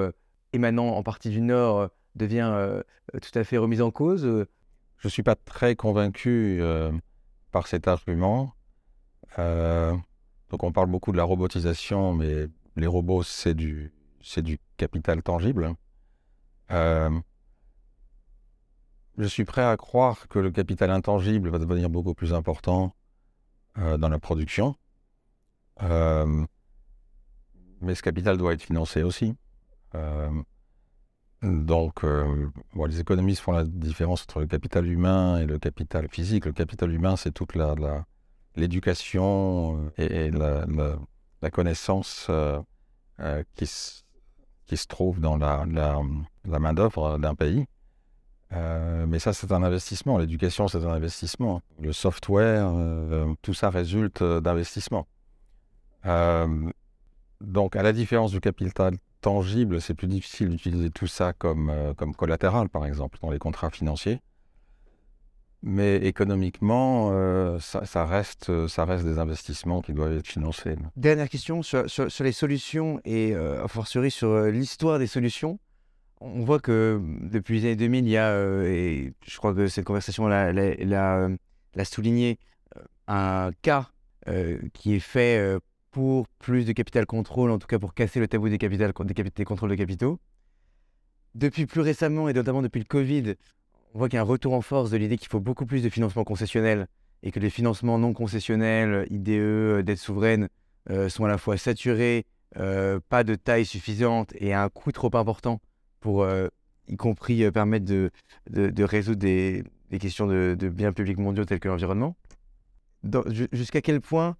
émanant 0.53 0.88
en 0.88 1.03
partie 1.03 1.30
du 1.30 1.40
Nord 1.40 1.90
devient 2.14 2.82
tout 3.12 3.38
à 3.38 3.44
fait 3.44 3.59
remise 3.59 3.82
en 3.82 3.90
cause 3.90 4.46
Je 4.98 5.07
ne 5.07 5.11
suis 5.11 5.22
pas 5.22 5.36
très 5.36 5.76
convaincu 5.76 6.62
par 7.51 7.66
cet 7.66 7.88
argument. 7.88 8.55
donc 9.36 10.62
on 10.62 10.72
parle 10.72 10.90
beaucoup 10.90 11.12
de 11.12 11.16
la 11.16 11.24
robotisation, 11.24 12.14
mais 12.14 12.48
les 12.76 12.86
robots, 12.86 13.22
c'est 13.22 13.55
du 13.55 13.92
capital 14.76 15.22
tangible. 15.22 15.74
je 16.70 17.20
suis 19.26 19.44
prêt 19.44 19.64
à 19.64 19.76
croire 19.76 20.28
que 20.28 20.38
le 20.38 20.51
capital 20.51 20.90
intangible 20.90 21.51
va 21.51 21.59
devenir 21.59 21.90
beaucoup 21.90 22.14
plus 22.14 22.32
important 22.32 22.94
dans 23.76 24.09
la 24.09 24.18
production. 24.18 24.76
mais 25.80 26.46
ce 27.94 28.03
capital 28.03 28.36
doit 28.36 28.53
être 28.53 28.62
financé 28.62 29.03
aussi. 29.03 29.34
Donc, 31.43 32.05
euh, 32.05 32.51
les 32.86 33.01
économistes 33.01 33.41
font 33.41 33.53
la 33.53 33.64
différence 33.64 34.22
entre 34.24 34.41
le 34.41 34.47
capital 34.47 34.86
humain 34.86 35.38
et 35.38 35.47
le 35.47 35.59
capital 35.59 36.07
physique. 36.09 36.45
Le 36.45 36.53
capital 36.53 36.93
humain, 36.93 37.16
c'est 37.16 37.32
toute 37.32 37.55
l'éducation 38.57 39.91
euh, 39.99 40.26
et, 40.26 40.30
la, 40.30 41.51
connaissance 41.51 42.26
euh, 42.28 42.61
qui, 43.55 43.66
qui, 44.66 44.76
se 44.76 44.86
trouve 44.86 45.20
dans 45.20 45.38
la, 45.38 45.64
main-d'œuvre 46.45 47.16
d'un 47.16 47.34
pays. 47.34 47.64
mais 48.51 49.18
ça, 49.18 49.32
c'est 49.32 49.51
un 49.51 49.62
investissement. 49.62 50.18
L'éducation, 50.18 50.68
c'est 50.68 50.84
un 50.84 50.93
investissement. 50.93 51.62
Le 51.80 51.95
software, 51.95 52.70
tout 53.41 53.55
ça 53.55 53.70
résulte 53.70 54.22
d'investissement. 54.22 55.07
donc, 57.41 57.76
à 57.76 57.82
la 57.82 57.95
différence 57.95 58.32
du 58.32 58.41
capital 58.41 58.99
tangible, 59.21 59.81
c'est 59.81 59.95
plus 59.95 60.07
difficile 60.07 60.49
d'utiliser 60.49 60.91
tout 60.91 61.07
ça 61.07 61.33
comme, 61.33 61.71
euh, 61.71 61.95
comme 61.95 62.14
collatéral, 62.14 62.68
par 62.68 62.87
exemple, 62.87 63.18
dans 63.23 63.31
les 63.31 63.39
contrats 63.39 63.71
financiers. 63.71 64.21
Mais 65.62 65.97
économiquement, 65.97 67.11
euh, 67.12 67.59
ça, 67.59 68.07
reste, 68.07 68.66
ça 68.66 68.87
reste 68.87 69.05
des 69.05 69.18
investissements 69.18 69.83
qui 69.83 69.93
doivent 69.93 70.16
être 70.16 70.27
financés. 70.27 70.77
Dernière 70.97 71.29
question 71.29 71.62
sur, 71.62 71.85
les 72.21 72.33
solutions 72.33 72.99
et 73.05 73.35
euh, 73.35 73.62
a 73.62 73.68
fortiori 73.68 74.11
sur 74.11 74.45
l'histoire 74.47 74.99
des 74.99 75.07
solutions. 75.07 75.59
On 76.23 76.45
voit 76.45 76.61
que 76.61 77.01
depuis 77.23 77.61
les 77.61 77.66
années 77.66 77.77
2000, 77.77 78.07
il 78.07 78.11
y 78.11 78.16
a, 78.16 78.43
et 78.64 79.12
je 79.27 79.37
crois 79.37 79.55
que 79.55 79.68
cette 79.68 79.85
conversation 79.85 80.29
l'a, 80.29 81.29
souligné, 81.85 82.39
un 83.07 83.51
cas 83.61 83.91
qui 84.73 84.95
est 84.95 85.01
fait 85.01 85.61
pour 85.91 86.26
plus 86.38 86.64
de 86.64 86.72
capital 86.72 87.07
contrôle, 87.07 87.51
en 87.51 87.59
tout 87.59 87.66
cas 87.66 87.78
pour 87.78 87.95
casser 87.95 88.20
le 88.20 88.28
tabou 88.28 88.49
des, 88.49 88.59
capital, 88.59 88.93
des, 88.93 89.45
contrôles 89.45 89.70
de 89.70 89.74
capitaux. 89.74 90.20
Depuis 91.34 91.66
plus 91.66 91.80
récemment, 91.80 92.28
et 92.28 92.32
notamment 92.32 92.62
depuis 92.62 92.80
le 92.80 92.84
Covid, 92.84 93.34
on 93.95 93.99
voit 93.99 94.09
qu'il 94.09 94.16
y 94.16 94.18
a 94.18 94.22
un 94.22 94.24
retour 94.24 94.55
en 94.55 94.61
force 94.61 94.91
de 94.91 94.97
l'idée 94.97 95.16
qu'il 95.16 95.28
faut 95.28 95.41
beaucoup 95.41 95.66
plus 95.66 95.82
de 95.82 95.88
financement 95.88 96.24
concessionnel 96.24 96.86
et 97.22 97.32
que 97.32 97.41
les 97.41 97.51
financements 97.51 97.99
non 97.99 98.12
concessionnels, 98.12 99.07
IDE, 99.11 99.84
dette 99.84 99.99
souveraine, 99.99 100.49
euh, 100.91 101.09
sont 101.09 101.24
à 101.24 101.28
la 101.28 101.38
fois 101.38 101.57
saturés, 101.57 102.24
euh, 102.57 103.01
pas 103.09 103.24
de 103.24 103.34
taille 103.34 103.66
suffisante 103.66 104.32
et 104.38 104.53
à 104.53 104.62
un 104.64 104.68
coût 104.68 104.93
trop 104.93 105.14
important 105.16 105.61
pour, 106.01 106.22
euh, 106.22 106.49
y 106.88 106.97
compris, 106.97 107.49
permettre 107.51 107.84
de, 107.84 108.11
résoudre 108.82 109.20
des, 109.20 109.64
questions 110.01 110.26
de, 110.26 110.57
de, 110.59 110.68
biens 110.68 110.93
publics 110.93 111.18
mondiaux 111.18 111.45
tels 111.45 111.61
que 111.61 111.68
l'environnement. 111.68 112.16
Jusqu'à 113.53 113.80
quel 113.80 114.01
point 114.01 114.36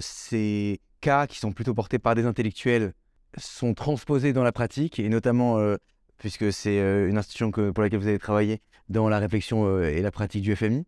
ces 0.00 0.80
cas 1.00 1.26
qui 1.26 1.38
sont 1.38 1.52
plutôt 1.52 1.74
portés 1.74 1.98
par 1.98 2.14
des 2.14 2.24
intellectuels 2.24 2.92
sont 3.38 3.74
transposés 3.74 4.32
dans 4.32 4.42
la 4.42 4.52
pratique, 4.52 4.98
et 4.98 5.08
notamment, 5.08 5.58
euh, 5.58 5.76
puisque 6.18 6.52
c'est 6.52 6.80
euh, 6.80 7.08
une 7.08 7.18
institution 7.18 7.50
pour 7.50 7.82
laquelle 7.82 8.00
vous 8.00 8.08
avez 8.08 8.18
travaillé, 8.18 8.60
dans 8.88 9.08
la 9.08 9.18
réflexion 9.18 9.82
et 9.82 10.00
la 10.00 10.10
pratique 10.12 10.42
du 10.42 10.54
FMI, 10.54 10.86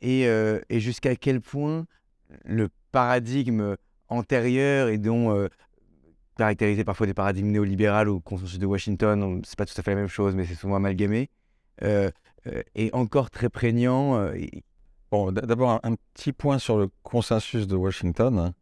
et, 0.00 0.80
jusqu'à 0.80 1.16
quel 1.16 1.42
point 1.42 1.86
le 2.44 2.70
paradigme 2.92 3.76
antérieur 4.08 4.88
et 4.88 4.96
dont 4.96 5.48
caractérisé 6.38 6.82
parfois 6.82 7.06
des 7.06 7.12
paradigmes 7.12 7.50
néolibéraux 7.50 8.06
ou 8.06 8.20
consensus 8.20 8.58
de 8.58 8.64
Washington, 8.64 9.42
c'est 9.44 9.58
pas 9.58 9.66
tout 9.66 9.74
à 9.76 9.82
fait 9.82 9.90
la 9.90 10.00
même 10.00 10.08
chose, 10.08 10.34
mais 10.34 10.46
c'est 10.46 10.54
souvent 10.54 10.76
amalgamé, 10.76 11.28
est 11.82 12.94
encore 12.94 13.30
très 13.30 13.50
prégnant. 13.50 14.32
D'abord, 15.12 15.78
un, 15.82 15.94
petit 16.14 16.32
point 16.32 16.58
sur 16.58 16.78
le 16.78 16.88
consensus 17.02 17.66
de 17.66 17.76
Washington, 17.76 18.54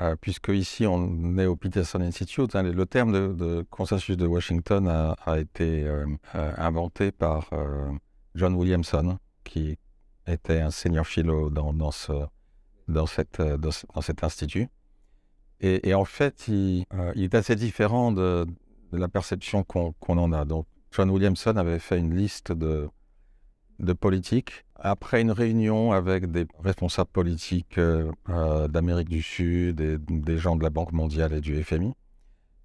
euh, 0.00 0.16
puisque 0.20 0.48
ici 0.48 0.84
on 0.84 1.38
est 1.38 1.46
au 1.46 1.54
Peterson 1.54 2.00
Institute. 2.00 2.56
Hein, 2.56 2.64
le 2.64 2.86
terme 2.86 3.36
de, 3.36 3.64
consensus 3.70 4.16
de 4.16 4.26
Washington 4.26 4.88
a, 4.88 5.38
été 5.38 5.84
euh, 5.84 6.04
euh, 6.34 6.52
inventé 6.56 7.12
par 7.12 7.50
John 8.34 8.54
Williamson, 8.56 9.18
qui 9.44 9.78
était 10.26 10.60
un 10.60 10.72
senior 10.72 11.06
philo 11.06 11.50
dans, 11.50 11.72
dans, 11.72 11.92
ce, 11.92 12.12
dans, 12.88 13.06
cette, 13.06 13.40
cet 14.02 14.24
institut. 14.24 14.68
Et, 15.60 15.94
en 15.94 16.04
fait, 16.04 16.48
il, 16.48 16.84
est 17.14 17.34
assez 17.36 17.54
différent 17.54 18.10
de, 18.10 18.44
la 18.90 19.06
perception 19.06 19.62
qu'on 19.62 19.94
en 20.18 20.32
a. 20.32 20.44
Donc, 20.44 20.66
John 20.90 21.10
Williamson 21.10 21.56
avait 21.56 21.78
fait 21.78 21.98
une 21.98 22.12
liste 22.14 22.50
de, 22.50 22.88
de 23.78 23.92
politiques 23.92 24.64
après 24.78 25.20
une 25.20 25.30
réunion 25.30 25.92
avec 25.92 26.30
des 26.30 26.46
responsables 26.62 27.10
politiques 27.10 27.78
euh, 27.78 28.10
euh, 28.28 28.68
d'Amérique 28.68 29.08
du 29.08 29.22
Sud 29.22 29.80
et 29.80 29.98
des 29.98 30.38
gens 30.38 30.56
de 30.56 30.62
la 30.62 30.70
Banque 30.70 30.92
mondiale 30.92 31.32
et 31.32 31.40
du 31.40 31.62
FMI. 31.62 31.92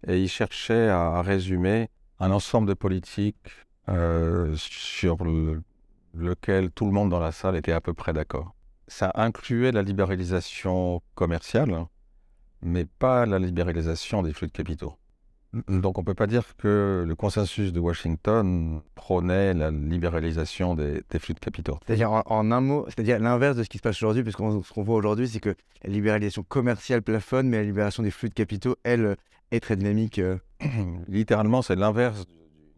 Et 0.08 0.22
il 0.22 0.28
cherchait 0.28 0.90
à, 0.90 1.22
résumer 1.22 1.90
un 2.20 2.32
ensemble 2.32 2.68
de 2.68 2.74
politiques 2.74 3.36
euh, 3.90 4.54
sur 4.56 5.18
lequel 6.14 6.72
tout 6.72 6.86
le 6.86 6.92
monde 6.92 7.10
dans 7.10 7.20
la 7.20 7.32
salle 7.32 7.56
était 7.56 7.72
à 7.72 7.82
peu 7.82 7.94
près 7.94 8.14
d'accord. 8.14 8.54
Ça 8.88 9.12
incluait 9.16 9.72
la 9.72 9.84
libéralisation 9.84 11.02
commerciale, 11.16 11.86
mais 12.62 12.86
pas 12.86 13.26
la 13.26 13.40
libéralisation 13.40 14.22
des 14.22 14.34
flux 14.34 14.48
de 14.48 14.52
capitaux. 14.52 14.96
Donc 15.68 15.98
on 15.98 16.02
ne 16.02 16.06
peut 16.06 16.14
pas 16.14 16.28
dire 16.28 16.44
que 16.58 17.04
le 17.06 17.16
consensus 17.16 17.74
de 17.74 17.80
Washington 17.80 18.82
prônait 18.96 19.54
la 19.54 19.70
libéralisation 19.70 20.76
des, 20.76 21.04
flux 21.20 21.34
de 21.34 21.40
capitaux. 21.40 21.78
C'est-à-dire 21.86 22.12
en, 22.12 22.52
un 22.52 22.62
mot, 22.62 22.86
c'est-à-dire 22.88 23.20
l'inverse 23.20 23.58
de 23.58 23.64
ce 23.64 23.70
qui 23.70 23.78
se 23.78 23.84
passe 23.84 24.02
aujourd'hui, 24.02 24.24
puisque 24.24 24.40
ce 24.40 24.74
qu'on 24.74 24.84
voit 24.84 24.96
aujourd'hui, 24.96 25.28
c'est 25.28 25.42
que 25.42 25.54
la 25.84 25.90
libéralisation 25.90 26.44
commerciale 26.44 27.02
plafonne, 27.02 27.50
mais 27.50 27.58
la 27.58 27.64
libération 27.64 28.02
des 28.02 28.12
flux 28.12 28.30
de 28.30 28.34
capitaux, 28.34 28.78
elle, 28.84 29.18
est 29.52 29.60
très 29.60 29.76
dynamique. 29.76 30.20
Euh. 30.20 30.38
Littéralement, 31.10 31.62
c'est 31.62 31.76
l'inverse 31.76 32.26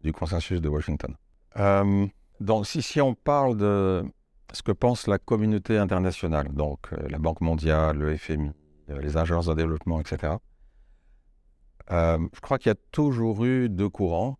du 0.02 0.12
consensus 0.12 0.60
de 0.60 0.68
Washington. 0.68 1.14
Euh, 1.58 2.06
donc 2.40 2.66
si, 2.66 2.82
si 2.82 3.00
on 3.00 3.14
parle 3.14 3.56
de 3.56 4.04
ce 4.52 4.62
que 4.62 4.72
pense 4.72 5.06
la 5.06 5.18
communauté 5.18 5.78
internationale, 5.78 6.48
donc 6.52 6.80
euh, 6.92 6.96
la 7.08 7.18
Banque 7.18 7.40
mondiale, 7.40 7.98
le 7.98 8.16
FMI, 8.16 8.50
les 8.88 9.16
agences 9.16 9.46
de 9.46 9.54
développement, 9.54 10.00
etc., 10.00 10.34
euh, 11.90 12.18
je 12.34 12.40
crois 12.40 12.58
qu'il 12.58 12.70
y 12.70 12.72
a 12.72 12.78
toujours 12.92 13.44
eu 13.44 13.68
deux 13.68 13.88
courants. 13.88 14.38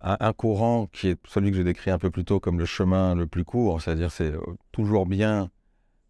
Un, 0.00 0.32
courant 0.32 0.86
qui 0.86 1.08
est 1.08 1.18
celui 1.26 1.50
que 1.50 1.56
j'ai 1.56 1.64
décrit 1.64 1.90
un 1.90 1.98
peu 1.98 2.08
plus 2.08 2.24
tôt 2.24 2.38
comme 2.38 2.60
le 2.60 2.66
chemin 2.66 3.16
le 3.16 3.26
plus 3.26 3.44
court, 3.44 3.82
c'est-à-dire 3.82 4.12
c'est 4.12 4.30
euh, 4.30 4.40
toujours 4.70 5.06
bien 5.06 5.50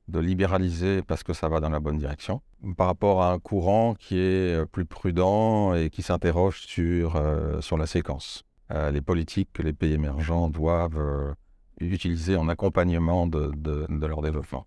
de 0.09 0.19
libéraliser 0.19 1.01
parce 1.01 1.23
que 1.23 1.33
ça 1.33 1.49
va 1.49 1.61
dans 1.61 1.71
la 1.71 1.81
bonne 1.81 1.97
direction, 1.97 2.43
par 2.77 2.87
rapport 2.87 3.23
à 3.23 3.33
un 3.33 3.39
courant 3.39 3.95
qui 3.95 4.19
est 4.19 4.61
euh, 4.61 4.67
plus 4.67 4.85
prudent 4.85 5.73
et 5.73 5.89
qui 5.89 6.03
s'interroge 6.03 6.61
sur, 6.67 7.19
sur 7.61 7.79
la 7.79 7.87
séquence. 7.87 8.45
les 8.93 9.01
politiques 9.01 9.49
que 9.55 9.63
les 9.63 9.73
pays 9.73 9.95
émergents 9.95 10.51
doivent 10.51 11.35
utiliser 11.81 12.37
en 12.37 12.49
accompagnement 12.49 13.27
de, 13.27 13.53
de, 13.57 13.87
de, 13.89 14.07
leur 14.07 14.21
développement. 14.21 14.67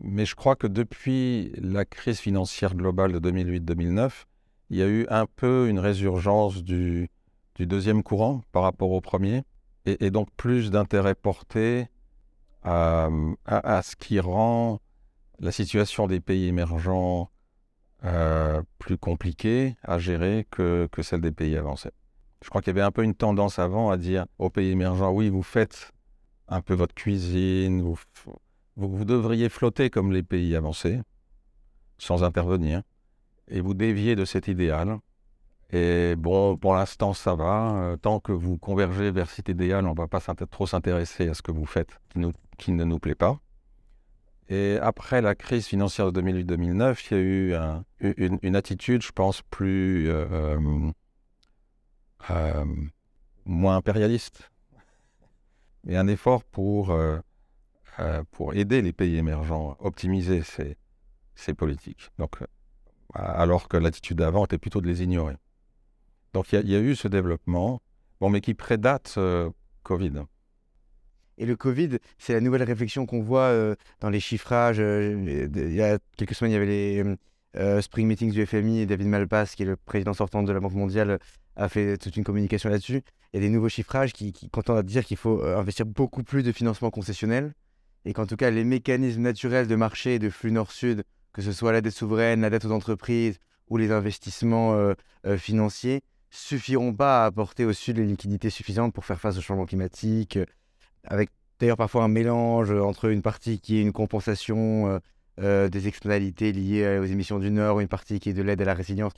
Mais 0.00 0.24
je 0.24 0.36
crois 0.36 0.54
que 0.54 0.68
depuis 0.68 1.52
la 1.56 1.84
crise 1.84 2.20
financière 2.20 2.76
globale 2.76 3.12
de 3.18 3.30
2008-2009, 3.30 4.26
il 4.72 4.78
y 4.78 4.82
a 4.82 4.88
eu 4.88 5.06
un 5.10 5.26
peu 5.26 5.68
une 5.68 5.78
résurgence 5.78 6.64
du, 6.64 7.10
deuxième 7.60 8.02
courant 8.02 8.40
par 8.52 8.62
rapport 8.62 8.90
au 8.90 9.02
premier, 9.02 9.42
et, 9.84 10.10
donc 10.10 10.28
plus 10.36 10.70
d'intérêt 10.70 11.14
porté 11.14 11.88
à, 12.64 13.10
ce 13.84 13.94
qui 13.94 14.18
rend 14.18 14.80
la 15.38 15.52
situation 15.52 16.06
des 16.06 16.20
pays 16.20 16.46
émergents 16.46 17.30
euh, 18.04 18.62
plus 18.78 18.96
compliquée 18.96 19.76
à 19.82 19.98
gérer 19.98 20.46
que, 20.50 20.88
celle 21.02 21.20
des 21.20 21.32
pays 21.32 21.56
avancés. 21.56 21.90
Je 22.42 22.48
crois 22.48 22.62
qu'il 22.62 22.70
y 22.70 22.76
avait 22.78 22.86
un 22.86 22.90
peu 22.90 23.04
une 23.04 23.14
tendance 23.14 23.58
avant 23.58 23.90
à 23.90 23.98
dire 23.98 24.24
aux 24.38 24.48
pays 24.48 24.70
émergents, 24.70 25.12
oui, 25.12 25.28
vous 25.28 25.42
faites 25.42 25.92
un 26.48 26.62
peu 26.62 26.72
votre 26.72 26.94
cuisine, 26.94 27.82
vous, 27.82 27.98
vous 28.76 29.04
devriez 29.04 29.50
flotter 29.50 29.90
comme 29.90 30.12
les 30.12 30.22
pays 30.22 30.56
avancés, 30.56 31.02
sans 31.98 32.24
intervenir 32.24 32.82
et 33.52 33.60
vous 33.60 33.74
déviez 33.74 34.16
de 34.16 34.24
cet 34.24 34.48
idéal. 34.48 34.98
Et 35.70 36.16
bon, 36.16 36.56
pour 36.56 36.74
l'instant, 36.74 37.12
ça 37.12 37.34
va. 37.34 37.76
Euh, 37.76 37.96
tant 37.96 38.18
que 38.18 38.32
vous 38.32 38.58
convergez 38.58 39.10
vers 39.10 39.30
cet 39.30 39.48
idéal, 39.48 39.86
on 39.86 39.92
ne 39.92 39.96
va 39.96 40.08
pas 40.08 40.20
trop 40.20 40.66
s'intéresser 40.66 41.28
à 41.28 41.34
ce 41.34 41.42
que 41.42 41.52
vous 41.52 41.66
faites 41.66 42.00
qui, 42.58 42.72
ne 42.72 42.84
nous 42.84 42.98
plaît 42.98 43.14
pas. 43.14 43.38
Et 44.48 44.78
après 44.82 45.22
la 45.22 45.34
crise 45.34 45.66
financière 45.66 46.12
de 46.12 46.20
2008-2009, 46.20 47.06
il 47.10 47.16
y 47.16 47.20
a 47.20 47.22
eu 47.22 47.54
un- 47.54 47.84
une, 48.00 48.56
attitude, 48.56 49.02
je 49.02 49.12
pense, 49.12 49.40
plus 49.42 50.08
euh, 50.10 50.90
euh, 52.30 52.64
moins 53.46 53.76
impérialiste 53.76 54.50
et 55.88 55.96
un 55.96 56.06
effort 56.06 56.44
pour, 56.44 56.96
pour 58.30 58.54
aider 58.54 58.82
les 58.82 58.92
pays 58.92 59.16
émergents 59.16 59.72
à 59.80 59.86
optimiser 59.86 60.42
ces, 60.42 60.76
ces 61.34 61.54
politiques. 61.54 62.10
Donc, 62.18 62.36
alors 63.14 63.68
que 63.68 63.76
l'attitude 63.76 64.18
d'avant 64.18 64.44
était 64.44 64.58
plutôt 64.58 64.80
de 64.80 64.86
les 64.86 65.02
ignorer. 65.02 65.36
Donc 66.32 66.52
il 66.52 66.68
y, 66.68 66.76
a- 66.76 66.80
eu 66.80 66.94
ce 66.94 67.08
développement, 67.08 67.80
bon, 68.20 68.30
mais 68.30 68.40
qui 68.40 68.54
prédate 68.54 69.14
euh, 69.18 69.50
Covid. 69.82 70.12
Et 71.38 71.46
le 71.46 71.56
Covid, 71.56 71.98
c'est 72.18 72.32
la 72.34 72.40
nouvelle 72.40 72.62
réflexion 72.62 73.06
qu'on 73.06 73.22
voit 73.22 73.48
euh, 73.50 73.74
dans 74.00 74.10
les 74.10 74.20
chiffrages. 74.20 74.80
euh, 74.80 75.48
il 75.54 75.74
y 75.74 75.82
a 75.82 75.98
quelques 76.16 76.34
semaines, 76.34 76.52
il 76.52 76.54
y 76.54 76.56
avait 76.56 76.66
les 76.66 77.82
Spring 77.82 78.06
Meetings 78.06 78.32
du 78.32 78.46
FMI 78.46 78.80
et 78.80 78.86
David 78.86 79.08
Malpass, 79.08 79.54
qui 79.54 79.62
est 79.62 79.66
le 79.66 79.76
président 79.76 80.14
sortant 80.14 80.42
de 80.42 80.52
la 80.52 80.60
Banque 80.60 80.74
mondiale, 80.74 81.18
a 81.56 81.68
fait 81.68 81.98
toute 81.98 82.16
une 82.16 82.24
communication 82.24 82.70
là-dessus. 82.70 83.02
Il 83.32 83.36
y 83.36 83.38
a 83.38 83.40
des 83.40 83.50
nouveaux 83.50 83.68
chiffrages 83.68 84.12
qui, 84.14 84.32
qui 84.32 84.48
contentent 84.48 84.78
à 84.78 84.82
dire 84.82 85.04
qu'il 85.04 85.18
faut 85.18 85.42
investir 85.44 85.84
beaucoup 85.84 86.22
plus 86.22 86.42
de 86.42 86.52
financement 86.52 86.90
concessionnel 86.90 87.52
et 88.06 88.12
qu'en 88.14 88.26
tout 88.26 88.36
cas, 88.36 88.50
les 88.50 88.64
mécanismes 88.64 89.20
naturels 89.22 89.66
de 89.66 89.76
marché 89.76 90.14
et 90.14 90.18
de 90.18 90.30
flux 90.30 90.50
nord-sud, 90.52 91.02
que 91.32 91.42
ce 91.42 91.52
soit 91.52 91.72
la 91.72 91.80
dette 91.80 91.94
souveraine, 91.94 92.40
la 92.42 92.50
dette 92.50 92.64
aux 92.64 92.72
entreprises 92.72 93.38
ou 93.68 93.76
les 93.76 93.90
investissements 93.90 94.74
euh, 94.74 94.94
euh, 95.26 95.38
financiers, 95.38 96.02
suffiront 96.32 96.94
pas 96.94 97.22
à 97.22 97.26
apporter 97.26 97.66
au 97.66 97.74
Sud 97.74 97.98
les 97.98 98.06
liquidités 98.06 98.48
suffisantes 98.48 98.94
pour 98.94 99.04
faire 99.04 99.20
face 99.20 99.36
au 99.36 99.42
changement 99.42 99.66
climatique, 99.66 100.38
euh, 100.38 100.46
avec 101.04 101.30
d'ailleurs 101.60 101.76
parfois 101.76 102.04
un 102.04 102.08
mélange 102.08 102.72
entre 102.72 103.10
une 103.10 103.22
partie 103.22 103.60
qui 103.60 103.76
est 103.76 103.82
une 103.82 103.92
compensation 103.92 104.88
euh, 104.88 104.98
euh, 105.40 105.68
des 105.68 105.88
externalités 105.88 106.52
liées 106.52 106.98
aux 106.98 107.04
émissions 107.04 107.38
du 107.38 107.50
Nord, 107.50 107.80
une 107.80 107.88
partie 107.88 108.18
qui 108.18 108.30
est 108.30 108.32
de 108.32 108.42
l'aide 108.42 108.62
à 108.62 108.64
la 108.64 108.74
résilience. 108.74 109.12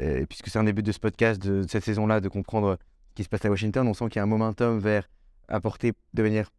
Et 0.00 0.26
puisque 0.26 0.48
c'est 0.48 0.58
un 0.58 0.64
des 0.64 0.72
buts 0.72 0.82
de 0.82 0.90
ce 0.90 0.98
podcast, 0.98 1.40
de, 1.40 1.64
cette 1.68 1.84
saison-là, 1.84 2.20
de 2.20 2.28
comprendre 2.28 2.78
ce 3.10 3.14
qui 3.14 3.24
se 3.24 3.28
passe 3.28 3.44
à 3.44 3.50
Washington, 3.50 3.86
on 3.86 3.94
sent 3.94 4.08
qu'il 4.08 4.16
y 4.16 4.20
a 4.20 4.22
un 4.22 4.26
momentum 4.26 4.78
vers 4.78 5.08
apporter 5.48 5.92
de 6.14 6.22
manière 6.22 6.50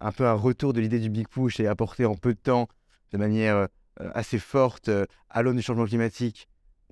un 0.00 0.12
peu 0.12 0.26
un 0.26 0.34
retour 0.34 0.74
de 0.74 0.80
l'idée 0.80 0.98
du 0.98 1.08
big 1.08 1.26
push 1.28 1.60
et 1.60 1.66
apporter 1.66 2.04
en 2.04 2.14
peu 2.14 2.34
de 2.34 2.38
temps, 2.38 2.68
de 3.12 3.18
manière 3.18 3.68
assez 3.98 4.38
forte, 4.38 4.88
euh, 4.88 5.06
à 5.28 5.42
l'aune 5.42 5.56
du 5.56 5.62
changement 5.62 5.86
climatique, 5.86 6.48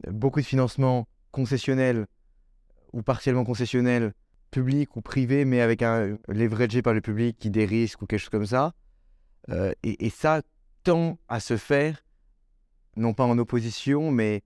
euh, 0.07 0.13
beaucoup 0.13 0.41
de 0.41 0.47
financement 0.47 1.09
concessionnel 1.31 2.07
ou 2.93 3.03
partiellement 3.03 3.45
concessionnel, 3.45 4.13
public 4.51 4.97
ou 4.97 5.03
privé, 5.03 5.45
mais 5.45 5.61
avec 5.61 5.83
un 5.83 6.17
leveragé 6.29 6.83
par 6.83 6.95
le 6.95 7.01
public 7.01 7.37
qui 7.39 7.51
des 7.51 7.67
risques 7.67 8.01
ou 8.03 8.07
quelque 8.07 8.21
chose 8.21 8.31
comme 8.31 8.47
ça. 8.47 8.75
Euh, 9.51 9.73
et, 9.83 10.11
ça 10.11 10.43
tend 10.85 11.19
à 11.29 11.41
se 11.41 11.57
faire, 11.57 12.05
non 12.97 13.15
pas 13.15 13.25
en 13.25 13.39
opposition, 13.39 14.11
mais 14.11 14.43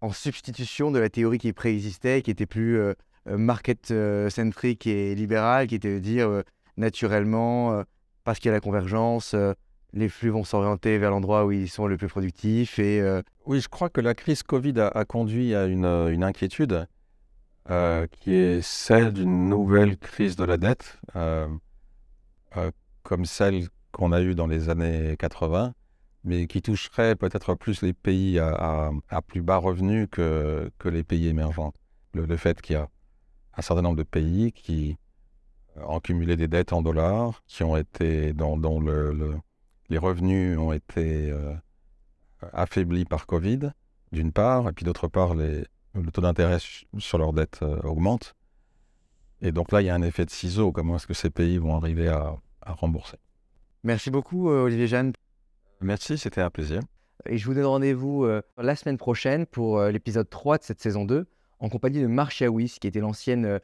en 0.00 0.12
substitution 0.12 0.90
de 0.90 0.98
la 0.98 1.08
théorie 1.08 1.38
qui 1.38 1.52
préexistait, 1.52 2.22
qui 2.22 2.30
était 2.30 2.46
plus 2.46 2.78
euh, 2.78 2.94
euh, 3.28 3.38
market-centrique 3.38 4.86
et 4.86 5.14
libérale, 5.14 5.66
qui 5.66 5.74
était 5.74 5.94
de 5.94 5.98
dire 5.98 6.28
euh, 6.28 6.42
naturellement, 6.76 7.72
euh, 7.72 7.82
parce 8.24 8.38
qu'il 8.38 8.48
y 8.48 8.50
a 8.50 8.54
la 8.54 8.60
convergence, 8.60 9.34
euh, 9.34 9.52
les 9.92 10.08
flux 10.08 10.30
vont 10.30 10.44
s'orienter 10.44 10.98
vers 10.98 11.10
l'endroit 11.10 11.44
où 11.46 11.52
ils 11.52 11.68
sont 11.68 11.86
le 11.86 11.96
plus 11.96 12.08
productifs. 12.08 12.78
Et 12.78 13.00
euh, 13.00 13.22
Oui, 13.46 13.60
je 13.60 13.68
crois 13.68 13.88
que 13.88 14.00
la 14.00 14.14
crise 14.14 14.42
Covid 14.42 14.74
a, 14.80 15.04
conduit 15.04 15.54
à 15.54 15.66
une, 15.66 15.84
euh, 15.84 16.20
inquiétude 16.20 16.86
euh, 17.70 18.06
qui 18.08 18.34
est 18.34 18.62
celle 18.62 19.12
d'une 19.12 19.48
nouvelle 19.48 19.96
crise 19.98 20.36
de 20.36 20.44
la 20.44 20.56
dette, 20.56 21.00
comme 23.02 23.24
celle 23.24 23.68
qu'on 23.92 24.12
a 24.12 24.20
eue 24.20 24.34
dans 24.34 24.46
les 24.46 24.68
années 24.68 25.16
80, 25.18 25.72
mais 26.24 26.46
qui 26.46 26.60
toucherait 26.62 27.16
peut-être 27.16 27.54
plus 27.54 27.82
les 27.82 27.92
pays 27.92 28.38
à, 28.38 28.90
plus 29.26 29.42
bas 29.42 29.56
revenus 29.56 30.08
que, 30.10 30.70
les 30.84 31.04
pays 31.04 31.28
émergents. 31.28 31.72
Le, 32.12 32.36
fait 32.36 32.60
qu'il 32.62 32.74
y 32.74 32.76
a 32.76 32.88
un 33.56 33.62
certain 33.62 33.82
nombre 33.82 33.96
de 33.96 34.02
pays 34.02 34.52
qui 34.52 34.96
ont 35.76 36.00
cumulé 36.00 36.36
des 36.36 36.48
dettes 36.48 36.72
en 36.72 36.82
dollars, 36.82 37.42
qui 37.46 37.62
ont 37.62 37.76
été, 37.76 38.32
le- 38.32 39.12
le- 39.12 39.38
les 39.88 39.98
revenus 39.98 40.58
ont 40.58 40.72
été 40.72 41.30
euh, 41.30 41.54
affaiblis 42.52 43.04
par 43.04 43.26
Covid, 43.26 43.70
d'une 44.12 44.32
part, 44.32 44.68
et 44.68 44.72
puis 44.72 44.84
d'autre 44.84 45.08
part, 45.08 45.34
les, 45.34 45.64
le 45.94 46.10
taux 46.12 46.20
d'intérêt 46.22 46.58
su- 46.58 46.86
sur 46.98 47.18
leurs 47.18 47.32
dettes 47.32 47.60
euh, 47.62 47.80
augmente. 47.82 48.34
Et 49.42 49.52
donc 49.52 49.72
là, 49.72 49.82
il 49.82 49.86
y 49.86 49.90
a 49.90 49.94
un 49.94 50.02
effet 50.02 50.24
de 50.24 50.30
ciseau. 50.30 50.72
Comment 50.72 50.96
est-ce 50.96 51.06
que 51.06 51.14
ces 51.14 51.30
pays 51.30 51.58
vont 51.58 51.76
arriver 51.76 52.08
à, 52.08 52.36
à 52.62 52.72
rembourser? 52.72 53.18
Merci 53.84 54.10
beaucoup, 54.10 54.50
euh, 54.50 54.64
Olivier 54.64 54.86
Jeanne. 54.86 55.12
Merci, 55.80 56.16
c'était 56.18 56.40
un 56.40 56.50
plaisir. 56.50 56.80
Et 57.28 57.38
je 57.38 57.46
vous 57.46 57.54
donne 57.54 57.64
rendez-vous 57.66 58.26
la 58.56 58.76
semaine 58.76 58.98
prochaine 58.98 59.46
pour 59.46 59.82
l'épisode 59.82 60.30
3 60.30 60.58
de 60.58 60.62
cette 60.62 60.80
saison 60.80 61.04
2, 61.04 61.26
en 61.58 61.68
compagnie 61.68 62.00
de 62.00 62.06
Marcia 62.06 62.50
Weiss, 62.50 62.78
qui 62.78 62.86
était 62.86 63.00
l'ancienne 63.00 63.58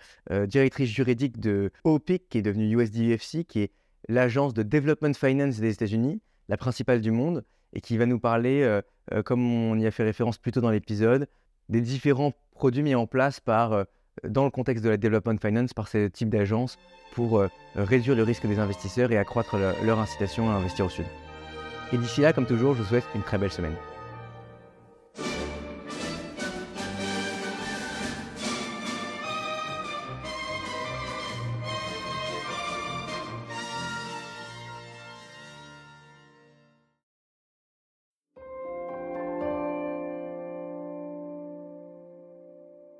directrice 0.46 0.90
juridique 0.90 1.38
de 1.38 1.70
OPIC, 1.84 2.28
qui 2.28 2.38
est 2.38 2.42
devenue 2.42 2.76
USDUFC, 2.76 3.44
qui 3.46 3.60
est 3.60 3.70
l'agence 4.08 4.54
de 4.54 4.62
Development 4.62 5.14
Finance 5.14 5.58
des 5.58 5.72
États-Unis, 5.72 6.20
la 6.48 6.56
principale 6.56 7.00
du 7.00 7.10
monde, 7.10 7.44
et 7.72 7.80
qui 7.80 7.96
va 7.96 8.06
nous 8.06 8.18
parler, 8.18 8.62
euh, 8.62 8.82
euh, 9.12 9.22
comme 9.22 9.42
on 9.44 9.78
y 9.78 9.86
a 9.86 9.90
fait 9.90 10.02
référence 10.02 10.38
plus 10.38 10.52
tôt 10.52 10.60
dans 10.60 10.70
l'épisode, 10.70 11.28
des 11.68 11.80
différents 11.80 12.32
produits 12.54 12.82
mis 12.82 12.94
en 12.94 13.06
place 13.06 13.40
par, 13.40 13.72
euh, 13.72 13.84
dans 14.24 14.44
le 14.44 14.50
contexte 14.50 14.84
de 14.84 14.90
la 14.90 14.96
Development 14.98 15.38
Finance 15.40 15.72
par 15.72 15.88
ces 15.88 16.10
types 16.10 16.28
d'agences 16.28 16.78
pour 17.12 17.42
réduire 17.74 18.14
le 18.16 18.22
risque 18.22 18.46
des 18.46 18.58
investisseurs 18.58 19.10
et 19.12 19.16
accroître 19.18 19.56
le- 19.56 19.72
leur 19.86 19.98
incitation 19.98 20.50
à 20.50 20.54
investir 20.54 20.86
au 20.86 20.88
Sud. 20.90 21.06
Et 21.92 21.98
d'ici 21.98 22.20
là, 22.20 22.32
comme 22.32 22.46
toujours, 22.46 22.74
je 22.74 22.82
vous 22.82 22.88
souhaite 22.88 23.04
une 23.14 23.22
très 23.22 23.38
belle 23.38 23.52
semaine. 23.52 23.74